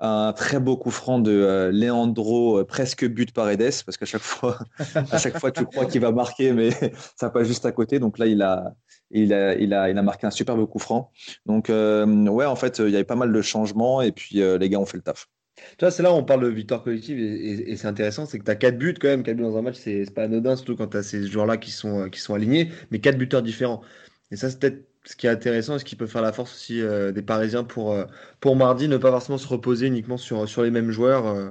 un 0.00 0.32
très 0.34 0.60
beau 0.60 0.76
coup 0.76 0.90
franc 0.90 1.18
de 1.18 1.32
euh, 1.32 1.70
Leandro, 1.72 2.58
euh, 2.58 2.64
presque 2.64 3.06
but 3.06 3.32
par 3.32 3.48
Edes, 3.48 3.82
parce 3.84 3.96
qu'à 3.96 4.04
chaque 4.04 4.22
fois, 4.22 4.58
à 5.10 5.18
chaque 5.18 5.38
fois, 5.38 5.50
tu 5.50 5.64
crois 5.64 5.86
qu'il 5.86 6.00
va 6.00 6.12
marquer, 6.12 6.52
mais 6.52 6.70
ça 7.16 7.30
passe 7.30 7.46
juste 7.46 7.64
à 7.64 7.72
côté. 7.72 7.98
Donc 7.98 8.18
là, 8.18 8.26
il 8.26 8.42
a, 8.42 8.74
il 9.10 9.32
a, 9.32 9.54
il 9.54 9.72
a, 9.72 9.88
il 9.88 9.96
a 9.96 10.02
marqué 10.02 10.26
un 10.26 10.30
superbe 10.30 10.66
coup 10.66 10.78
franc. 10.78 11.10
Donc, 11.46 11.70
euh, 11.70 12.04
ouais, 12.26 12.44
en 12.44 12.56
fait, 12.56 12.78
il 12.78 12.90
y 12.90 12.94
avait 12.94 13.04
pas 13.04 13.16
mal 13.16 13.32
de 13.32 13.42
changements 13.42 14.02
et 14.02 14.12
puis 14.12 14.36
les 14.40 14.68
gars 14.68 14.78
ont 14.78 14.86
fait 14.86 14.98
le 14.98 15.02
taf. 15.02 15.28
Tu 15.56 15.62
vois, 15.80 15.90
c'est 15.90 16.02
là 16.02 16.12
où 16.12 16.16
on 16.16 16.24
parle 16.24 16.42
de 16.42 16.48
victoire 16.48 16.82
collective 16.82 17.18
et, 17.18 17.76
c'est 17.76 17.86
intéressant, 17.88 18.26
c'est 18.26 18.38
que 18.38 18.44
tu 18.44 18.50
as 18.50 18.56
4 18.56 18.78
buts 18.78 18.94
quand 19.00 19.08
même, 19.08 19.22
4 19.22 19.36
buts 19.36 19.42
dans 19.42 19.56
un 19.56 19.62
match, 19.62 19.76
c'est 19.76 20.04
pas 20.14 20.24
anodin, 20.24 20.56
surtout 20.56 20.76
quand 20.76 20.88
tu 20.88 20.96
as 20.98 21.02
ces 21.02 21.26
joueurs-là 21.26 21.56
qui 21.56 21.70
sont, 21.70 22.08
sont 22.14 22.34
alignés, 22.34 22.70
mais 22.90 23.00
4 23.00 23.16
buteurs 23.16 23.42
différents. 23.42 23.82
Et 24.30 24.36
ça, 24.36 24.50
c'est 24.50 24.58
peut-être 24.60 24.86
ce 25.04 25.16
qui 25.16 25.26
est 25.26 25.30
intéressant 25.30 25.76
et 25.76 25.78
ce 25.78 25.84
qui 25.84 25.96
peut 25.96 26.06
faire 26.06 26.22
la 26.22 26.32
force 26.32 26.52
aussi 26.54 26.80
euh, 26.82 27.12
des 27.12 27.22
Parisiens 27.22 27.64
pour, 27.64 27.92
euh, 27.92 28.04
pour 28.40 28.56
mardi, 28.56 28.88
ne 28.88 28.96
pas 28.98 29.10
forcément 29.10 29.38
se 29.38 29.48
reposer 29.48 29.86
uniquement 29.86 30.16
sur, 30.18 30.48
sur 30.48 30.62
les 30.62 30.70
mêmes 30.70 30.90
joueurs. 30.90 31.26
Euh. 31.26 31.50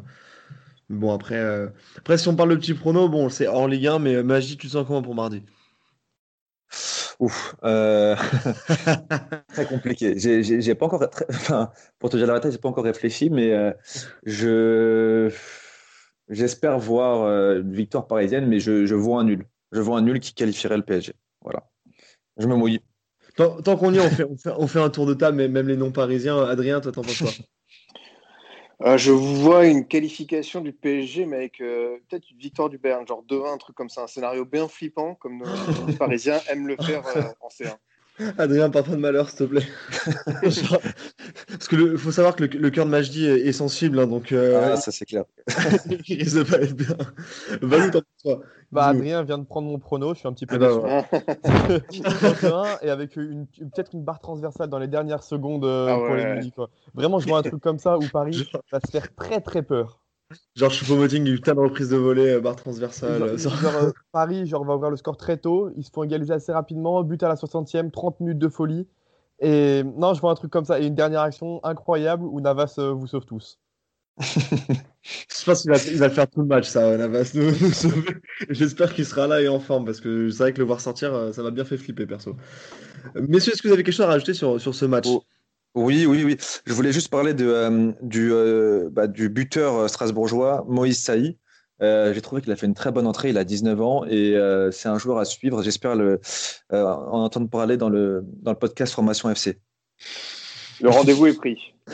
Bon, 0.89 1.13
après, 1.13 1.39
après, 1.97 2.17
si 2.19 2.27
on 2.27 2.35
parle 2.35 2.51
de 2.51 2.55
petit 2.57 2.75
prono, 2.75 3.09
bon, 3.09 3.29
c'est 3.29 3.47
hors 3.47 3.67
Ligue 3.67 3.87
1, 3.87 3.99
mais 3.99 4.21
Magie, 4.23 4.55
tu 4.57 4.67
te 4.67 4.73
sens 4.73 4.85
comment 4.85 5.01
pour 5.01 5.15
mardi? 5.15 5.43
Ouf, 7.19 7.55
très 7.61 8.17
compliqué. 9.69 10.17
J'ai 10.17 10.75
pas 10.75 10.85
encore, 10.85 11.07
pour 11.99 12.09
te 12.09 12.17
dire 12.17 12.27
la 12.27 12.33
vérité, 12.33 12.51
j'ai 12.51 12.57
pas 12.57 12.69
encore 12.69 12.83
réfléchi, 12.83 13.29
mais 13.29 13.73
je 14.25 15.31
j'espère 16.29 16.79
voir 16.79 17.27
une 17.57 17.73
victoire 17.73 18.07
parisienne, 18.07 18.47
mais 18.47 18.59
je, 18.59 18.85
je 18.85 18.95
vois 18.95 19.21
un 19.21 19.23
nul. 19.23 19.45
Je 19.71 19.81
vois 19.81 19.97
un 19.97 20.01
nul 20.01 20.19
qui 20.19 20.33
qualifierait 20.33 20.77
le 20.77 20.83
PSG. 20.83 21.13
Voilà, 21.41 21.67
je 22.37 22.47
me 22.47 22.55
mouille. 22.55 22.79
Tant, 23.35 23.77
qu'on 23.77 23.93
y 23.93 23.97
est, 23.97 24.01
on 24.01 24.37
fait, 24.37 24.51
on, 24.57 24.67
fait, 24.67 24.79
un 24.79 24.89
tour 24.89 25.05
de 25.05 25.13
table, 25.13 25.35
mais 25.35 25.49
même 25.49 25.67
les 25.67 25.75
non-parisiens. 25.75 26.41
Adrien, 26.43 26.79
toi, 26.79 26.93
t'en 26.93 27.01
penses 27.01 27.19
quoi? 27.19 27.31
Euh, 28.81 28.97
Je 28.97 29.11
vois 29.11 29.65
une 29.65 29.87
qualification 29.87 30.61
du 30.61 30.73
PSG, 30.73 31.25
mais 31.25 31.37
avec 31.37 31.61
euh, 31.61 31.97
peut-être 32.07 32.29
une 32.31 32.37
victoire 32.37 32.69
du 32.69 32.77
Bayern, 32.77 33.07
genre 33.07 33.23
2-1, 33.27 33.53
un 33.53 33.57
truc 33.57 33.75
comme 33.75 33.89
ça, 33.89 34.03
un 34.03 34.07
scénario 34.07 34.45
bien 34.45 34.67
flippant, 34.67 35.15
comme 35.15 35.43
les 35.87 35.93
Parisiens 35.93 36.39
aiment 36.49 36.67
le 36.67 36.77
faire 36.77 37.05
euh, 37.15 37.23
en 37.41 37.47
C1. 37.47 37.75
Adrien, 38.37 38.69
parle 38.69 38.85
pas 38.85 38.91
de 38.91 38.97
malheur, 38.97 39.29
s'il 39.29 39.39
te 39.39 39.43
plaît. 39.43 39.67
Parce 41.47 41.67
que 41.67 41.97
faut 41.97 42.11
savoir 42.11 42.35
que 42.35 42.45
le, 42.45 42.69
cœur 42.69 42.85
de 42.85 42.91
Majdi 42.91 43.25
est, 43.25 43.51
sensible, 43.51 43.99
hein, 43.99 44.07
donc. 44.07 44.31
Euh, 44.31 44.73
ah, 44.73 44.77
ça 44.77 44.91
c'est 44.91 45.05
clair. 45.05 45.25
il 46.07 46.17
risque 46.17 46.37
de 46.37 46.43
pas 46.43 46.61
être 46.61 46.75
bien. 46.75 46.95
Valou, 47.61 47.91
t'en 47.91 48.01
toi. 48.23 48.41
Bah, 48.71 48.87
Adrien 48.87 49.23
vient 49.23 49.37
de 49.37 49.45
prendre 49.45 49.67
mon 49.67 49.79
prono, 49.79 50.13
je 50.13 50.19
suis 50.19 50.27
un 50.27 50.33
petit 50.33 50.45
peu 50.45 50.55
ah 50.55 50.59
bah, 50.59 51.69
déçu. 51.89 52.03
et 52.81 52.89
avec 52.89 53.13
peut-être 53.13 53.93
une 53.93 54.03
barre 54.03 54.19
transversale 54.19 54.69
dans 54.69 54.79
les 54.79 54.87
dernières 54.87 55.23
secondes 55.23 55.65
euh, 55.65 55.87
ah 55.89 55.97
pour 55.97 56.15
les 56.15 56.51
Quoi. 56.51 56.69
Vraiment, 56.93 57.19
je 57.19 57.27
vois 57.27 57.39
un 57.39 57.43
truc 57.43 57.61
comme 57.61 57.79
ça 57.79 57.97
où 57.97 58.07
Paris 58.11 58.49
va 58.71 58.79
se 58.79 58.91
faire 58.91 59.13
très 59.15 59.39
très 59.39 59.61
peur. 59.61 60.04
Genre 60.55 60.71
Choupo-Moting, 60.71 61.27
une 61.27 61.39
tas 61.39 61.53
de 61.53 61.59
reprises 61.59 61.89
de 61.89 61.97
volée, 61.97 62.31
euh, 62.31 62.41
barre 62.41 62.55
transversale. 62.55 63.37
Genre, 63.37 63.53
euh, 63.63 63.91
Paris 64.11 64.47
genre, 64.47 64.65
va 64.65 64.75
ouvrir 64.75 64.89
le 64.89 64.97
score 64.97 65.17
très 65.17 65.37
tôt, 65.37 65.69
ils 65.75 65.83
se 65.83 65.91
font 65.91 66.03
égaliser 66.03 66.33
assez 66.33 66.51
rapidement, 66.51 67.03
but 67.03 67.21
à 67.23 67.27
la 67.27 67.35
60e, 67.35 67.91
30 67.91 68.19
minutes 68.21 68.39
de 68.39 68.49
folie. 68.49 68.87
Et 69.39 69.83
non, 69.83 70.13
je 70.13 70.21
vois 70.21 70.31
un 70.31 70.35
truc 70.35 70.51
comme 70.51 70.65
ça. 70.65 70.79
Et 70.79 70.87
une 70.87 70.95
dernière 70.95 71.21
action 71.21 71.63
incroyable 71.63 72.23
où 72.23 72.41
Navas 72.41 72.75
euh, 72.79 72.91
vous 72.91 73.05
sauve 73.05 73.25
tous. 73.25 73.59
je 74.17 75.45
pense 75.45 75.61
qu'il 75.61 75.71
va, 75.71 75.77
il 75.77 75.97
va 75.97 76.09
faire 76.09 76.27
tout 76.27 76.39
le 76.39 76.47
match, 76.47 76.69
ça, 76.69 76.97
Navas. 76.97 77.31
Nous, 77.35 77.51
J'espère 78.49 78.93
qu'il 78.93 79.05
sera 79.05 79.27
là 79.27 79.41
et 79.41 79.47
en 79.47 79.59
forme 79.59 79.85
parce 79.85 79.99
que 79.99 80.29
c'est 80.29 80.41
vrai 80.41 80.53
que 80.53 80.59
le 80.59 80.63
voir 80.63 80.79
sortir, 80.79 81.33
ça 81.33 81.43
m'a 81.43 81.51
bien 81.51 81.65
fait 81.65 81.77
flipper, 81.77 82.07
perso. 82.07 82.35
Messieurs, 83.13 83.53
est-ce 83.53 83.61
que 83.61 83.67
vous 83.67 83.73
avez 83.73 83.83
quelque 83.83 83.93
chose 83.93 84.05
à 84.05 84.09
rajouter 84.09 84.33
sur, 84.33 84.59
sur 84.59 84.73
ce 84.73 84.85
match? 84.85 85.05
Oh. 85.07 85.21
Oui, 85.75 86.05
oui, 86.05 86.23
oui. 86.23 86.37
Je 86.65 86.73
voulais 86.73 86.93
juste 86.93 87.09
parler 87.09 87.33
de, 87.33 87.45
euh, 87.45 87.91
du, 88.01 88.31
euh, 88.31 88.89
bah, 88.91 89.07
du 89.07 89.27
buteur 89.27 89.75
euh, 89.75 89.87
strasbourgeois, 89.89 90.65
Moïse 90.69 91.03
Saï. 91.03 91.37
J'ai 91.81 92.21
trouvé 92.21 92.41
qu'il 92.41 92.53
a 92.53 92.55
fait 92.55 92.65
une 92.65 92.73
très 92.73 92.93
bonne 92.93 93.05
entrée. 93.05 93.29
Il 93.29 93.37
a 93.37 93.43
19 93.43 93.81
ans 93.81 94.05
et 94.05 94.35
c'est 94.71 94.87
un 94.87 94.97
joueur 94.97 95.17
à 95.17 95.25
suivre. 95.25 95.61
J'espère 95.61 95.95
le, 95.95 96.21
en 96.71 97.23
entendre 97.23 97.49
parler 97.49 97.75
dans 97.75 97.89
le, 97.89 98.23
dans 98.41 98.51
le 98.51 98.57
podcast 98.57 98.93
Formation 98.93 99.29
FC. 99.29 99.59
Le 100.81 100.89
rendez-vous 100.89 101.27
est 101.27 101.33
pris. 101.33 101.57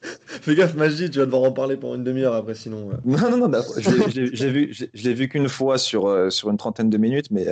Fais 0.00 0.54
gaffe, 0.54 0.74
Magie, 0.74 1.10
tu 1.10 1.18
vas 1.18 1.26
devoir 1.26 1.42
en 1.42 1.52
parler 1.52 1.76
pendant 1.76 1.96
une 1.96 2.04
demi-heure 2.04 2.34
après, 2.34 2.54
sinon. 2.54 2.88
Non, 3.04 3.36
non, 3.36 3.48
non, 3.48 3.60
je 3.76 4.94
l'ai 4.94 5.14
vu, 5.14 5.28
qu'une 5.28 5.50
fois 5.50 5.76
sur, 5.76 6.32
sur 6.32 6.50
une 6.50 6.56
trentaine 6.56 6.88
de 6.88 6.96
minutes, 6.96 7.30
mais 7.30 7.46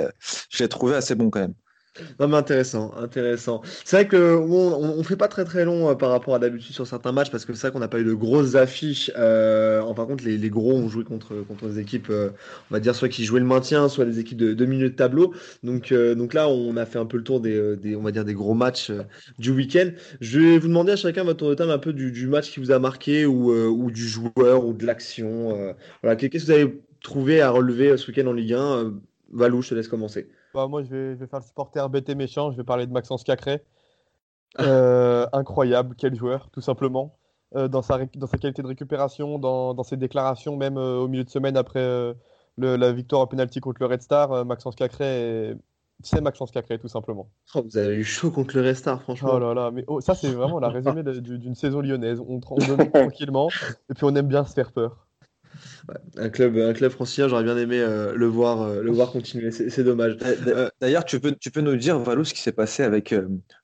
je 0.48 0.62
l'ai 0.62 0.68
trouvé 0.68 0.96
assez 0.96 1.14
bon 1.14 1.28
quand 1.28 1.40
même. 1.40 1.54
Non 2.18 2.26
mais 2.26 2.36
intéressant, 2.36 2.92
intéressant. 2.96 3.62
C'est 3.84 3.96
vrai 3.96 4.08
que 4.08 4.36
on, 4.36 5.02
fait 5.04 5.16
pas 5.16 5.28
très 5.28 5.44
très 5.44 5.64
long 5.64 5.90
euh, 5.90 5.94
par 5.94 6.10
rapport 6.10 6.34
à 6.34 6.40
d'habitude 6.40 6.74
sur 6.74 6.86
certains 6.86 7.12
matchs 7.12 7.30
parce 7.30 7.44
que 7.44 7.54
c'est 7.54 7.68
vrai 7.68 7.72
qu'on 7.72 7.78
n'a 7.78 7.88
pas 7.88 8.00
eu 8.00 8.04
de 8.04 8.14
grosses 8.14 8.56
affiches. 8.56 9.12
Euh, 9.16 9.80
en 9.80 9.94
par 9.94 10.06
contre, 10.08 10.24
les, 10.24 10.50
gros 10.50 10.72
ont 10.72 10.88
joué 10.88 11.04
contre 11.04 11.34
contre 11.46 11.68
des 11.68 11.78
équipes, 11.78 12.08
euh, 12.10 12.30
on 12.70 12.74
va 12.74 12.80
dire 12.80 12.96
soit 12.96 13.08
qui 13.08 13.24
jouaient 13.24 13.40
le 13.40 13.46
maintien, 13.46 13.88
soit 13.88 14.04
des 14.06 14.18
équipes 14.18 14.38
de, 14.38 14.66
milieu 14.66 14.90
de 14.90 14.94
tableau. 14.94 15.34
Donc 15.62 15.92
donc 15.92 16.34
là, 16.34 16.48
on 16.48 16.76
a 16.76 16.84
fait 16.84 16.98
un 16.98 17.06
peu 17.06 17.16
le 17.16 17.22
tour 17.22 17.40
des, 17.40 17.96
on 17.96 18.02
va 18.02 18.10
dire 18.10 18.24
des 18.24 18.34
gros 18.34 18.54
matchs 18.54 18.90
du 19.38 19.52
week-end. 19.52 19.90
Je 20.20 20.40
vais 20.40 20.58
vous 20.58 20.68
demander 20.68 20.92
à 20.92 20.96
chacun 20.96 21.22
votre 21.22 21.38
tour 21.38 21.50
de 21.50 21.54
table 21.54 21.70
un 21.70 21.78
peu 21.78 21.92
du, 21.92 22.26
match 22.26 22.50
qui 22.50 22.58
vous 22.60 22.72
a 22.72 22.78
marqué 22.80 23.24
ou 23.26 23.52
ou 23.52 23.90
du 23.92 24.08
joueur 24.08 24.66
ou 24.66 24.72
de 24.72 24.84
l'action. 24.84 25.74
qu'est-ce 26.02 26.26
que 26.26 26.38
vous 26.38 26.50
avez 26.50 26.82
trouvé 27.02 27.40
à 27.40 27.50
relever 27.50 27.96
ce 27.96 28.08
week-end 28.08 28.26
en 28.26 28.32
Ligue 28.32 28.54
1 28.54 28.94
Valou, 29.32 29.62
je 29.62 29.70
te 29.70 29.74
laisse 29.74 29.88
commencer. 29.88 30.28
Bah, 30.54 30.68
moi, 30.68 30.84
je 30.84 31.14
vais, 31.14 31.26
faire 31.26 31.40
le 31.40 31.44
supporter 31.44 31.88
BT 31.90 32.14
méchant. 32.14 32.52
Je 32.52 32.56
vais 32.56 32.64
parler 32.64 32.86
de 32.86 32.92
Maxence 32.92 33.24
Cacré. 33.24 33.60
Ah. 34.56 34.62
Euh, 34.62 35.26
incroyable, 35.32 35.96
quel 35.98 36.14
joueur, 36.14 36.48
tout 36.50 36.60
simplement. 36.60 37.16
Euh, 37.56 37.66
dans, 37.66 37.82
sa, 37.82 37.98
dans 38.14 38.26
sa 38.28 38.38
qualité 38.38 38.62
de 38.62 38.68
récupération, 38.68 39.38
dans, 39.38 39.82
ses 39.82 39.96
déclarations, 39.96 40.56
même 40.56 40.78
euh, 40.78 40.98
au 40.98 41.08
milieu 41.08 41.24
de 41.24 41.30
semaine 41.30 41.56
après 41.56 42.14
la 42.56 42.92
victoire 42.92 43.22
au 43.22 43.26
penalty 43.26 43.60
contre 43.60 43.78
le 43.80 43.86
Red 43.86 44.02
Star, 44.02 44.44
Maxence 44.44 44.76
Cacré, 44.76 45.56
c'est 46.02 46.20
Maxence 46.20 46.52
Cacré, 46.52 46.78
tout 46.78 46.88
simplement. 46.88 47.28
Oh, 47.54 47.62
vous 47.64 47.76
avez 47.76 47.96
eu 47.96 48.04
chaud 48.04 48.30
contre 48.30 48.56
le 48.56 48.68
Red 48.68 48.76
Star, 48.76 49.02
franchement. 49.02 49.30
Oh 49.34 49.38
là 49.40 49.54
là, 49.54 49.70
mais 49.72 49.84
oh, 49.88 50.00
ça, 50.00 50.14
c'est 50.14 50.28
vraiment 50.28 50.60
la 50.60 50.68
résumé 50.70 51.02
d'une 51.02 51.56
saison 51.56 51.80
lyonnaise. 51.80 52.20
On, 52.20 52.40
on 52.48 52.56
domine 52.58 52.90
tranquillement 52.92 53.48
et 53.90 53.94
puis 53.94 54.04
on 54.04 54.14
aime 54.14 54.28
bien 54.28 54.44
se 54.44 54.52
faire 54.52 54.70
peur 54.70 55.03
un 56.16 56.28
club, 56.28 56.56
un 56.56 56.72
club 56.72 56.90
francilien, 56.90 57.28
j'aurais 57.28 57.44
bien 57.44 57.56
aimé 57.56 57.78
euh, 57.78 58.14
le, 58.14 58.26
voir, 58.26 58.62
euh, 58.62 58.82
le 58.82 58.90
voir 58.90 59.10
continuer. 59.10 59.50
C'est 59.50 59.84
dommage. 59.84 60.16
Euh, 60.22 60.68
d'ailleurs, 60.80 61.04
tu 61.04 61.20
peux, 61.20 61.32
tu 61.32 61.50
peux 61.50 61.60
nous 61.60 61.76
dire, 61.76 61.98
Valou, 61.98 62.24
ce 62.24 62.34
qui 62.34 62.40
s'est 62.40 62.52
passé 62.52 62.82
avec 62.82 63.14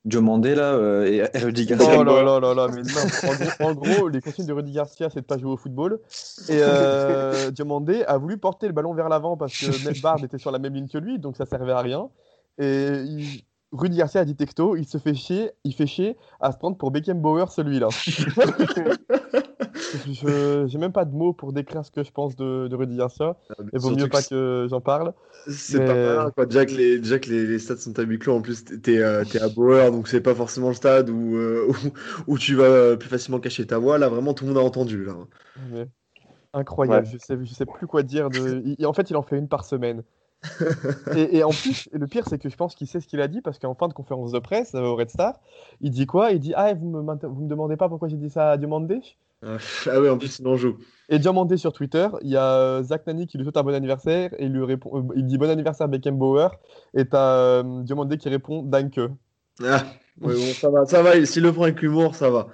Diomandé 0.05 0.55
là 0.55 0.76
et 1.05 1.22
Rudy 1.38 1.66
Garcia? 1.66 1.98
Oh 1.98 2.05
là 2.05 2.22
là 2.22 2.40
là 2.40 2.55
là, 2.55 2.68
mais 2.68 2.83
non. 2.83 3.66
En, 3.66 3.74
gros, 3.74 4.09
les 4.09 4.20
consignes 4.20 4.46
de 4.46 4.53
Rudy 4.53 4.72
Garcia, 4.72 5.09
c'est 5.11 5.20
de 5.20 5.26
pas 5.26 5.38
jouer 5.38 5.53
au 5.53 5.57
football. 5.57 6.00
Et 6.48 6.61
Diomandé 7.53 8.05
a 8.05 8.18
voulu 8.18 8.38
porter 8.38 8.66
le 8.66 8.72
ballon 8.72 8.94
vers 8.94 9.09
l'avant 9.09 9.37
parce 9.37 9.53
que 9.59 10.00
Bard 10.00 10.22
était 10.24 10.38
sur 10.38 10.50
la 10.50 10.59
même 10.59 10.74
ligne 10.74 10.88
que 10.88 10.98
lui, 10.98 11.18
donc 11.18 11.37
ça 11.37 11.46
servait 11.46 11.72
à 11.72 11.81
rien. 11.81 12.09
Et 12.59 13.05
Rudy 13.72 13.96
Garcia 13.96 14.20
a 14.20 14.24
dit 14.24 14.35
texto, 14.35 14.76
il 14.76 14.87
se 14.87 14.98
fait 14.98 15.14
chier, 15.14 15.53
il 15.64 15.74
fait 15.74 15.87
chier 15.87 16.16
à 16.40 16.50
se 16.53 16.59
prendre 16.59 16.76
pour 16.76 16.90
Beckenbauer 16.90 17.46
celui-là. 17.50 17.88
je 20.07 20.66
j'ai 20.66 20.79
même 20.79 20.92
pas 20.92 21.05
de 21.05 21.14
mots 21.14 21.33
pour 21.33 21.53
décrire 21.53 21.85
ce 21.85 21.90
que 21.90 22.03
je 22.03 22.11
pense 22.11 22.37
de, 22.37 22.68
de 22.68 22.76
Rudy 22.76 22.96
Garcia. 22.96 23.37
Ah, 23.50 23.62
Il 23.72 23.79
vaut 23.81 23.90
mieux 23.90 24.09
pas 24.09 24.22
que 24.22 24.66
j'en 24.68 24.81
parle. 24.81 25.12
C'est 25.48 25.85
pas 25.85 25.94
mal, 25.94 26.33
quoi. 26.33 26.46
Déjà 26.46 26.66
que 26.66 26.72
les, 26.72 26.98
déjà 26.98 27.18
que 27.18 27.31
les, 27.31 27.59
stades 27.59 27.79
sont 27.79 27.98
à 27.98 28.03
huis 28.03 28.18
clos, 28.18 28.35
en 28.35 28.42
plus, 28.42 28.64
t'es 28.64 28.98
euh, 28.98 29.24
es 29.24 29.40
à 29.40 29.48
Bauer, 29.48 29.90
donc 29.90 30.09
c'est 30.09 30.20
pas 30.20 30.35
forcément 30.35 30.68
le 30.68 30.74
stade 30.74 31.11
où, 31.11 31.37
euh, 31.37 31.72
où, 32.26 32.38
tu 32.38 32.55
vas 32.55 32.96
plus 32.96 33.09
facilement 33.09 33.40
cacher 33.40 33.66
ta 33.66 33.79
voix. 33.79 33.98
Là, 33.98 34.09
vraiment, 34.09 34.35
tout 34.35 34.44
le 34.44 34.53
monde 34.53 34.59
a 34.59 34.64
entendu. 34.64 35.05
Là. 35.05 35.14
Incroyable, 36.53 37.07
je, 37.07 37.18
sais, 37.18 37.38
je 37.40 37.55
sais 37.55 37.66
plus 37.66 37.87
quoi 37.87 38.03
dire. 38.03 38.29
De... 38.29 38.76
en 38.85 38.92
fait, 38.92 39.11
il 39.11 39.16
en 39.16 39.22
fait 39.22 39.38
une 39.38 39.48
par 39.48 39.64
semaine. 39.64 40.03
et, 41.14 41.44
en 41.44 41.50
plus, 41.50 41.88
le 41.92 42.07
pire, 42.07 42.26
c'est 42.26 42.38
que 42.38 42.48
je 42.48 42.57
pense 42.57 42.74
qu'il 42.74 42.87
sait 42.87 43.00
ce 43.00 43.07
qu'il 43.07 43.20
a 43.20 43.29
dit 43.29 43.42
parce 43.42 43.59
qu'en 43.59 43.74
fin 43.74 43.88
de 43.88 43.92
conférence 43.92 44.33
de 44.33 44.38
presse 44.38 44.74
euh, 44.74 44.81
au 44.81 44.96
Red 44.96 45.11
Star, 45.11 45.38
il 45.81 45.90
dit 45.90 46.07
quoi? 46.07 46.33
Il 46.33 46.40
dit 46.40 46.55
Ah, 46.57 46.72
vous 46.72 46.88
me, 46.88 47.00
vous 47.00 47.42
me 47.42 47.48
demandez 47.48 47.76
pas 47.76 47.88
pourquoi 47.88 48.09
j'ai 48.09 48.16
dit 48.16 48.31
ça 48.31 48.53
à 48.53 48.57
Diomandé 48.57 49.00
ah, 49.42 50.00
oui, 50.00 50.09
en 50.09 50.18
plus, 50.18 50.38
il 50.38 50.46
en 50.46 50.57
joue. 50.57 50.76
Et 51.09 51.18
Diomandé 51.18 51.57
sur 51.57 51.72
Twitter, 51.72 52.09
il 52.22 52.31
y 52.31 52.37
a 52.37 52.44
euh, 52.44 52.83
Zach 52.83 53.07
Nani 53.07 53.26
qui 53.26 53.37
lui 53.37 53.44
souhaite 53.44 53.57
un 53.57 53.62
bon 53.62 53.74
anniversaire 53.74 54.31
et 54.38 54.44
il 54.44 54.53
lui 54.53 54.64
répond 54.64 54.98
euh, 54.98 55.12
il 55.16 55.26
dit 55.26 55.38
bon 55.38 55.50
anniversaire 55.50 55.88
Beckenbauer 55.88 56.50
et 56.94 57.05
t'as 57.07 57.62
Diomandé 57.62 58.16
qui 58.18 58.28
répond 58.28 58.62
Danke. 58.62 59.01
Ah, 59.64 59.84
bon, 60.18 60.30
ça 60.55 60.70
va, 60.70 60.84
ça 60.84 61.03
va. 61.03 61.24
S'il 61.24 61.43
le 61.43 61.53
prend 61.53 61.64
avec 61.64 61.82
humour, 61.82 62.14
ça 62.14 62.30
va. 62.30 62.49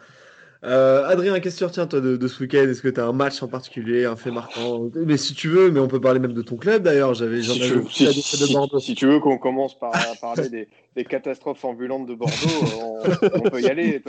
Euh, 0.66 1.06
Adrien, 1.06 1.38
qu'est-ce 1.38 1.54
que 1.54 1.58
tu 1.60 1.64
retiens 1.64 1.86
toi 1.86 2.00
de, 2.00 2.26
ce 2.26 2.42
week-end? 2.42 2.68
Est-ce 2.68 2.82
que 2.82 2.88
tu 2.88 3.00
as 3.00 3.06
un 3.06 3.12
match 3.12 3.40
en 3.42 3.46
particulier, 3.46 4.04
un 4.04 4.16
fait 4.16 4.32
marquant? 4.32 4.90
Mais 4.94 5.16
si 5.16 5.34
tu 5.34 5.48
veux, 5.48 5.70
mais 5.70 5.78
on 5.78 5.86
peut 5.86 6.00
parler 6.00 6.18
même 6.18 6.32
de 6.32 6.42
ton 6.42 6.56
club 6.56 6.82
d'ailleurs. 6.82 7.14
J'avais, 7.14 7.42
si, 7.42 8.12
si, 8.80 8.94
tu 8.94 9.06
veux 9.06 9.20
qu'on 9.20 9.38
commence 9.38 9.78
par 9.78 9.92
parler 10.20 10.68
des, 10.94 11.04
catastrophes 11.04 11.64
ambulantes 11.64 12.06
de 12.06 12.14
Bordeaux, 12.14 12.34
on, 13.34 13.48
peut 13.48 13.60
y 13.60 13.68
aller. 13.68 14.02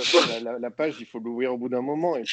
La, 0.59 0.71
page, 0.71 0.95
il 0.99 1.05
faut 1.05 1.19
l'ouvrir 1.19 1.53
au 1.53 1.57
bout 1.57 1.69
d'un 1.69 1.81
moment. 1.81 2.17
Et 2.17 2.23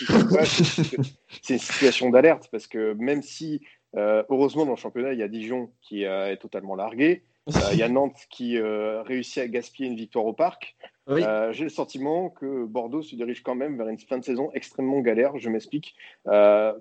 c'est 1.43 1.55
une 1.55 1.61
situation 1.61 2.09
d'alerte 2.09 2.49
parce 2.51 2.67
que 2.67 2.95
même 2.95 3.23
si, 3.23 3.61
euh, 3.97 4.23
heureusement, 4.31 4.65
dans 4.65 4.73
le 4.73 4.79
championnat, 4.79 5.13
il 5.13 5.19
y 5.19 5.23
a 5.23 5.29
Dijon 5.29 5.71
qui 5.83 6.05
est 6.05 6.37
totalement 6.39 6.77
largué. 6.77 7.25
Euh, 7.49 7.61
il 7.73 7.79
y 7.79 7.83
a 7.83 7.91
Nantes 7.91 8.17
qui 8.31 8.59
réussit 8.59 9.39
à 9.39 9.49
gaspiller 9.49 9.91
une 9.91 9.97
victoire 9.97 10.25
au 10.25 10.33
parc. 10.33 10.77
Euh, 11.09 11.53
j'ai 11.53 11.65
le 11.65 11.71
sentiment 11.71 12.31
que 12.31 12.65
Bordeaux 12.65 13.03
se 13.03 13.15
dirige 13.15 13.43
quand 13.43 13.55
même 13.55 13.77
vers 13.77 13.89
une 13.89 13.99
fin 13.99 14.19
de 14.19 14.25
saison 14.25 14.51
extrêmement 14.55 15.01
galère. 15.01 15.37
Je 15.39 15.51
m'explique. 15.51 15.95
Euh, 16.29 16.73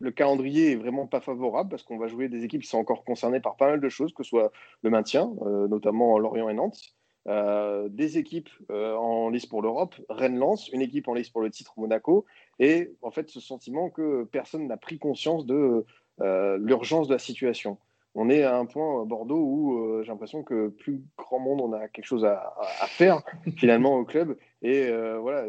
le 0.00 0.10
calendrier 0.10 0.72
est 0.72 0.76
vraiment 0.76 1.06
pas 1.06 1.20
favorable 1.20 1.70
parce 1.70 1.82
qu'on 1.82 1.98
va 1.98 2.08
jouer 2.08 2.28
des 2.28 2.44
équipes 2.44 2.62
qui 2.62 2.68
sont 2.68 2.78
encore 2.78 3.04
concernées 3.04 3.40
par 3.40 3.56
pas 3.56 3.68
mal 3.68 3.80
de 3.80 3.88
choses, 3.88 4.12
que 4.12 4.22
ce 4.22 4.30
soit 4.30 4.52
le 4.82 4.90
maintien, 4.90 5.32
euh, 5.42 5.68
notamment 5.68 6.18
Lorient 6.18 6.48
et 6.48 6.54
Nantes, 6.54 6.94
des 7.26 8.18
équipes 8.18 8.50
en 8.68 9.30
lice 9.30 9.46
pour 9.46 9.62
l'Europe, 9.62 9.94
Rennes-Lens, 10.10 10.68
une 10.68 10.82
équipe 10.82 11.08
en 11.08 11.14
lice 11.14 11.30
pour 11.30 11.40
le 11.40 11.48
titre 11.48 11.72
Monaco, 11.78 12.26
et 12.58 12.92
en 13.00 13.10
fait 13.10 13.30
ce 13.30 13.40
sentiment 13.40 13.88
que 13.88 14.24
personne 14.24 14.66
n'a 14.66 14.76
pris 14.76 14.98
conscience 14.98 15.46
de 15.46 15.86
l'urgence 16.20 17.08
de 17.08 17.14
la 17.14 17.18
situation 17.18 17.78
on 18.14 18.30
est 18.30 18.44
à 18.44 18.56
un 18.56 18.66
point 18.66 19.02
à 19.02 19.04
Bordeaux 19.04 19.40
où 19.40 19.78
euh, 19.78 20.02
j'ai 20.02 20.12
l'impression 20.12 20.42
que 20.44 20.68
plus 20.68 21.02
grand 21.18 21.40
monde 21.40 21.60
on 21.60 21.72
a 21.72 21.88
quelque 21.88 22.04
chose 22.04 22.24
à, 22.24 22.54
faire 22.86 23.22
finalement 23.56 23.96
au 23.96 24.04
club. 24.04 24.36
Et 24.62 24.86
euh, 24.88 25.18
voilà, 25.18 25.46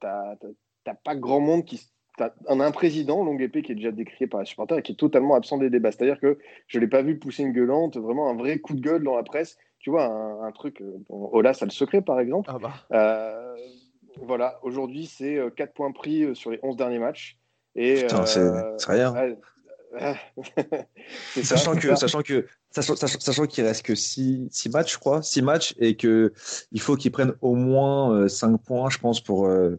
t'as 0.00 0.94
pas 0.94 1.16
grand 1.16 1.40
monde 1.40 1.64
qui. 1.64 1.88
On 2.46 2.60
a 2.60 2.66
un 2.66 2.70
président, 2.72 3.24
longue 3.24 3.40
épée, 3.40 3.62
qui 3.62 3.72
est 3.72 3.74
déjà 3.74 3.90
décrié 3.90 4.26
par 4.26 4.40
les 4.40 4.46
supporters 4.46 4.78
et 4.78 4.82
qui 4.82 4.92
est 4.92 4.96
totalement 4.96 5.34
absent 5.34 5.56
des 5.56 5.70
débats. 5.70 5.90
C'est-à-dire 5.92 6.20
que 6.20 6.38
je 6.66 6.78
ne 6.78 6.82
l'ai 6.82 6.88
pas 6.88 7.00
vu 7.00 7.18
pousser 7.18 7.42
une 7.42 7.52
gueulante, 7.52 7.96
vraiment 7.96 8.28
un 8.28 8.36
vrai 8.36 8.58
coup 8.58 8.74
de 8.74 8.82
gueule 8.82 9.02
dans 9.02 9.16
la 9.16 9.22
presse. 9.22 9.56
Tu 9.78 9.90
vois, 9.90 10.04
un, 10.04 10.52
truc. 10.52 10.82
Euh, 10.82 10.98
Ola, 11.08 11.54
ça 11.54 11.64
le 11.64 11.70
secret, 11.70 12.02
par 12.02 12.20
exemple. 12.20 12.50
Ah 12.52 12.58
bah. 12.58 13.54
voilà, 14.20 14.58
aujourd'hui, 14.62 15.06
c'est 15.06 15.38
4 15.56 15.72
points 15.72 15.90
pris 15.90 16.36
sur 16.36 16.50
les 16.50 16.60
11 16.62 16.76
derniers 16.76 16.98
matchs. 16.98 17.38
Et, 17.74 18.02
Putain, 18.02 18.26
c'est 18.26 18.92
rien. 18.92 19.14
sachant, 21.42 21.74
que, 21.76 21.94
sachant 21.94 22.22
que 22.22 22.46
sachant, 22.70 23.46
qu'il 23.46 23.64
reste 23.64 23.84
que 23.84 23.94
6 23.94 24.48
matchs, 24.72 24.94
je 24.94 24.98
crois, 24.98 25.22
6 25.22 25.42
matchs, 25.42 25.74
et 25.78 25.96
qu'il 25.96 26.30
faut 26.78 26.96
qu'ils 26.96 27.12
prennent 27.12 27.34
au 27.40 27.54
moins 27.54 28.28
5 28.28 28.48
euh, 28.48 28.56
points, 28.58 28.90
je 28.90 28.98
pense, 28.98 29.20
pour, 29.20 29.46
euh, 29.46 29.78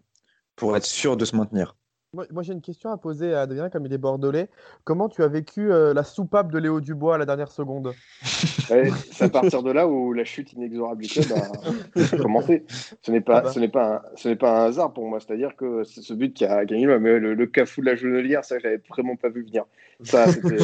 pour 0.55 0.77
être 0.77 0.85
sûr 0.85 1.17
de 1.17 1.25
se 1.25 1.35
maintenir. 1.35 1.75
Moi, 2.13 2.43
j'ai 2.43 2.53
une 2.53 2.61
question 2.61 2.91
à 2.91 2.97
poser 2.97 3.33
à 3.33 3.41
Adrien, 3.41 3.71
comme 3.71 3.87
il 3.87 3.93
est 3.93 3.97
bordelais. 3.97 4.47
Comment 4.83 5.09
tu 5.09 5.23
as 5.23 5.27
vécu 5.27 5.71
euh, 5.71 5.95
la 5.95 6.03
soupape 6.03 6.51
de 6.51 6.59
Léo 6.59 6.79
Dubois 6.79 7.15
à 7.15 7.17
la 7.17 7.25
dernière 7.25 7.51
seconde? 7.51 7.95
C'est 8.21 9.23
à 9.23 9.29
partir 9.29 9.63
de 9.63 9.71
là 9.71 9.87
où 9.87 10.13
la 10.13 10.23
chute 10.23 10.53
inexorable 10.53 11.01
du 11.01 11.09
club 11.09 11.25
a 11.31 12.17
commencé. 12.17 12.65
Ce 13.01 13.09
n'est 13.09 13.21
pas, 13.21 13.37
ah 13.37 13.41
bah. 13.41 13.51
ce 13.51 13.59
n'est 13.59 13.67
pas, 13.67 13.95
un, 13.95 14.01
ce 14.15 14.29
n'est 14.29 14.35
pas 14.35 14.61
un 14.61 14.65
hasard 14.67 14.93
pour 14.93 15.07
moi. 15.07 15.19
C'est-à-dire 15.19 15.55
que 15.55 15.83
c'est 15.83 16.01
ce 16.01 16.13
but 16.13 16.35
qui 16.35 16.45
a 16.45 16.63
gagné 16.65 16.85
mais 16.85 17.19
le, 17.19 17.33
le 17.33 17.47
cafou 17.47 17.81
de 17.81 17.87
la 17.87 17.95
Jonelière, 17.95 18.45
ça, 18.45 18.59
je 18.59 18.63
l'avais 18.63 18.81
vraiment 18.89 19.15
pas 19.15 19.29
vu 19.29 19.43
venir. 19.43 19.65
Ça, 20.03 20.27
c'était 20.31 20.57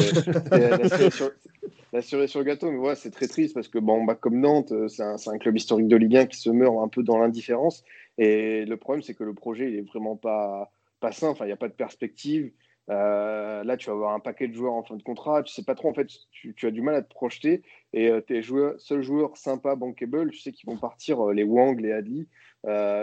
la 1.92 2.02
cerise 2.02 2.30
sur 2.30 2.38
le 2.38 2.44
gâteau. 2.44 2.70
Mais 2.70 2.78
ouais, 2.78 2.94
c'est 2.94 3.10
très 3.10 3.26
triste 3.26 3.54
parce 3.54 3.68
que 3.68 3.78
bon, 3.78 4.04
bah, 4.04 4.14
comme 4.14 4.38
Nantes, 4.38 4.70
euh, 4.70 4.86
c'est 4.86 5.02
un, 5.02 5.16
un, 5.26 5.38
club 5.38 5.56
historique 5.56 5.88
de 5.88 5.96
Ligue 5.96 6.16
1 6.16 6.26
qui 6.26 6.38
se 6.38 6.50
meurt 6.50 6.76
un 6.78 6.88
peu 6.88 7.02
dans 7.02 7.18
l'indifférence. 7.18 7.82
Et 8.18 8.64
le 8.66 8.76
problème, 8.76 9.02
c'est 9.02 9.14
que 9.14 9.24
le 9.24 9.34
projet, 9.34 9.68
il 9.68 9.78
est 9.78 9.88
vraiment 9.88 10.14
pas 10.14 10.70
pas 11.00 11.12
sain. 11.12 11.34
Il 11.40 11.46
n'y 11.46 11.52
a 11.52 11.56
pas 11.56 11.68
de 11.68 11.74
perspective. 11.74 12.52
Euh, 12.90 13.62
là, 13.62 13.76
tu 13.76 13.86
vas 13.86 13.92
avoir 13.92 14.14
un 14.14 14.20
paquet 14.20 14.48
de 14.48 14.54
joueurs 14.54 14.72
en 14.72 14.82
fin 14.82 14.96
de 14.96 15.02
contrat. 15.02 15.42
Tu 15.42 15.52
sais 15.52 15.64
pas 15.64 15.74
trop, 15.74 15.88
en 15.88 15.94
fait, 15.94 16.08
tu, 16.30 16.54
as 16.66 16.70
du 16.70 16.82
mal 16.82 16.94
à 16.94 17.02
te 17.02 17.08
projeter. 17.08 17.62
Et 17.92 18.08
euh, 18.08 18.20
tes 18.20 18.42
joueurs, 18.42 18.80
seuls 18.80 19.02
joueurs 19.02 19.36
sympas, 19.36 19.76
bankable, 19.76 20.30
tu 20.30 20.38
sais 20.38 20.52
qu'ils 20.52 20.68
vont 20.68 20.76
partir, 20.76 21.28
euh, 21.28 21.32
les 21.32 21.44
Wang, 21.44 21.80
les 21.80 21.92
Adli. 21.92 22.28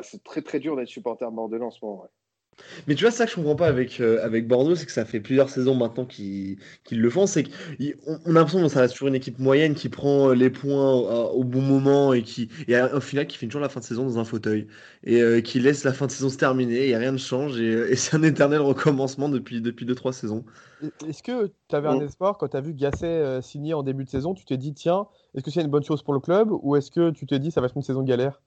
c'est 0.03 0.23
très, 0.23 0.41
très 0.41 0.59
dur 0.59 0.75
d'être 0.75 0.89
supporter 0.89 1.31
bordelais 1.31 1.63
en 1.63 1.71
ce 1.71 1.83
moment. 1.83 2.07
Mais 2.87 2.95
tu 2.95 3.03
vois, 3.03 3.11
ça 3.11 3.25
que 3.25 3.31
je 3.31 3.35
comprends 3.35 3.55
pas 3.55 3.67
avec, 3.67 3.99
euh, 3.99 4.23
avec 4.23 4.47
Bordeaux, 4.47 4.75
c'est 4.75 4.85
que 4.85 4.91
ça 4.91 5.05
fait 5.05 5.19
plusieurs 5.19 5.49
saisons 5.49 5.75
maintenant 5.75 6.05
qu'ils 6.05 6.57
le 6.91 7.09
font. 7.09 7.25
C'est 7.25 7.43
qu'on 7.43 7.51
on 8.25 8.31
a 8.31 8.39
l'impression 8.39 8.61
que 8.61 8.67
ça 8.67 8.81
reste 8.81 8.93
toujours 8.93 9.09
une 9.09 9.15
équipe 9.15 9.39
moyenne 9.39 9.75
qui 9.75 9.89
prend 9.89 10.29
euh, 10.29 10.33
les 10.33 10.49
points 10.49 10.93
au, 10.93 11.43
bon 11.43 11.61
moment 11.61 12.13
et 12.13 12.23
qui, 12.23 12.49
et 12.67 12.79
au 12.79 12.99
final, 12.99 13.27
qui 13.27 13.37
finit 13.37 13.49
toujours 13.49 13.61
la 13.61 13.69
fin 13.69 13.79
de 13.79 13.85
saison 13.85 14.03
dans 14.05 14.19
un 14.19 14.25
fauteuil 14.25 14.67
et 15.03 15.21
euh, 15.21 15.41
qui 15.41 15.59
laisse 15.59 15.83
la 15.83 15.93
fin 15.93 16.07
de 16.07 16.11
saison 16.11 16.29
se 16.29 16.37
terminer 16.37 16.89
et 16.89 16.97
rien 16.97 17.11
ne 17.11 17.17
change. 17.17 17.59
Et, 17.59 17.95
c'est 17.95 18.15
un 18.15 18.23
éternel 18.23 18.61
recommencement 18.61 19.29
depuis 19.29 19.61
2-3 19.61 19.63
depuis 19.67 19.85
deux, 19.85 19.95
trois 19.95 20.13
saisons. 20.13 20.45
Est-ce 21.07 21.21
que 21.21 21.51
tu 21.67 21.75
avais 21.75 21.89
un 21.89 21.99
espoir 21.99 22.37
quand 22.37 22.47
tu 22.47 22.57
as 22.57 22.61
vu 22.61 22.73
Gasset 22.73 23.41
signer 23.41 23.73
en 23.73 23.83
début 23.83 24.05
de 24.05 24.09
saison 24.09 24.33
Tu 24.33 24.45
t'es 24.45 24.57
dit, 24.57 24.73
tiens, 24.73 25.07
est-ce 25.35 25.43
que 25.43 25.51
c'est 25.51 25.61
une 25.61 25.67
bonne 25.67 25.83
chose 25.83 26.03
pour 26.03 26.13
le 26.13 26.19
club 26.19 26.49
ou 26.51 26.75
est-ce 26.75 26.89
que 26.91 27.11
tu 27.11 27.25
t'es 27.25 27.39
dit, 27.39 27.51
ça 27.51 27.61
va 27.61 27.67
être 27.67 27.75
une 27.75 27.83
saison 27.83 28.03
galère? 28.03 28.41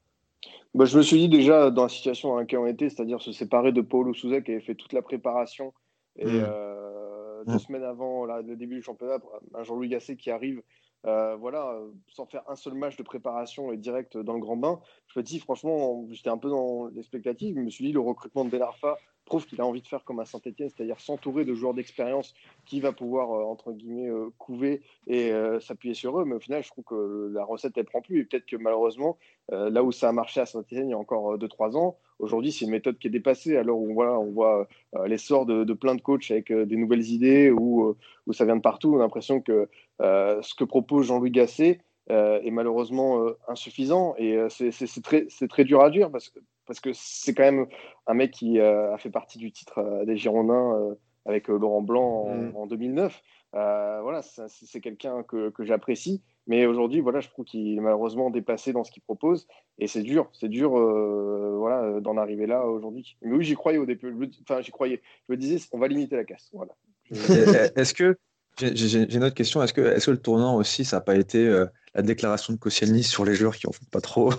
Bah, 0.75 0.85
je 0.85 0.97
me 0.97 1.03
suis 1.03 1.19
dit 1.19 1.29
déjà 1.29 1.71
dans 1.71 1.83
la 1.83 1.89
situation 1.89 2.31
dans 2.31 2.37
laquelle 2.37 2.61
on 2.61 2.67
était, 2.67 2.89
c'est-à-dire 2.89 3.21
se 3.21 3.33
séparer 3.33 3.73
de 3.73 3.81
Paulo 3.81 4.15
Souza 4.15 4.41
qui 4.41 4.53
avait 4.53 4.61
fait 4.61 4.75
toute 4.75 4.93
la 4.93 5.03
préparation 5.03 5.73
et 6.17 6.27
mmh. 6.27 6.45
euh, 6.47 7.45
deux 7.45 7.55
mmh. 7.55 7.59
semaines 7.59 7.85
avant 7.85 8.25
le 8.25 8.57
début 8.57 8.77
du 8.77 8.83
championnat, 8.83 9.19
un 9.55 9.63
Jean-Louis 9.63 9.89
Gasset 9.89 10.17
qui 10.17 10.31
arrive, 10.31 10.63
euh, 11.07 11.35
voilà, 11.37 11.79
sans 12.09 12.27
faire 12.27 12.43
un 12.49 12.57
seul 12.57 12.75
match 12.75 12.97
de 12.97 13.03
préparation 13.03 13.73
et 13.73 13.77
direct 13.77 14.17
dans 14.17 14.35
le 14.35 14.41
grand 14.41 14.57
bain. 14.57 14.81
Je 15.09 15.19
me 15.19 15.25
dis 15.25 15.39
franchement, 15.39 16.07
j'étais 16.11 16.31
un 16.31 16.39
peu 16.39 16.51
dans 16.51 16.87
l'expectative. 16.89 17.57
Je 17.57 17.63
me 17.63 17.71
suis 17.71 17.87
dit 17.87 17.93
le 17.93 18.01
recrutement 18.01 18.45
de 18.45 18.51
Ben 18.51 18.63
Arfa 18.63 18.97
prouve 19.31 19.47
qu'il 19.47 19.61
a 19.61 19.65
envie 19.65 19.81
de 19.81 19.87
faire 19.87 20.03
comme 20.03 20.19
à 20.19 20.25
Saint-Etienne, 20.25 20.69
c'est-à-dire 20.69 20.99
s'entourer 20.99 21.45
de 21.45 21.55
joueurs 21.55 21.73
d'expérience 21.73 22.35
qui 22.67 22.81
va 22.81 22.91
pouvoir, 22.91 23.31
euh, 23.31 23.45
entre 23.45 23.71
guillemets, 23.73 24.09
euh, 24.09 24.31
couver 24.39 24.83
et 25.07 25.31
euh, 25.31 25.61
s'appuyer 25.61 25.95
sur 25.95 26.21
eux. 26.21 26.25
Mais 26.25 26.35
au 26.35 26.41
final, 26.41 26.65
je 26.65 26.69
trouve 26.69 26.83
que 26.83 27.31
la 27.33 27.45
recette, 27.45 27.79
elle 27.79 27.85
prend 27.85 28.03
plus. 28.03 28.21
Et 28.21 28.25
peut-être 28.25 28.45
que 28.45 28.57
malheureusement, 28.57 29.19
là 29.51 29.83
où 29.83 29.91
ça 29.93 30.09
a 30.09 30.13
marché 30.13 30.41
à 30.41 30.47
Saint-Etienne 30.47 30.89
il 30.89 30.91
y 30.91 30.95
a 30.95 30.99
encore 30.99 31.37
2-3 31.39 31.77
ans, 31.77 31.97
aujourd'hui, 32.19 32.51
c'est 32.51 32.65
une 32.65 32.73
méthode 32.73 32.99
qui 32.99 33.07
est 33.07 33.11
dépassée. 33.11 33.57
Alors 33.57 33.79
où 33.81 33.95
voilà, 33.95 34.19
on 34.19 34.31
voit 34.31 34.69
l'essor 35.07 35.47
de, 35.47 35.65
de, 35.65 35.73
plein 35.73 35.95
de 35.95 36.01
coachs 36.01 36.31
avec 36.31 36.53
des 36.53 36.77
nouvelles 36.77 37.09
idées 37.09 37.51
où, 37.51 37.97
où 38.27 38.33
ça 38.33 38.45
vient 38.45 38.57
de 38.57 38.61
partout. 38.61 38.95
On 38.95 38.99
a 38.99 39.03
l'impression 39.03 39.41
que 39.41 39.69
ce 40.01 40.55
que 40.55 40.65
propose 40.65 41.07
Jean-Louis 41.07 41.31
Gasset, 41.31 41.81
est 42.09 42.51
malheureusement 42.51 43.25
insuffisant 43.47 44.15
et 44.19 44.37
c'est 44.51 45.03
très, 45.03 45.27
très 45.49 45.65
dur 45.65 45.81
à 45.81 45.91
dire 45.91 46.11
parce 46.11 46.29
que 46.29 46.41
parce 46.71 46.79
que 46.79 46.91
c'est 46.95 47.35
quand 47.35 47.43
même 47.43 47.67
un 48.07 48.15
mec 48.15 48.31
qui 48.31 48.61
euh, 48.61 48.95
a 48.95 48.99
fait 48.99 49.11
partie 49.11 49.39
du 49.39 49.51
titre 49.51 49.79
euh, 49.79 50.05
des 50.05 50.17
Girondins 50.17 50.77
euh, 50.77 50.95
avec 51.27 51.49
Laurent 51.49 51.83
Blanc 51.83 52.29
en, 52.55 52.67
2009. 52.69 53.13
Mm. 53.53 53.57
voilà, 54.03 54.23
c'est 54.23 54.81
quelqu'un 54.81 55.25
que, 55.25 55.53
j'apprécie, 55.59 56.23
mais 56.47 56.67
aujourd'hui, 56.67 57.01
voilà, 57.01 57.19
je 57.19 57.29
trouve 57.29 57.45
qu'il 57.45 57.77
est 57.77 57.81
malheureusement 57.81 58.31
dépassé 58.31 58.73
dans 58.73 58.85
ce 58.85 58.93
qu'il 58.93 59.03
propose, 59.03 59.49
et 59.81 59.89
c'est 59.89 60.03
dur, 60.03 60.31
c'est 60.33 60.49
dur, 60.49 60.71
voilà, 60.71 61.99
d'en 62.01 62.17
arriver 62.17 62.47
là 62.47 62.65
aujourd'hui. 62.65 63.17
Mais 63.21 63.37
oui, 63.37 63.45
j'y 63.45 63.55
croyais 63.55 63.79
au 63.79 63.85
début, 63.85 64.15
enfin, 64.43 64.61
j'y 64.61 64.71
croyais. 64.71 65.03
Je 65.29 65.35
me 65.35 65.37
disais, 65.37 65.59
on 65.73 65.79
va 65.79 65.89
limiter 65.89 66.15
la 66.15 66.25
casse, 66.25 66.51
voilà. 66.53 66.73
Est-ce 67.11 67.95
que 67.95 68.17
j'ai 68.59 69.13
une 69.13 69.25
autre 69.25 69.35
question. 69.35 69.61
Est-ce 69.61 69.73
que, 69.73 69.81
est 69.81 70.05
que, 70.05 70.11
le 70.13 70.19
tournant 70.23 70.55
aussi, 70.57 70.85
ça 70.85 70.99
n'a 70.99 71.01
pas 71.01 71.17
été 71.17 71.65
la 71.95 72.03
déclaration 72.03 72.53
de 72.53 72.59
Koscielny 72.59 73.03
sur 73.03 73.25
les 73.25 73.35
joueurs 73.35 73.57
qui 73.57 73.67
en 73.67 73.73
font 73.73 73.87
pas 73.91 74.01
trop? 74.01 74.31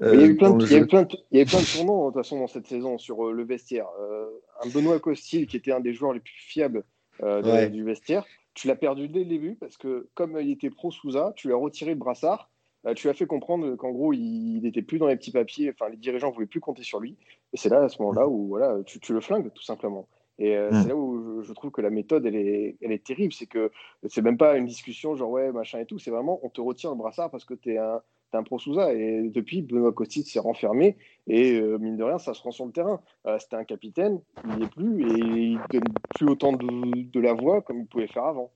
Il, 0.00 0.20
y 0.20 0.22
a 0.22 0.26
eu 0.26 0.36
plein 0.36 0.50
de, 0.50 1.74
tournants 1.76 2.08
de 2.08 2.12
toute 2.12 2.22
façon 2.22 2.38
dans 2.38 2.46
cette 2.46 2.66
saison 2.66 2.98
sur 2.98 3.26
euh, 3.26 3.32
le 3.32 3.44
vestiaire. 3.44 3.86
Euh, 4.00 4.28
un 4.62 4.68
Benoît 4.68 4.98
Costil 4.98 5.46
qui 5.46 5.56
était 5.56 5.72
un 5.72 5.80
des 5.80 5.92
joueurs 5.92 6.12
les 6.12 6.20
plus 6.20 6.34
fiables 6.34 6.84
euh, 7.22 7.68
du 7.68 7.84
vestiaire, 7.84 8.24
tu 8.54 8.66
l'as 8.66 8.76
perdu 8.76 9.08
dès 9.08 9.20
le 9.20 9.26
début 9.26 9.56
parce 9.56 9.76
que 9.76 10.08
comme 10.14 10.38
il 10.40 10.50
était 10.50 10.70
pro 10.70 10.90
Souza, 10.90 11.32
tu 11.36 11.48
lui 11.48 11.54
as 11.54 11.58
retiré 11.58 11.92
le 11.92 11.98
brassard. 11.98 12.50
tu 12.96 13.08
as 13.08 13.14
fait 13.14 13.26
comprendre 13.26 13.76
qu'en 13.76 13.90
gros, 13.90 14.12
il 14.12 14.60
n'était 14.62 14.82
plus 14.82 14.98
dans 14.98 15.06
les 15.06 15.16
petits 15.16 15.32
papiers, 15.32 15.70
enfin, 15.70 15.90
les 15.90 15.96
dirigeants 15.96 16.28
ne 16.28 16.34
voulaient 16.34 16.46
plus 16.46 16.60
compter 16.60 16.82
sur 16.82 17.00
lui. 17.00 17.16
Et 17.52 17.56
c'est 17.56 17.68
là, 17.68 17.82
à 17.82 17.88
ce 17.88 18.00
moment-là, 18.02 18.28
où 18.28 18.48
voilà, 18.48 18.78
tu, 18.84 19.12
le 19.12 19.20
flingues, 19.20 19.52
tout 19.52 19.62
simplement. 19.62 20.08
Et 20.38 20.56
mm. 20.56 20.82
c'est 20.82 20.88
là 20.88 20.96
où 20.96 21.42
je, 21.42 21.52
trouve 21.52 21.70
que 21.70 21.80
la 21.80 21.90
méthode, 21.90 22.26
elle 22.26 22.36
est, 22.36 22.76
elle 22.80 22.92
est 22.92 23.04
terrible. 23.04 23.32
C'est 23.32 23.46
que 23.46 23.70
c'est 24.08 24.22
même 24.22 24.38
pas 24.38 24.56
une 24.56 24.66
discussion 24.66 25.14
genre 25.14 25.30
ouais, 25.30 25.52
machin 25.52 25.78
et 25.78 25.86
tout. 25.86 25.98
C'est 25.98 26.10
vraiment, 26.10 26.40
on 26.42 26.48
te 26.48 26.60
retire 26.60 26.90
le 26.90 26.96
brassard 26.96 27.30
parce 27.30 27.44
que 27.44 27.54
tu 27.54 27.74
es 27.74 27.78
un, 27.78 28.00
un 28.36 28.42
pro 28.42 28.58
Souza. 28.58 28.92
Et 28.92 29.28
depuis, 29.28 29.62
Benoît 29.62 29.92
Costil 29.92 30.24
s'est 30.24 30.38
renfermé. 30.38 30.96
Et 31.26 31.58
euh, 31.58 31.78
mine 31.78 31.96
de 31.96 32.02
rien, 32.02 32.18
ça 32.18 32.34
se 32.34 32.42
rend 32.42 32.50
sur 32.50 32.66
le 32.66 32.72
terrain. 32.72 33.00
Euh, 33.26 33.38
c'était 33.38 33.56
un 33.56 33.64
capitaine, 33.64 34.20
il 34.44 34.56
n'y 34.56 34.64
est 34.64 34.68
plus. 34.68 35.02
Et 35.02 35.42
il 35.52 35.58
donne 35.70 35.84
plus 36.14 36.28
autant 36.28 36.52
de, 36.52 37.20
la 37.20 37.32
voix 37.32 37.62
comme 37.62 37.80
il 37.80 37.86
pouvait 37.86 38.06
faire 38.06 38.24
avant. 38.24 38.50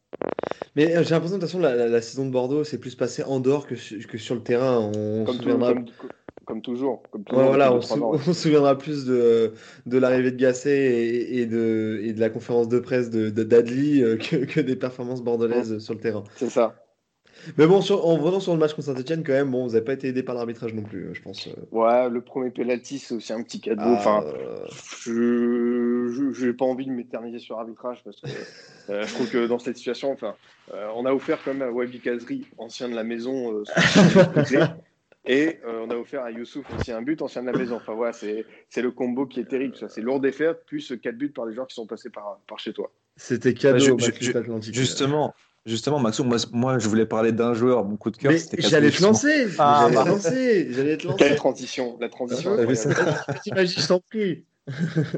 Mais 0.77 0.97
euh, 0.97 1.03
j'ai 1.03 1.11
l'impression 1.11 1.37
de 1.37 1.43
toute 1.43 1.51
façon, 1.51 1.61
la, 1.61 2.03
saison 2.03 2.27
de 2.27 2.31
Bordeaux 2.31 2.65
s'est 2.65 2.79
plus 2.79 2.95
passée 2.95 3.23
en 3.23 3.41
dehors 3.41 3.67
que, 3.67 3.75
que 4.07 4.19
sur 4.19 4.35
le 4.35 4.43
terrain. 4.43 4.91
On 4.95 5.25
comme, 5.25 5.37
souviendra... 5.37 5.75
comme, 6.45 6.61
toujours. 6.61 7.03
voilà, 7.31 7.73
on, 7.75 7.81
se 7.81 8.33
souviendra 8.33 8.77
plus 8.77 9.07
de, 9.07 9.55
de 9.87 9.99
l'arrivée 9.99 10.31
de 10.31 10.37
Gasset 10.37 11.29
et, 11.31 11.47
de, 11.47 12.01
et 12.03 12.13
de 12.13 12.21
la 12.21 12.29
conférence 12.29 12.69
de 12.69 12.79
presse 12.79 13.11
de, 13.11 13.31
d'Adli 13.31 14.03
que, 14.19 14.45
que, 14.45 14.61
des 14.61 14.77
performances 14.77 15.23
bordelaises 15.23 15.79
sur 15.79 15.95
le 15.95 16.01
terrain. 16.01 16.25
C'est 16.37 16.51
ça. 16.51 16.75
Mais 17.57 17.67
bon, 17.67 17.77
en 17.77 18.17
revenant 18.17 18.41
sur 18.41 18.53
le 18.53 18.59
match 18.59 18.75
contre 18.75 18.87
Saint-Etienne, 18.87 19.23
quand 19.25 19.33
même, 19.33 19.51
bon, 19.51 19.67
vous 19.67 19.73
n'avez 19.73 19.85
pas 19.85 19.93
été 19.93 20.09
aidé 20.09 20.23
par 20.23 20.35
l'arbitrage 20.35 20.75
non 20.75 20.83
plus, 20.83 21.15
je 21.15 21.23
pense. 21.23 21.47
Euh. 21.47 21.53
Ouais, 21.73 22.09
le 22.09 22.21
premier 22.21 22.51
penalty, 22.51 22.99
c'est 22.99 23.15
aussi 23.15 23.33
un 23.33 23.43
petit 23.43 23.61
cadeau. 23.61 23.83
Ah, 23.85 23.93
enfin, 23.93 24.25
euh. 24.27 24.67
je 25.07 26.47
n'ai 26.47 26.53
pas 26.53 26.65
envie 26.65 26.87
de 26.87 26.91
m'éterniser 26.91 27.39
sur 27.39 27.57
l'arbitrage 27.57 28.03
parce 28.05 28.21
que 28.21 28.29
euh, 28.91 29.07
je 29.07 29.15
trouve 29.15 29.31
que 29.31 29.47
dans 29.47 29.59
cette 29.59 29.77
situation, 29.77 30.13
enfin, 30.13 30.35
on 30.95 31.07
a 31.07 31.13
offert 31.13 31.39
quand 31.45 31.55
même 31.55 31.69
à 31.69 31.71
Wabi 31.71 32.01
Kazri, 32.01 32.47
ancien 32.59 32.89
de 32.89 32.95
la 32.95 33.05
maison, 33.05 33.63
et 35.27 35.59
on 35.67 35.91
a 35.91 35.97
offert 35.97 36.23
à 36.23 36.31
Youssouf 36.31 36.67
aussi 36.79 36.93
un 36.93 37.03
but, 37.03 37.23
ancien 37.23 37.43
de 37.43 37.51
la 37.51 37.57
maison. 37.57 37.77
Enfin, 37.77 37.95
voilà, 37.95 38.13
c'est 38.13 38.45
le 38.77 38.91
combo 38.91 39.27
qui 39.27 39.41
est 39.41 39.49
terrible. 39.49 39.75
C'est 39.89 40.01
lourd 40.01 40.21
d'effet, 40.21 40.55
plus 40.67 40.93
4 41.01 41.17
buts 41.17 41.31
par 41.31 41.47
les 41.47 41.55
joueurs 41.55 41.67
qui 41.67 41.75
sont 41.75 41.87
passés 41.87 42.11
par, 42.11 42.41
par 42.47 42.59
chez 42.59 42.73
toi. 42.73 42.91
C'était 43.19 43.53
cadeau, 43.53 43.99
Justement, 44.61 45.35
Justement, 45.69 45.99
Maxou, 45.99 46.25
moi, 46.25 46.79
je 46.79 46.89
voulais 46.89 47.05
parler 47.05 47.31
d'un 47.31 47.53
joueur, 47.53 47.85
mon 47.85 47.99
coup 47.99 48.11
de 48.11 48.17
cœur. 48.17 48.33
J'allais 48.57 48.91
te 48.91 49.03
lancer. 49.03 49.49
Ah, 49.59 49.89
j'allais 49.91 50.03
te 50.03 50.09
lancer. 50.09 50.73
J'allais 50.73 50.97
te 50.97 51.07
lancer. 51.07 51.19
Quelle 51.19 51.37
transition 51.37 51.99
La 52.01 52.09
transition. 52.09 52.57
Ah, 52.57 53.65
je 53.65 53.87
t'en 53.87 54.01
prie. 54.01 54.45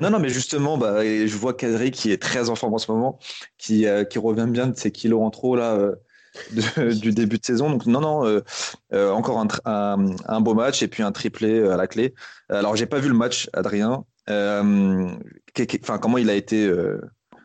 non, 0.01 0.11
non, 0.11 0.19
mais 0.19 0.29
justement, 0.29 0.77
bah, 0.77 1.05
je 1.05 1.37
vois 1.37 1.55
Kadri 1.55 1.93
qui 1.93 2.11
est 2.11 2.21
très 2.21 2.51
en 2.51 2.57
forme 2.57 2.75
en 2.75 2.79
ce 2.79 2.91
moment, 2.91 3.19
qui, 3.59 3.87
euh, 3.87 4.05
qui 4.05 4.19
revient 4.19 4.47
bien 4.49 4.67
de 4.67 4.77
ses 4.77 4.91
kilos 4.91 5.23
en 5.23 5.31
trop 5.31 5.55
là, 5.55 5.75
euh, 5.75 6.95
du 6.95 7.13
début 7.13 7.39
de 7.39 7.45
saison. 7.45 7.71
Donc, 7.71 7.87
non, 7.87 8.01
non, 8.01 8.27
euh, 8.27 9.11
encore 9.11 9.39
un, 9.65 10.17
un, 10.27 10.41
beau 10.41 10.55
match 10.55 10.83
et 10.83 10.89
puis 10.89 11.05
un 11.05 11.13
triplé 11.13 11.63
à 11.63 11.77
la 11.77 11.87
clé. 11.87 12.13
Alors, 12.49 12.75
j'ai 12.75 12.87
pas 12.87 12.99
vu 12.99 13.09
le 13.09 13.15
match, 13.15 13.49
Adrien. 13.53 14.05
Enfin, 14.29 15.99
comment 16.01 16.19
il 16.19 16.29
a 16.29 16.35
été 16.35 16.69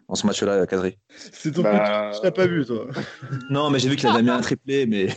dans 0.08 0.16
ce 0.16 0.28
match-là, 0.28 0.66
Kadri 0.68 0.98
C'est 1.10 1.52
ton 1.52 1.64
bah... 1.64 2.12
tu 2.14 2.22
n'as 2.22 2.32
pas 2.32 2.46
vu, 2.46 2.66
toi. 2.66 2.88
non, 3.50 3.70
mais 3.70 3.80
j'ai 3.80 3.90
vu 3.90 3.96
qu'il 3.96 4.08
avait 4.08 4.22
mis 4.22 4.30
un 4.30 4.42
triplé, 4.42 4.86
mais. 4.86 5.08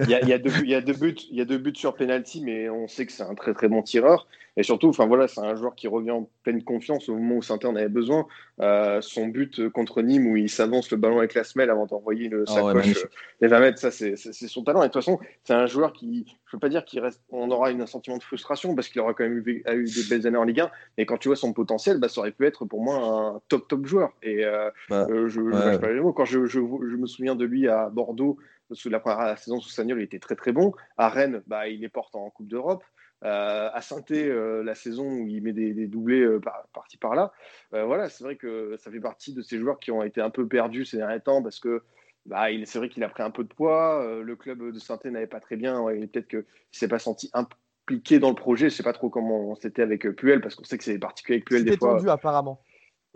il, 0.00 0.10
y 0.10 0.14
a, 0.14 0.22
il, 0.22 0.28
y 0.28 0.32
a 0.32 0.38
deux, 0.38 0.52
il, 0.62 0.70
y 0.70 0.74
a 0.74 0.80
deux, 0.80 0.94
buts, 0.94 1.14
il 1.30 1.36
y 1.36 1.40
a 1.40 1.44
deux 1.44 1.58
buts 1.58 1.72
sur 1.74 1.94
penalty, 1.94 2.42
mais 2.42 2.68
on 2.68 2.88
sait 2.88 3.06
que 3.06 3.12
c'est 3.12 3.22
un 3.22 3.34
très 3.34 3.54
très 3.54 3.68
bon 3.68 3.82
tireur. 3.82 4.26
Et 4.56 4.62
surtout, 4.62 4.88
enfin 4.88 5.06
voilà, 5.06 5.28
c'est 5.28 5.40
un 5.40 5.54
joueur 5.54 5.74
qui 5.74 5.88
revient 5.88 6.10
en 6.10 6.28
pleine 6.42 6.62
confiance 6.62 7.08
au 7.08 7.14
moment 7.14 7.36
où 7.36 7.42
Saint-Etienne 7.42 7.72
en 7.72 7.76
avait 7.76 7.88
besoin. 7.88 8.26
Euh, 8.60 9.00
son 9.00 9.28
but 9.28 9.68
contre 9.70 10.02
Nîmes 10.02 10.26
où 10.26 10.36
il 10.36 10.50
s'avance 10.50 10.90
le 10.90 10.98
ballon 10.98 11.18
avec 11.18 11.34
la 11.34 11.42
semelle 11.42 11.70
avant 11.70 11.86
d'envoyer 11.86 12.28
le 12.28 12.44
ah 12.48 12.52
sacoche 12.52 13.04
oh 13.04 13.08
les 13.40 13.48
20 13.48 13.60
mètres, 13.60 13.78
ça 13.78 13.90
c'est 13.90 14.16
son 14.16 14.62
talent. 14.62 14.82
Et 14.82 14.88
de 14.88 14.92
toute 14.92 15.02
façon, 15.02 15.18
c'est 15.44 15.54
un 15.54 15.66
joueur 15.66 15.92
qui, 15.92 16.26
je 16.46 16.56
veux 16.56 16.60
pas 16.60 16.68
dire 16.68 16.84
qu'il 16.84 17.00
reste, 17.00 17.22
on 17.30 17.50
aura 17.50 17.70
un 17.70 17.86
sentiment 17.86 18.18
de 18.18 18.22
frustration 18.22 18.74
parce 18.74 18.88
qu'il 18.88 19.00
aura 19.00 19.14
quand 19.14 19.24
même 19.24 19.38
eu, 19.38 19.64
eu, 19.66 19.84
des 19.84 20.04
belles 20.10 20.26
années 20.26 20.36
en 20.36 20.44
Ligue 20.44 20.60
1. 20.60 20.70
Mais 20.98 21.06
quand 21.06 21.16
tu 21.16 21.28
vois 21.28 21.36
son 21.36 21.54
potentiel, 21.54 21.98
bah, 21.98 22.08
ça 22.08 22.20
aurait 22.20 22.32
pu 22.32 22.46
être 22.46 22.66
pour 22.66 22.82
moi 22.82 22.96
un 22.96 23.40
top 23.48 23.68
top 23.68 23.86
joueur. 23.86 24.12
Et 24.22 24.44
euh, 24.44 24.70
bah, 24.90 25.06
euh, 25.08 25.28
je, 25.28 25.40
ouais. 25.40 25.78
pas 25.78 25.90
les 25.90 26.00
mots. 26.00 26.12
Quand 26.12 26.26
je, 26.26 26.44
je, 26.44 26.60
je, 26.60 26.96
me 26.96 27.06
souviens 27.06 27.34
de 27.34 27.46
lui 27.46 27.68
à 27.68 27.88
Bordeaux 27.88 28.36
sous 28.70 28.90
la 28.90 29.00
première 29.00 29.38
saison 29.38 29.60
sous 29.60 29.70
Sagnol, 29.70 30.00
il 30.00 30.04
était 30.04 30.18
très 30.18 30.36
très 30.36 30.52
bon. 30.52 30.72
À 30.98 31.08
Rennes, 31.08 31.42
bah, 31.46 31.68
il 31.68 31.82
est 31.84 31.88
portant 31.88 32.24
en 32.24 32.30
Coupe 32.30 32.48
d'Europe. 32.48 32.84
Euh, 33.24 33.70
à 33.72 33.80
saint 33.82 34.02
euh, 34.10 34.64
la 34.64 34.74
saison 34.74 35.08
où 35.08 35.28
il 35.28 35.42
met 35.44 35.52
des, 35.52 35.86
doublés 35.86 36.22
euh, 36.22 36.40
par, 36.40 36.66
par-ci 36.74 36.96
par-là. 36.96 37.32
voilà, 37.70 38.08
c'est 38.08 38.24
vrai 38.24 38.36
que 38.36 38.76
ça 38.78 38.90
fait 38.90 39.00
partie 39.00 39.32
de 39.32 39.42
ces 39.42 39.58
joueurs 39.58 39.78
qui 39.78 39.92
ont 39.92 40.02
été 40.02 40.20
un 40.20 40.30
peu 40.30 40.48
perdus 40.48 40.84
ces 40.84 40.96
derniers 40.96 41.20
temps 41.20 41.40
parce 41.42 41.60
que 41.60 41.82
bah, 42.26 42.46
c'est 42.64 42.78
vrai 42.78 42.88
qu'il 42.88 43.04
a 43.04 43.08
pris 43.08 43.22
un 43.22 43.30
peu 43.30 43.44
de 43.44 43.52
poids. 43.52 44.04
le 44.22 44.36
club 44.36 44.72
de 44.72 44.78
saint 44.78 44.98
n'avait 45.04 45.26
pas 45.28 45.40
très 45.40 45.56
bien. 45.56 45.88
et 45.90 46.06
peut-être 46.06 46.28
qu'il 46.28 46.40
ne 46.40 46.44
s'est 46.72 46.88
pas 46.88 46.98
senti 46.98 47.30
impliqué 47.32 48.18
dans 48.18 48.28
le 48.28 48.34
projet. 48.34 48.68
Je 48.68 48.74
ne 48.74 48.76
sais 48.78 48.82
pas 48.82 48.92
trop 48.92 49.08
comment 49.08 49.54
c'était 49.54 49.82
avec 49.82 50.08
Puel 50.16 50.40
parce 50.40 50.56
qu'on 50.56 50.64
sait 50.64 50.78
que 50.78 50.84
c'est 50.84 50.98
particulier 50.98 51.36
avec 51.36 51.46
Puel 51.46 51.64
des 51.64 51.76
fois. 51.76 51.96
tendu 51.96 52.08
apparemment. 52.08 52.60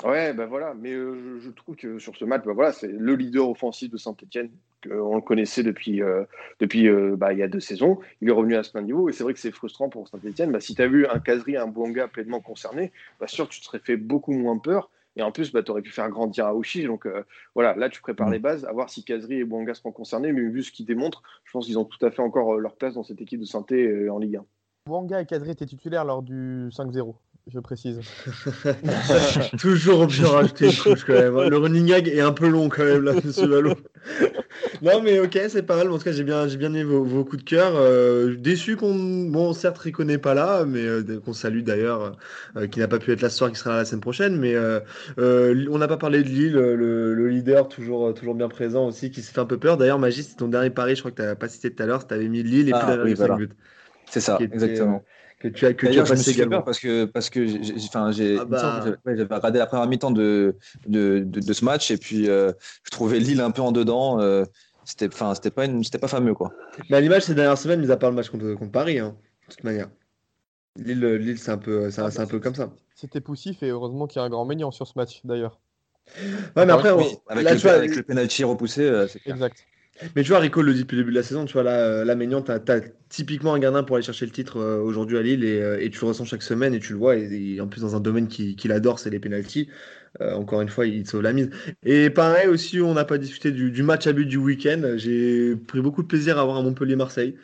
Ouais, 0.04 0.34
ben 0.34 0.46
voilà, 0.46 0.74
mais 0.74 0.92
je, 0.92 1.50
trouve 1.50 1.74
que 1.74 1.98
sur 1.98 2.14
ce 2.16 2.24
match, 2.26 2.44
ben 2.44 2.52
voilà, 2.52 2.70
c'est 2.70 2.86
le 2.86 3.14
leader 3.14 3.48
offensif 3.48 3.90
de 3.90 3.96
Saint-Etienne, 3.96 4.50
on 4.92 5.16
le 5.16 5.20
connaissait 5.20 5.62
depuis, 5.62 6.02
euh, 6.02 6.24
depuis 6.60 6.88
euh, 6.88 7.16
bah, 7.16 7.32
il 7.32 7.38
y 7.38 7.42
a 7.42 7.48
deux 7.48 7.60
saisons. 7.60 7.98
Il 8.20 8.28
est 8.28 8.32
revenu 8.32 8.56
à 8.56 8.62
ce 8.62 8.76
même 8.76 8.86
niveau 8.86 9.08
et 9.08 9.12
c'est 9.12 9.24
vrai 9.24 9.34
que 9.34 9.40
c'est 9.40 9.50
frustrant 9.52 9.88
pour 9.88 10.08
Saint-Etienne. 10.08 10.52
Bah, 10.52 10.60
si 10.60 10.74
tu 10.74 10.82
as 10.82 10.88
vu 10.88 11.06
un 11.06 11.18
Casery, 11.18 11.56
un 11.56 11.66
Bouanga 11.66 12.08
pleinement 12.08 12.40
concerné, 12.40 12.92
bah, 13.20 13.26
sûr 13.26 13.48
tu 13.48 13.60
te 13.60 13.64
serais 13.64 13.78
fait 13.78 13.96
beaucoup 13.96 14.32
moins 14.32 14.58
peur. 14.58 14.90
Et 15.18 15.22
en 15.22 15.32
plus, 15.32 15.50
bah, 15.50 15.62
tu 15.62 15.70
aurais 15.70 15.82
pu 15.82 15.90
faire 15.90 16.08
grandir 16.10 16.46
Aouchi. 16.46 16.84
Donc 16.84 17.06
euh, 17.06 17.24
voilà, 17.54 17.74
là, 17.76 17.88
tu 17.88 18.00
prépares 18.02 18.30
les 18.30 18.38
bases, 18.38 18.64
à 18.66 18.72
voir 18.72 18.90
si 18.90 19.02
Casery 19.02 19.40
et 19.40 19.44
Bouanga 19.44 19.74
seront 19.74 19.92
concernés. 19.92 20.32
Mais 20.32 20.42
vu 20.42 20.62
ce 20.62 20.70
qu'ils 20.70 20.86
démontrent, 20.86 21.22
je 21.44 21.52
pense 21.52 21.66
qu'ils 21.66 21.78
ont 21.78 21.84
tout 21.84 22.04
à 22.04 22.10
fait 22.10 22.22
encore 22.22 22.56
leur 22.58 22.76
place 22.76 22.94
dans 22.94 23.04
cette 23.04 23.20
équipe 23.20 23.40
de 23.40 23.46
Saint-Etienne 23.46 24.10
en 24.10 24.18
Ligue 24.18 24.36
1. 24.36 24.44
Bouanga 24.86 25.20
et 25.20 25.26
Casery 25.26 25.50
étaient 25.50 25.66
titulaires 25.66 26.04
lors 26.04 26.22
du 26.22 26.68
5-0 26.70 27.14
je 27.52 27.60
précise. 27.60 28.00
Toujours 29.58 30.06
bien 30.08 30.26
rajouter 30.26 30.66
une 30.66 30.76
couche 30.76 31.04
quand 31.04 31.12
même. 31.12 31.48
Le 31.48 31.56
running 31.56 31.86
gag 31.86 32.08
est 32.08 32.20
un 32.20 32.32
peu 32.32 32.48
long 32.48 32.68
quand 32.68 32.84
même 32.84 33.04
là, 33.04 33.12
monsieur 33.24 33.46
Valo. 33.46 33.74
non 34.82 35.00
mais 35.00 35.20
ok, 35.20 35.38
c'est 35.48 35.62
pas 35.62 35.76
mal. 35.76 35.90
En 35.92 35.98
tout 35.98 36.04
cas, 36.04 36.10
j'ai 36.10 36.24
bien, 36.24 36.48
j'ai 36.48 36.56
bien 36.56 36.74
aimé 36.74 36.82
vos, 36.82 37.24
coups 37.24 37.44
de 37.44 37.48
cœur. 37.48 37.74
Euh, 37.76 38.34
déçu 38.34 38.74
qu'on, 38.74 39.26
bon, 39.28 39.52
certes, 39.52 39.78
reconnaît 39.78 40.18
pas 40.18 40.34
là, 40.34 40.64
mais 40.64 40.84
euh, 40.84 41.20
qu'on 41.24 41.32
salue 41.32 41.60
d'ailleurs, 41.60 42.16
euh, 42.56 42.66
qui 42.66 42.80
n'a 42.80 42.88
pas 42.88 42.98
pu 42.98 43.12
être 43.12 43.20
là 43.20 43.30
ce 43.30 43.38
soir, 43.38 43.52
qui 43.52 43.58
sera 43.58 43.70
là 43.70 43.76
la 43.78 43.84
semaine 43.84 44.00
prochaine. 44.00 44.36
Mais 44.36 44.56
on 45.16 45.78
n'a 45.78 45.86
pas 45.88 45.98
parlé 45.98 46.24
de 46.24 46.28
Lille, 46.28 46.54
le, 46.54 47.28
leader 47.28 47.68
toujours, 47.68 48.12
toujours 48.12 48.34
bien 48.34 48.48
présent 48.48 48.88
aussi, 48.88 49.12
qui 49.12 49.22
s'est 49.22 49.32
fait 49.32 49.40
un 49.40 49.46
peu 49.46 49.58
peur. 49.58 49.76
D'ailleurs, 49.76 50.00
Magis, 50.00 50.24
c'est 50.24 50.36
ton 50.36 50.48
dernier 50.48 50.70
pari, 50.70 50.96
je 50.96 51.00
crois 51.00 51.12
que 51.12 51.16
tu 51.16 51.22
n'as 51.22 51.36
pas 51.36 51.48
cité 51.48 51.72
tout 51.72 51.80
à 51.80 51.86
l'heure, 51.86 52.08
tu 52.08 52.12
avais 52.12 52.26
mis 52.26 52.42
Lille 52.42 52.68
et 52.68 52.72
puis 52.72 52.80
ah, 52.82 52.98
oui, 53.04 53.14
voilà. 53.14 53.38
C'est 54.10 54.20
ça, 54.20 54.36
exactement 54.40 55.04
que 55.38 55.48
tu 55.48 55.66
as, 55.66 55.74
que 55.74 55.86
tu 55.86 55.98
as 55.98 56.04
passé 56.04 56.30
également. 56.30 56.62
parce 56.62 56.78
que, 56.78 57.04
parce 57.04 57.30
que 57.30 57.46
j'ai, 57.46 57.74
enfin, 57.76 58.10
j'ai, 58.10 58.38
ah 58.38 58.44
bah. 58.44 58.84
j'avais 59.04 59.34
regardé 59.34 59.58
la 59.58 59.66
première 59.66 59.86
mi-temps 59.86 60.10
de, 60.10 60.56
de, 60.86 61.20
de, 61.20 61.52
ce 61.52 61.64
match 61.64 61.90
et 61.90 61.98
puis 61.98 62.28
euh, 62.28 62.52
je 62.84 62.90
trouvais 62.90 63.18
Lille 63.18 63.40
un 63.40 63.50
peu 63.50 63.62
en 63.62 63.72
dedans. 63.72 64.20
Euh, 64.20 64.44
c'était, 64.84 65.08
enfin, 65.08 65.34
c'était 65.34 65.50
pas, 65.50 65.66
une, 65.66 65.84
c'était 65.84 65.98
pas 65.98 66.08
fameux 66.08 66.32
quoi. 66.32 66.52
Mais 66.88 66.96
à 66.96 67.00
l'image 67.00 67.22
ces 67.22 67.34
dernières 67.34 67.58
semaines, 67.58 67.80
mis 67.80 67.90
à 67.90 67.96
part 67.96 68.10
le 68.10 68.16
match 68.16 68.30
contre, 68.30 68.54
contre 68.54 68.72
Paris, 68.72 68.98
hein, 68.98 69.16
de 69.48 69.54
toute 69.54 69.64
manière. 69.64 69.88
Lille, 70.76 71.04
Lille 71.04 71.38
c'est 71.38 71.50
un 71.50 71.58
peu, 71.58 71.90
c'est, 71.90 72.00
un 72.00 72.26
peu 72.26 72.38
comme 72.38 72.54
ça. 72.54 72.70
C'était 72.94 73.20
poussif 73.20 73.62
et 73.62 73.68
heureusement 73.68 74.06
qu'il 74.06 74.20
y 74.20 74.22
a 74.22 74.24
un 74.24 74.30
grand 74.30 74.46
maignant 74.46 74.70
sur 74.70 74.86
ce 74.86 74.92
match 74.96 75.20
d'ailleurs. 75.24 75.60
Ouais, 76.56 76.64
mais 76.64 76.72
après, 76.72 76.90
avec, 76.90 77.62
le, 77.62 77.68
avec 77.68 77.96
le 77.96 78.02
penalty 78.02 78.44
repoussé, 78.44 78.82
euh, 78.82 79.08
c'est 79.08 79.26
exact. 79.26 79.66
Mais 80.14 80.22
tu 80.22 80.28
vois, 80.30 80.40
Rico 80.40 80.62
le 80.62 80.74
dit 80.74 80.80
depuis 80.80 80.96
le 80.96 81.02
début 81.02 81.12
de 81.12 81.16
la 81.16 81.22
saison, 81.22 81.44
tu 81.44 81.54
vois, 81.54 81.62
là, 81.62 81.78
euh, 81.78 82.04
la 82.04 82.14
Maignan, 82.14 82.42
tu 82.42 82.52
typiquement 83.08 83.54
un 83.54 83.58
gardien 83.58 83.82
pour 83.82 83.96
aller 83.96 84.04
chercher 84.04 84.26
le 84.26 84.32
titre 84.32 84.58
euh, 84.58 84.78
aujourd'hui 84.80 85.16
à 85.16 85.22
Lille 85.22 85.44
euh, 85.44 85.78
et, 85.80 85.90
tu 85.90 86.00
le 86.00 86.08
ressens 86.08 86.24
chaque 86.24 86.42
semaine 86.42 86.74
et 86.74 86.80
tu 86.80 86.92
le 86.92 86.98
vois. 86.98 87.16
Et, 87.16 87.60
en 87.60 87.66
plus, 87.66 87.80
dans 87.80 87.96
un 87.96 88.00
domaine 88.00 88.28
qu'il 88.28 88.72
adore, 88.72 88.98
c'est 88.98 89.10
les 89.10 89.20
pénalties. 89.20 89.68
encore 90.20 90.60
une 90.60 90.68
fois, 90.68 90.86
il 90.86 91.06
sauve 91.06 91.22
la 91.22 91.32
mise. 91.32 91.50
Et 91.84 92.10
pareil 92.10 92.48
aussi, 92.48 92.80
on 92.80 92.94
n'a 92.94 93.04
pas 93.04 93.18
discuté 93.18 93.52
du, 93.52 93.82
match 93.82 94.06
à 94.06 94.12
but 94.12 94.26
du 94.26 94.38
week-end. 94.38 94.94
J'ai 94.96 95.56
pris 95.56 95.80
beaucoup 95.80 96.02
de 96.02 96.08
plaisir 96.08 96.38
à 96.38 96.44
voir 96.44 96.56
un 96.56 96.62
Montpellier-Marseille. 96.62 97.36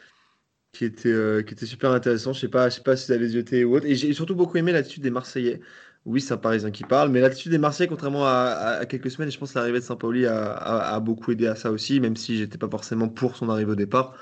Qui 0.75 0.87
était, 0.87 1.45
qui 1.47 1.53
était 1.53 1.67
super 1.67 1.91
intéressant. 1.91 2.33
Je 2.33 2.41
sais 2.41 2.49
pas, 2.49 2.71
sais 2.71 2.81
pas 2.81 2.97
si 2.97 3.07
vous 3.07 3.13
avez 3.13 3.29
zioté 3.29 3.63
ou 3.63 3.77
autre. 3.77 3.85
Et 3.85 3.95
j'ai 3.95 4.15
surtout 4.15 4.35
beaucoup 4.35 4.57
aimé 4.57 4.73
l'attitude 4.73 5.03
des 5.03 5.11
Marseillais. 5.11 5.61
Oui, 6.05 6.21
c'est 6.21 6.35
un 6.35 6.37
Parisien 6.37 6.73
qui 6.73 6.83
parle, 6.83 7.11
mais 7.11 7.21
l'attitude 7.21 7.53
des 7.53 7.59
Marseillais, 7.59 7.87
contrairement 7.87 8.27
à, 8.27 8.85
quelques 8.89 9.09
semaines, 9.09 9.31
je 9.31 9.39
pense 9.39 9.53
que 9.53 9.59
l'arrivée 9.59 9.79
de 9.79 9.85
Saint-Pauli 9.85 10.27
a, 10.27 10.99
beaucoup 10.99 11.31
aidé 11.31 11.47
à 11.47 11.55
ça 11.55 11.71
aussi, 11.71 12.01
même 12.01 12.17
si 12.17 12.39
j'étais 12.39 12.59
pas 12.59 12.69
forcément 12.69 13.09
pour 13.09 13.37
son 13.37 13.49
arrivée 13.49 13.71
au 13.71 13.77
départ. 13.77 14.15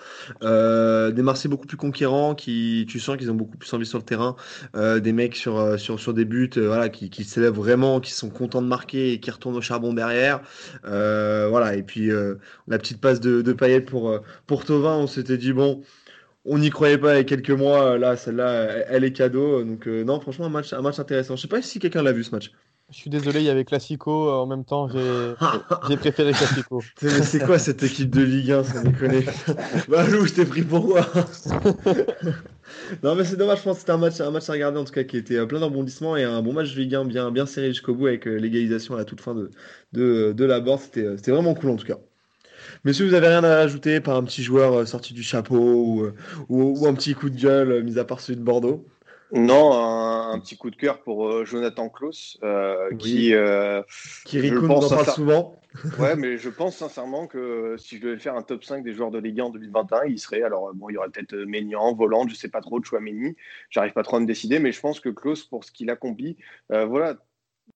Euh, 0.43 1.11
des 1.11 1.23
Marseillais 1.23 1.49
beaucoup 1.49 1.67
plus 1.67 1.79
conquérants, 1.79 2.35
qui, 2.35 2.85
tu 2.87 3.01
sens 3.01 3.17
qu'ils 3.17 3.31
ont 3.31 3.35
beaucoup 3.35 3.57
plus 3.57 3.73
envie 3.73 3.87
sur 3.87 3.97
le 3.97 4.05
terrain, 4.05 4.37
euh, 4.77 5.01
des 5.01 5.15
mecs 5.15 5.35
sur, 5.37 5.59
euh, 5.59 5.79
sur, 5.79 5.99
sur 5.99 6.13
des 6.13 6.27
buts, 6.27 6.51
voilà, 6.55 6.91
qui, 6.91 7.09
qui 7.09 7.25
s'élèvent 7.25 7.55
vraiment, 7.55 8.01
qui 8.01 8.13
sont 8.13 8.29
contents 8.29 8.61
de 8.61 8.67
marquer 8.69 9.15
et 9.15 9.21
qui 9.21 9.31
retournent 9.31 9.57
au 9.57 9.63
charbon 9.63 9.95
derrière. 9.95 10.43
voilà, 10.85 11.77
et 11.77 11.83
puis 11.83 12.11
la 12.69 12.79
petite 12.79 13.01
passe 13.01 13.21
de, 13.21 13.41
de 13.41 13.53
Payet 13.55 13.81
pour, 13.81 14.21
pour 14.47 14.67
Tovin, 14.67 14.97
on 14.97 15.07
s'était 15.07 15.39
dit, 15.39 15.55
bon, 15.55 15.81
on 16.45 16.59
n'y 16.59 16.71
croyait 16.71 16.99
pas 16.99 17.15
il 17.15 17.17
y 17.19 17.21
a 17.21 17.25
quelques 17.25 17.51
mois. 17.51 17.99
Là, 17.99 18.17
celle-là, 18.17 18.85
elle 18.89 19.05
est 19.05 19.13
cadeau. 19.13 19.63
Donc, 19.65 19.87
euh, 19.87 20.05
non, 20.05 20.21
franchement, 20.21 20.47
un 20.47 20.51
match, 20.51 20.73
un 20.73 20.83
match 20.83 20.99
intéressant. 20.99 21.37
Je 21.37 21.43
sais 21.43 21.49
pas 21.49 21.63
si 21.63 21.79
quelqu'un 21.79 22.03
l'a 22.03 22.13
vu 22.13 22.25
ce 22.25 22.35
match. 22.35 22.53
Je 22.91 22.97
suis 22.97 23.11
désolé, 23.11 23.39
il 23.39 23.47
y 23.47 23.51
avait 23.51 23.65
Classico 23.65 24.29
euh, 24.29 24.33
en 24.33 24.47
même 24.47 24.65
temps. 24.65 24.89
J'ai 24.89 25.97
préféré 25.97 26.33
Classico. 26.33 26.83
c'est 26.97 27.45
quoi 27.45 27.59
cette 27.59 27.83
équipe 27.85 28.11
de 28.11 28.23
Ligue 28.23 28.51
1 28.51 28.65
Ça 28.65 28.83
déconne. 28.83 29.23
bah, 29.89 30.05
Lou, 30.09 30.27
je 30.27 30.35
t'ai 30.35 30.45
pris 30.45 30.63
pour 30.63 30.89
quoi 30.89 31.07
Non, 33.05 33.15
mais 33.15 33.25
c'est 33.25 33.37
dommage. 33.37 33.59
Je 33.59 33.65
pense 33.65 33.75
que 33.75 33.81
c'était 33.81 33.93
un 33.93 33.99
match, 33.99 34.21
un 34.21 34.31
match 34.33 34.49
à 34.49 34.53
regarder 34.53 34.79
en 34.79 34.85
tout 34.85 34.93
cas 34.93 35.05
qui 35.05 35.19
était 35.19 35.37
euh, 35.37 35.47
plein 35.47 35.61
d'embondissements 35.61 36.17
et 36.17 36.25
un 36.25 36.43
bon 36.43 36.53
match 36.53 36.75
de 36.75 36.81
Ligue 36.81 36.97
1 36.97 37.05
bien, 37.05 37.31
bien 37.31 37.47
serré 37.47 37.69
jusqu'au 37.69 37.95
bout 37.95 38.09
avec 38.09 38.25
l'égalisation 38.25 38.95
à 38.95 38.99
la 38.99 39.05
toute 39.05 39.21
fin 39.21 39.37
de, 39.37 39.51
de, 39.93 40.33
de 40.33 40.45
la 40.45 40.59
board. 40.59 40.81
C'était 40.81 41.31
vraiment 41.31 41.55
cool 41.55 41.71
en 41.71 41.77
tout 41.77 41.87
cas. 41.87 41.99
Messieurs, 42.85 43.07
vous 43.07 43.15
avez 43.15 43.29
rien 43.29 43.45
à 43.45 43.59
ajouter 43.59 44.01
par 44.01 44.17
un 44.17 44.25
petit 44.25 44.43
joueur 44.43 44.73
euh, 44.73 44.87
sorti 44.87 45.13
du 45.13 45.23
chapeau 45.23 45.59
ou, 45.59 46.05
euh, 46.05 46.15
ou, 46.49 46.87
un 46.87 46.95
petit 46.95 47.15
coup 47.15 47.29
de 47.29 47.39
gueule, 47.39 47.73
euh, 47.73 47.83
mis 47.83 47.99
à 47.99 48.05
part 48.05 48.21
celui 48.21 48.39
de 48.39 48.45
Bordeaux 48.45 48.87
non, 49.33 49.73
un, 49.73 50.41
petit 50.41 50.57
coup 50.57 50.71
de 50.71 50.77
cœur 50.77 51.03
pour 51.03 51.47
Jonathan 51.47 51.89
Klaus, 51.89 52.37
qui, 52.99 53.33
qui 54.25 54.51
nous 54.51 54.69
en 54.69 54.89
parle 54.89 55.07
souvent. 55.07 55.61
ouais, 56.01 56.17
mais 56.17 56.37
je 56.37 56.49
pense 56.49 56.79
sincèrement 56.79 57.29
que 57.29 57.77
si 57.79 57.99
je 57.99 58.03
devais 58.03 58.19
faire 58.19 58.35
un 58.35 58.43
top 58.43 58.65
5 58.65 58.83
des 58.83 58.93
joueurs 58.93 59.13
de 59.13 59.21
Ligue 59.21 59.41
1 59.41 59.45
en 59.45 59.51
2021, 59.51 60.07
il 60.07 60.19
serait. 60.19 60.43
Alors, 60.43 60.75
bon, 60.75 60.89
il 60.89 60.95
y 60.95 60.97
aurait 60.97 61.11
peut-être 61.11 61.37
Ménian, 61.37 61.95
Volant, 61.95 62.27
je 62.27 62.35
sais 62.35 62.49
pas 62.49 62.61
trop 62.61 62.81
de 62.81 62.85
choix 62.85 62.99
Méni. 62.99 63.37
J'arrive 63.69 63.93
pas 63.93 64.03
trop 64.03 64.17
à 64.17 64.21
me 64.21 64.27
décider, 64.27 64.59
mais 64.59 64.73
je 64.73 64.81
pense 64.81 64.99
que 64.99 65.11
Klaus, 65.11 65.45
pour 65.45 65.63
ce 65.63 65.71
qu'il 65.71 65.91
accomplit, 65.91 66.37
voilà, 66.69 67.15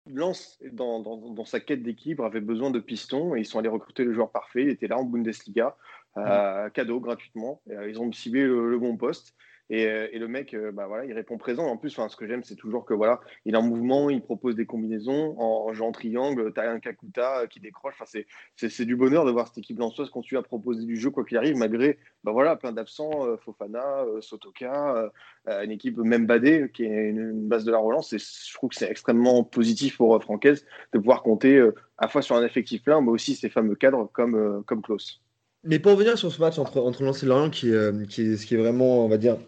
Lens, 0.06 0.58
dans, 0.72 1.00
dans, 1.00 1.44
sa 1.44 1.60
quête 1.60 1.82
d'équilibre, 1.82 2.24
avait 2.24 2.40
besoin 2.40 2.70
de 2.70 2.78
pistons 2.78 3.34
et 3.34 3.40
ils 3.40 3.46
sont 3.46 3.58
allés 3.58 3.68
recruter 3.68 4.04
le 4.04 4.12
joueur 4.12 4.30
parfait. 4.30 4.62
Il 4.62 4.68
était 4.68 4.86
là 4.86 4.98
en 4.98 5.04
Bundesliga, 5.04 5.76
euh, 6.18 6.68
cadeau 6.70 7.00
gratuitement. 7.00 7.62
Euh, 7.70 7.88
ils 7.88 7.98
ont 7.98 8.12
ciblé 8.12 8.42
le, 8.44 8.78
bon 8.78 8.96
poste. 8.96 9.34
Et, 9.70 9.86
euh, 9.86 10.08
et 10.12 10.18
le 10.18 10.28
mec, 10.28 10.52
euh, 10.52 10.72
bah 10.72 10.86
voilà, 10.86 11.06
il 11.06 11.12
répond 11.12 11.38
présent. 11.38 11.66
En 11.66 11.76
plus, 11.76 11.90
ce 11.90 12.16
que 12.16 12.26
j'aime, 12.26 12.44
c'est 12.44 12.54
toujours 12.54 12.84
que 12.84 12.92
voilà, 12.92 13.20
il 13.46 13.54
est 13.54 13.56
en 13.56 13.62
mouvement, 13.62 14.10
il 14.10 14.20
propose 14.20 14.56
des 14.56 14.66
combinaisons 14.66 15.34
en, 15.38 15.72
en 15.74 15.92
triangle. 15.92 16.52
Tu 16.52 16.60
as 16.60 16.70
un 16.70 16.80
Kakuta 16.80 17.46
qui 17.46 17.60
décroche. 17.60 17.94
Enfin, 17.98 18.20
c'est 18.56 18.84
du 18.84 18.96
bonheur 18.96 19.24
de 19.24 19.30
voir 19.30 19.48
cette 19.48 19.58
équipe 19.58 19.78
lançoise 19.78 20.10
continuer 20.10 20.38
à 20.38 20.42
proposer 20.42 20.84
du 20.84 20.96
jeu 20.96 21.10
quoi 21.10 21.24
qu'il 21.24 21.38
arrive, 21.38 21.56
malgré 21.56 21.98
bah 22.24 22.32
voilà, 22.32 22.56
plein 22.56 22.72
d'absents, 22.72 23.36
Fofana, 23.38 24.04
Sotoka, 24.20 25.10
une 25.46 25.70
équipe 25.70 25.96
même 25.98 26.26
badée 26.26 26.70
qui 26.72 26.84
est 26.84 27.10
une, 27.10 27.48
base 27.48 27.64
de 27.64 27.72
la 27.72 27.78
relance. 27.78 28.12
Et 28.12 28.18
je 28.18 28.54
trouve 28.54 28.70
que 28.70 28.76
c'est 28.76 28.90
extrêmement 28.90 29.44
positif 29.44 29.96
pour 29.96 30.22
Francaise 30.22 30.66
de 30.92 30.98
pouvoir 30.98 31.22
compter 31.22 31.58
à 31.60 32.02
la 32.02 32.08
fois 32.08 32.22
sur 32.22 32.36
un 32.36 32.44
effectif 32.44 32.82
plein, 32.82 33.00
mais 33.00 33.10
aussi 33.10 33.34
ces 33.34 33.48
fameux 33.48 33.74
cadres 33.74 34.10
comme, 34.12 34.62
comme 34.66 34.82
Klaus. 34.82 35.22
Mais 35.62 35.78
pour 35.78 35.92
revenir 35.92 36.18
sur 36.18 36.30
ce 36.30 36.40
match 36.40 36.58
entre, 36.58 36.80
entre 36.80 37.02
Lens 37.02 37.22
et 37.22 37.26
Lorient, 37.26 37.48
qui, 37.48 37.72
qui, 38.08 38.36
ce 38.36 38.44
qui 38.44 38.54
est 38.54 38.58
vraiment, 38.58 39.04
on 39.04 39.08
va 39.08 39.16
dire, 39.16 39.38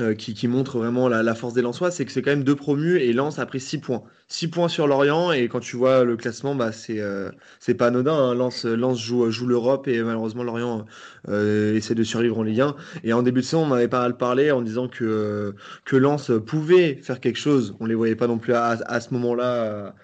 euh, 0.00 0.14
qui, 0.14 0.48
montre 0.48 0.78
vraiment 0.78 1.06
la, 1.06 1.34
force 1.34 1.52
des 1.52 1.60
Lensois, 1.60 1.90
c'est 1.90 2.06
que 2.06 2.12
c'est 2.12 2.22
quand 2.22 2.30
même 2.30 2.44
deux 2.44 2.56
promus 2.56 2.96
et 2.96 3.12
Lens 3.12 3.38
a 3.38 3.44
pris 3.44 3.60
6 3.60 3.76
points. 3.76 4.02
6 4.28 4.48
points 4.48 4.68
sur 4.68 4.86
Lorient 4.86 5.32
et 5.32 5.48
quand 5.48 5.60
tu 5.60 5.76
vois 5.76 6.04
le 6.04 6.16
classement, 6.16 6.54
bah, 6.54 6.72
c'est 6.72 6.98
euh, 6.98 7.30
pas 7.76 7.88
anodin. 7.88 8.14
Hein. 8.14 8.34
Lens, 8.34 8.66
joue, 8.96 9.30
joue 9.30 9.46
l'Europe 9.46 9.88
et 9.88 10.02
malheureusement 10.02 10.44
Lorient 10.44 10.86
euh, 11.28 11.76
essaie 11.76 11.94
de 11.94 12.04
survivre 12.04 12.38
en 12.38 12.42
Ligue 12.42 12.62
1. 12.62 12.74
Et 13.04 13.12
en 13.12 13.22
début 13.22 13.42
de 13.42 13.44
saison, 13.44 13.66
on 13.70 13.72
avait 13.74 13.86
pas 13.86 14.00
mal 14.00 14.16
parlé 14.16 14.50
en 14.50 14.62
disant 14.62 14.88
que, 14.88 15.54
que 15.84 15.96
Lens 15.96 16.30
pouvait 16.46 16.94
faire 16.94 17.20
quelque 17.20 17.38
chose. 17.38 17.76
On 17.78 17.84
les 17.84 17.94
voyait 17.94 18.16
pas 18.16 18.28
non 18.28 18.38
plus 18.38 18.54
à, 18.54 18.68
à 18.68 19.00
ce 19.00 19.12
moment-là. 19.12 19.94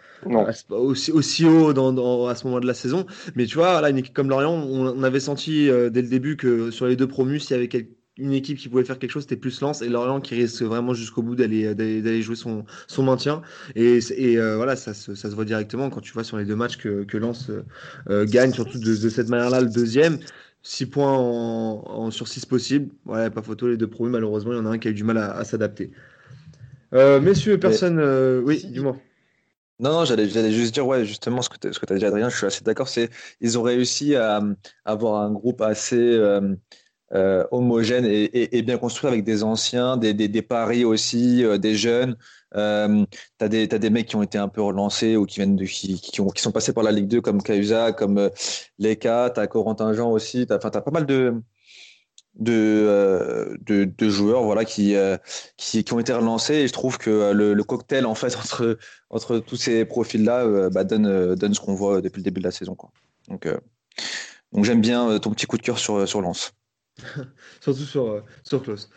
Aussi, 0.68 1.12
aussi 1.12 1.46
haut 1.46 1.72
dans, 1.72 1.94
dans, 1.94 2.26
à 2.26 2.34
ce 2.34 2.44
moment 2.44 2.60
de 2.60 2.66
la 2.66 2.74
saison. 2.74 3.06
Mais 3.36 3.46
tu 3.46 3.54
vois, 3.54 3.80
là, 3.80 3.88
une 3.88 3.96
équipe 3.96 4.14
comme 4.14 4.28
Lorient, 4.28 4.52
on, 4.52 5.02
avait 5.02 5.20
senti 5.20 5.68
dès 5.68 6.02
le 6.02 6.08
début 6.08 6.36
que 6.36 6.70
sur 6.72 6.86
les 6.86 6.96
deux 6.96 7.06
promus, 7.06 7.40
s'il 7.40 7.52
y 7.52 7.54
avait 7.54 7.68
quelque 7.68 7.97
une 8.18 8.32
équipe 8.32 8.58
qui 8.58 8.68
pouvait 8.68 8.84
faire 8.84 8.98
quelque 8.98 9.12
chose, 9.12 9.22
c'était 9.22 9.36
plus 9.36 9.60
Lens 9.60 9.80
et 9.80 9.88
Lorient 9.88 10.20
qui 10.20 10.34
risque 10.34 10.62
vraiment 10.62 10.92
jusqu'au 10.92 11.22
bout 11.22 11.36
d'aller 11.36 11.74
d'aller 11.74 12.22
jouer 12.22 12.36
son, 12.36 12.64
son 12.88 13.02
maintien. 13.04 13.42
Et, 13.76 14.00
et 14.16 14.38
euh, 14.38 14.56
voilà, 14.56 14.76
ça 14.76 14.92
se, 14.92 15.14
ça 15.14 15.30
se 15.30 15.34
voit 15.34 15.44
directement 15.44 15.88
quand 15.88 16.00
tu 16.00 16.12
vois 16.12 16.24
sur 16.24 16.36
les 16.36 16.44
deux 16.44 16.56
matchs 16.56 16.76
que, 16.76 17.04
que 17.04 17.16
Lens 17.16 17.50
euh, 18.10 18.26
gagne, 18.26 18.52
surtout 18.52 18.78
de, 18.78 18.96
de 18.96 19.08
cette 19.08 19.28
manière-là, 19.28 19.60
le 19.60 19.70
deuxième. 19.70 20.18
6 20.62 20.86
points 20.86 21.16
en, 21.16 22.10
sur 22.10 22.26
6 22.26 22.44
possibles. 22.44 22.90
Ouais, 23.06 23.30
pas 23.30 23.42
photo, 23.42 23.68
les 23.68 23.76
deux 23.76 23.86
premiers, 23.86 24.10
malheureusement, 24.10 24.52
il 24.52 24.56
y 24.56 24.60
en 24.60 24.66
a 24.66 24.70
un 24.70 24.78
qui 24.78 24.88
a 24.88 24.90
eu 24.90 24.94
du 24.94 25.04
mal 25.04 25.16
à, 25.16 25.44
s'adapter. 25.44 25.92
Euh, 26.92 27.20
messieurs, 27.20 27.58
personne. 27.58 28.00
oui, 28.44 28.66
dis-moi. 28.66 28.96
Non, 29.78 29.92
non, 29.92 30.04
j'allais, 30.04 30.28
j'allais 30.28 30.50
juste 30.50 30.74
dire, 30.74 30.84
ouais, 30.84 31.04
justement, 31.06 31.40
ce 31.42 31.48
que 31.48 31.56
tu 31.56 31.68
as 31.68 31.96
dit, 31.96 32.04
Adrien, 32.04 32.28
je 32.28 32.36
suis 32.36 32.46
assez 32.46 32.64
d'accord. 32.64 32.88
C'est 32.88 33.08
ils 33.40 33.56
ont 33.56 33.62
réussi 33.62 34.16
à, 34.16 34.42
avoir 34.84 35.22
un 35.22 35.30
groupe 35.30 35.62
assez 35.62 36.18
euh, 37.14 37.46
homogène 37.50 38.04
et, 38.06 38.62
bien 38.62 38.76
construit 38.78 39.08
avec 39.08 39.24
des 39.24 39.42
anciens, 39.42 39.96
des, 39.96 40.42
paris 40.42 40.84
aussi, 40.84 41.44
euh, 41.44 41.58
des 41.58 41.74
jeunes. 41.74 42.16
Euh, 42.54 43.04
tu 43.38 43.44
as, 43.44 43.48
des 43.48 43.90
mecs 43.90 44.08
qui 44.08 44.16
ont 44.16 44.22
été 44.22 44.38
un 44.38 44.48
peu 44.48 44.62
relancés 44.62 45.16
ou 45.16 45.26
qui, 45.26 45.36
viennent 45.36 45.58
qui, 45.64 46.00
qui, 46.00 46.20
ont, 46.20 46.28
qui 46.28 46.42
sont 46.42 46.52
passés 46.52 46.72
par 46.72 46.84
la 46.84 46.92
Ligue 46.92 47.08
2 47.08 47.20
comme 47.20 47.42
Causa, 47.42 47.92
comme 47.92 48.18
euh, 48.18 48.28
Leka, 48.78 49.30
tu 49.34 49.40
as 49.40 49.46
Corentin 49.46 49.92
Jean 49.94 50.10
aussi. 50.10 50.46
Tu 50.46 50.52
as, 50.52 50.56
as, 50.56 50.80
pas 50.80 50.90
mal 50.90 51.06
de, 51.06 51.34
de, 52.34 53.58
de, 53.66 54.08
joueurs 54.08 54.42
voilà, 54.42 54.64
qui, 54.64 54.94
qui, 55.56 55.92
ont 55.92 55.98
été 55.98 56.12
relancés 56.12 56.54
et 56.54 56.68
je 56.68 56.72
trouve 56.72 56.98
que 56.98 57.32
le, 57.32 57.54
le 57.54 57.64
cocktail 57.64 58.06
en 58.06 58.14
fait 58.14 58.36
entre, 58.38 58.78
entre 59.10 59.38
tous 59.38 59.56
ces 59.56 59.84
profils-là 59.84 60.68
bah, 60.70 60.84
donne, 60.84 61.34
donne 61.34 61.54
ce 61.54 61.60
qu'on 61.60 61.74
voit 61.74 62.00
depuis 62.00 62.18
le 62.18 62.24
début 62.24 62.40
de 62.40 62.46
la 62.46 62.52
saison. 62.52 62.74
Quoi. 62.74 62.90
Donc, 63.28 63.48
donc 64.52 64.64
j'aime 64.64 64.80
bien 64.80 65.18
ton 65.18 65.30
petit 65.30 65.46
coup 65.46 65.56
de 65.56 65.62
cœur 65.62 65.78
sur, 65.78 66.06
sur 66.06 66.20
Lens. 66.20 66.52
Surtout 67.60 67.80
sur, 67.80 68.06
euh, 68.06 68.24
sur 68.42 68.62
Klaus. 68.62 68.90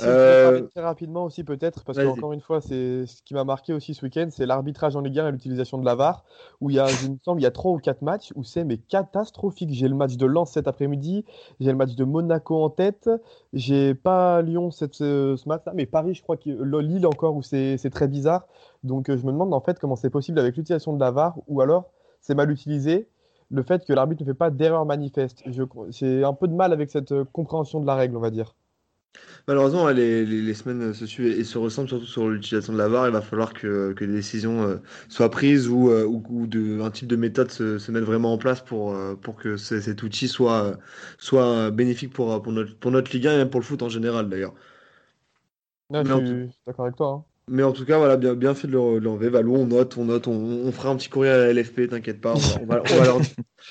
Euh, 0.00 0.62
très 0.74 0.80
rapidement 0.80 1.24
aussi 1.24 1.44
peut-être, 1.44 1.84
parce 1.84 1.98
qu'encore 1.98 2.32
une 2.32 2.40
fois, 2.40 2.60
c'est 2.60 3.06
ce 3.06 3.22
qui 3.22 3.34
m'a 3.34 3.44
marqué 3.44 3.72
aussi 3.72 3.94
ce 3.94 4.04
week-end, 4.04 4.26
c'est 4.30 4.46
l'arbitrage 4.46 4.96
en 4.96 5.00
Ligue 5.00 5.20
1 5.20 5.28
et 5.28 5.32
l'utilisation 5.32 5.78
de 5.78 5.84
la 5.84 5.94
VAR, 5.94 6.24
où 6.60 6.70
il 6.70 6.76
y 6.76 6.78
a, 6.80 6.86
il 7.04 7.12
me 7.12 7.18
semble, 7.24 7.40
il 7.40 7.44
y 7.44 7.46
a 7.46 7.52
trois 7.52 7.72
ou 7.72 7.78
quatre 7.78 8.02
matchs 8.02 8.32
où 8.34 8.42
c'est 8.42 8.64
mais 8.64 8.78
catastrophique. 8.78 9.70
J'ai 9.72 9.88
le 9.88 9.94
match 9.94 10.16
de 10.16 10.26
Lens 10.26 10.50
cet 10.50 10.66
après-midi, 10.66 11.24
j'ai 11.60 11.70
le 11.70 11.76
match 11.76 11.94
de 11.94 12.04
Monaco 12.04 12.62
en 12.62 12.70
tête, 12.70 13.08
j'ai 13.52 13.94
pas 13.94 14.42
Lyon 14.42 14.70
cette, 14.70 14.94
ce, 14.94 15.36
match-là, 15.48 15.72
mais 15.74 15.86
Paris, 15.86 16.14
je 16.14 16.22
crois 16.22 16.36
que 16.36 16.50
Lille 16.50 17.06
encore 17.06 17.36
où 17.36 17.42
c'est 17.42 17.90
très 17.90 18.08
bizarre. 18.08 18.46
Donc 18.82 19.08
euh, 19.08 19.16
je 19.16 19.24
me 19.24 19.32
demande 19.32 19.54
en 19.54 19.60
fait 19.60 19.78
comment 19.78 19.96
c'est 19.96 20.10
possible 20.10 20.38
avec 20.38 20.56
l'utilisation 20.56 20.92
de 20.92 21.00
la 21.00 21.10
VAR, 21.10 21.36
ou 21.46 21.60
alors 21.60 21.90
c'est 22.20 22.34
mal 22.34 22.50
utilisé 22.50 23.08
le 23.54 23.62
fait 23.62 23.84
que 23.86 23.92
l'arbitre 23.92 24.22
ne 24.22 24.26
fait 24.26 24.36
pas 24.36 24.50
d'erreur 24.50 24.84
manifeste. 24.84 25.42
J'ai 25.90 26.24
un 26.24 26.32
peu 26.34 26.48
de 26.48 26.54
mal 26.54 26.72
avec 26.72 26.90
cette 26.90 27.12
euh, 27.12 27.24
compréhension 27.32 27.80
de 27.80 27.86
la 27.86 27.94
règle, 27.94 28.16
on 28.16 28.20
va 28.20 28.30
dire. 28.30 28.54
Malheureusement, 29.46 29.88
les, 29.90 30.54
semaines 30.54 30.92
se 30.92 31.06
suivent 31.06 31.38
et 31.38 31.44
se 31.44 31.56
ressemblent 31.56 31.88
surtout 31.88 32.06
sur 32.06 32.28
l'utilisation 32.28 32.72
de 32.72 32.78
la 32.78 32.88
VAR. 32.88 33.06
Il 33.06 33.12
va 33.12 33.20
falloir 33.20 33.52
que, 33.52 33.94
des 33.98 34.06
décisions 34.08 34.62
euh, 34.62 34.76
soient 35.08 35.30
prises 35.30 35.68
ou, 35.68 35.90
euh, 35.90 36.04
ou, 36.04 36.46
de, 36.46 36.80
un 36.80 36.90
type 36.90 37.06
de 37.06 37.14
méthode 37.14 37.50
se, 37.50 37.78
se 37.78 37.92
mette 37.92 38.02
vraiment 38.02 38.32
en 38.32 38.38
place 38.38 38.60
pour, 38.60 38.96
pour 39.20 39.36
que 39.36 39.56
cet 39.56 40.02
outil 40.02 40.26
soit, 40.26 40.78
soit 41.18 41.70
bénéfique 41.70 42.12
pour, 42.12 42.42
pour, 42.42 42.52
notre, 42.52 42.76
pour 42.76 42.90
notre 42.90 43.12
Ligue 43.12 43.28
1 43.28 43.34
et 43.34 43.36
même 43.36 43.50
pour 43.50 43.60
le 43.60 43.66
foot 43.66 43.82
en 43.82 43.88
général 43.88 44.28
d'ailleurs. 44.28 44.54
je 45.92 46.02
suis 46.48 46.60
d'accord 46.66 46.86
avec 46.86 46.96
toi. 46.96 47.08
Hein. 47.08 47.33
Mais 47.50 47.62
en 47.62 47.72
tout 47.72 47.84
cas, 47.84 47.98
voilà, 47.98 48.16
bien, 48.16 48.34
bien 48.34 48.54
fait 48.54 48.68
de 48.68 48.72
l'enlever. 48.72 49.28
Valou, 49.28 49.54
on 49.54 49.66
note, 49.66 49.98
on 49.98 50.06
note, 50.06 50.28
on, 50.28 50.72
fera 50.72 50.88
un 50.88 50.96
petit 50.96 51.10
courrier 51.10 51.30
à 51.30 51.36
la 51.36 51.52
LFP, 51.52 51.88
t'inquiète 51.90 52.22
pas, 52.22 52.32
on, 52.32 52.64
va, 52.64 52.82
on, 52.90 53.02
leur... 53.02 53.20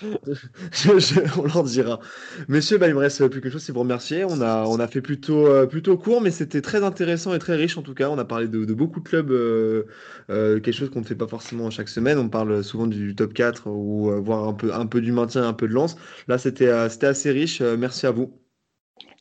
on, 1.38 1.44
leur... 1.44 1.64
dira. 1.64 2.00
Messieurs, 2.48 2.78
bah, 2.78 2.88
il 2.88 2.94
me 2.94 3.00
reste 3.00 3.28
plus 3.30 3.42
quelque 3.42 3.52
chose, 3.52 3.64
c'est 3.64 3.72
vous 3.72 3.80
remercier. 3.80 4.26
On 4.26 4.42
a, 4.42 4.66
on 4.66 4.80
a 4.80 4.88
fait 4.88 5.02
plutôt, 5.02 5.48
euh, 5.48 5.66
plutôt 5.66 5.98
court, 5.98 6.22
mais 6.22 6.30
c'était 6.30 6.62
très 6.62 6.84
intéressant 6.84 7.34
et 7.34 7.40
très 7.40 7.56
riche 7.56 7.76
en 7.76 7.82
tout 7.82 7.96
cas. 7.96 8.10
On 8.10 8.20
a 8.20 8.26
parlé 8.26 8.48
de, 8.48 8.74
beaucoup 8.76 9.00
de 9.00 9.10
clubs, 9.10 9.32
euh, 9.32 9.86
euh, 10.30 10.60
quelque 10.60 10.76
chose 10.76 10.92
qu'on 10.92 11.02
ne 11.02 11.06
fait 11.06 11.16
pas 11.16 11.28
forcément 11.28 11.72
chaque 11.72 11.90
semaine. 11.90 12.20
On 12.20 12.30
parle 12.30 12.64
souvent 12.64 12.86
du, 12.86 13.16
top 13.16 13.34
4 13.34 13.68
ou 13.68 14.12
voir 14.24 14.48
un 14.48 14.54
peu, 14.54 14.72
un 14.72 14.86
peu 14.86 15.02
du 15.02 15.12
maintien, 15.12 15.48
un 15.48 15.54
peu 15.54 15.68
de 15.68 15.74
lance. 15.74 15.96
Là, 16.28 16.38
c'était 16.38 16.70
assez 16.70 17.32
riche. 17.32 17.60
merci 17.62 18.06
à 18.06 18.12
vous 18.12 18.43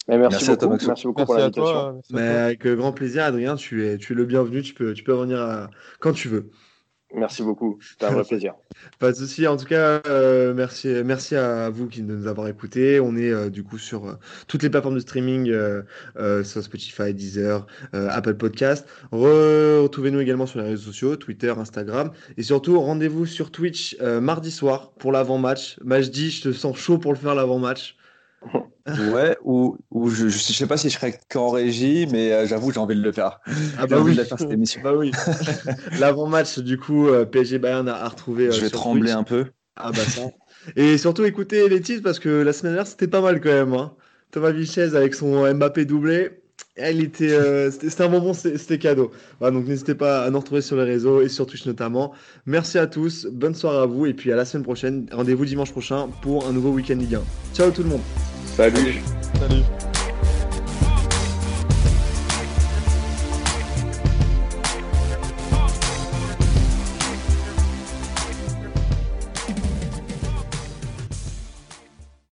merci, 0.09 0.50
beaucoup, 0.50 0.86
merci 0.86 1.07
beaucoup 1.07 1.24
pour 1.24 1.36
l'invitation. 1.36 2.03
Avec 2.14 2.66
grand 2.66 2.92
plaisir, 2.92 3.24
Adrien, 3.24 3.57
tu 3.57 3.86
es, 3.86 3.98
tu 3.98 4.12
es 4.12 4.16
le 4.16 4.24
bienvenu, 4.24 4.62
tu 4.62 4.74
peux, 4.74 4.92
tu 4.92 5.05
peux 5.05 5.14
revenir 5.14 5.68
quand 6.00 6.12
tu 6.12 6.28
veux. 6.28 6.50
Merci 7.14 7.42
beaucoup, 7.42 7.78
c'est 7.82 8.07
un 8.07 8.11
vrai 8.11 8.24
plaisir. 8.24 8.55
Pas 8.98 9.12
de 9.12 9.16
souci. 9.16 9.46
En 9.46 9.57
tout 9.57 9.66
cas, 9.66 10.00
euh, 10.07 10.55
merci, 10.55 10.88
merci 11.05 11.36
à 11.36 11.68
vous 11.68 11.86
qui 11.86 12.03
nous 12.03 12.26
avoir 12.26 12.48
écoutés. 12.48 13.00
On 13.00 13.16
est 13.16 13.30
euh, 13.30 13.50
du 13.50 13.62
coup 13.62 13.76
sur 13.76 14.07
euh, 14.07 14.14
toutes 14.48 14.62
les 14.62 14.70
plateformes 14.70 14.94
de 14.94 15.00
streaming, 15.00 15.53
sur 16.42 16.62
Spotify, 16.62 17.12
Deezer, 17.12 17.66
Apple 17.92 18.34
Podcast. 18.34 18.88
Retrouvez-nous 19.11 20.20
également 20.20 20.46
sur 20.46 20.61
les 20.61 20.68
réseaux 20.68 20.90
sociaux, 20.90 21.16
Twitter, 21.16 21.53
Instagram, 21.57 22.12
et 22.36 22.42
surtout 22.42 22.80
rendez-vous 22.80 23.26
sur 23.26 23.50
Twitch 23.50 23.96
mardi 24.00 24.50
soir 24.50 24.92
pour 24.92 25.12
l'avant-match. 25.12 25.78
Majdi, 25.84 26.30
je 26.30 26.42
te 26.42 26.53
sens 26.53 26.76
chaud 26.76 26.98
pour 26.98 27.12
le 27.12 27.18
faire 27.18 27.34
l'avant-match. 27.34 27.96
Ouais, 28.86 29.36
ou, 29.45 29.76
ou 29.90 30.11
je, 30.11 30.28
je, 30.28 30.38
sais 30.38 30.66
pas 30.66 30.76
si 30.76 30.90
je 30.90 30.95
serais 30.97 31.18
qu'en 31.30 31.51
régie, 31.51 32.07
mais 32.11 32.32
euh, 32.32 32.47
j'avoue, 32.47 32.72
j'ai 32.72 32.80
envie 32.80 32.97
de 32.97 33.03
le 33.03 33.12
faire. 33.12 33.40
Ah 33.78 33.86
bah 33.86 34.01
oui, 34.01 34.16
de 34.16 34.24
faire 34.24 34.38
cette 34.38 34.51
émission. 34.51 34.80
bah 34.82 34.93
oui. 34.95 35.12
L'avant-match, 36.01 36.59
du 36.59 36.78
coup, 36.78 37.09
euh, 37.09 37.24
PSG 37.24 37.59
Bayern 37.59 37.88
a, 37.88 38.09
retrouvé. 38.09 38.49
Euh, 38.49 38.51
je 38.51 38.61
vais 38.61 38.70
trembler 38.70 39.12
un 39.12 39.22
peu. 39.22 39.47
Ah 39.76 39.93
bah 39.93 40.05
ça. 40.05 40.22
Et 40.76 40.99
surtout, 40.99 41.24
écoutez 41.24 41.68
les 41.68 41.80
titres 41.80 42.03
parce 42.03 42.18
que 42.18 42.28
la 42.28 42.53
semaine 42.53 42.74
dernière, 42.74 42.86
c'était 42.86 43.09
pas 43.09 43.20
mal 43.20 43.40
quand 43.40 43.51
même. 43.51 43.72
Hein. 43.72 43.95
Thomas 44.32 44.51
Vichez 44.51 44.97
avec 44.97 45.14
son 45.14 45.53
Mbappé 45.55 45.84
doublé. 45.84 46.30
Elle 46.74 47.03
était, 47.03 47.36
c'était 47.70 48.03
un 48.03 48.09
moment, 48.09 48.34
c'était 48.34 48.78
cadeau. 48.78 49.12
Voilà, 49.38 49.57
donc 49.57 49.66
n'hésitez 49.66 49.95
pas 49.95 50.24
à 50.24 50.30
nous 50.30 50.40
retrouver 50.40 50.61
sur 50.61 50.76
les 50.76 50.84
réseaux 50.84 51.20
et 51.20 51.28
sur 51.28 51.47
Twitch 51.47 51.66
notamment. 51.66 52.12
Merci 52.47 52.78
à 52.78 52.86
tous, 52.86 53.26
bonne 53.26 53.55
soirée 53.55 53.82
à 53.82 53.86
vous 53.86 54.07
et 54.07 54.14
puis 54.14 54.32
à 54.32 54.36
la 54.36 54.45
semaine 54.45 54.64
prochaine. 54.64 55.07
Rendez-vous 55.12 55.45
dimanche 55.45 55.70
prochain 55.70 56.09
pour 56.20 56.47
un 56.47 56.53
nouveau 56.53 56.70
week-end 56.70 56.97
Ligue 56.97 57.16
1. 57.16 57.22
Ciao 57.55 57.70
tout 57.70 57.82
le 57.82 57.90
monde. 57.90 58.31
Salut. 58.57 59.00
Salut. 59.38 59.64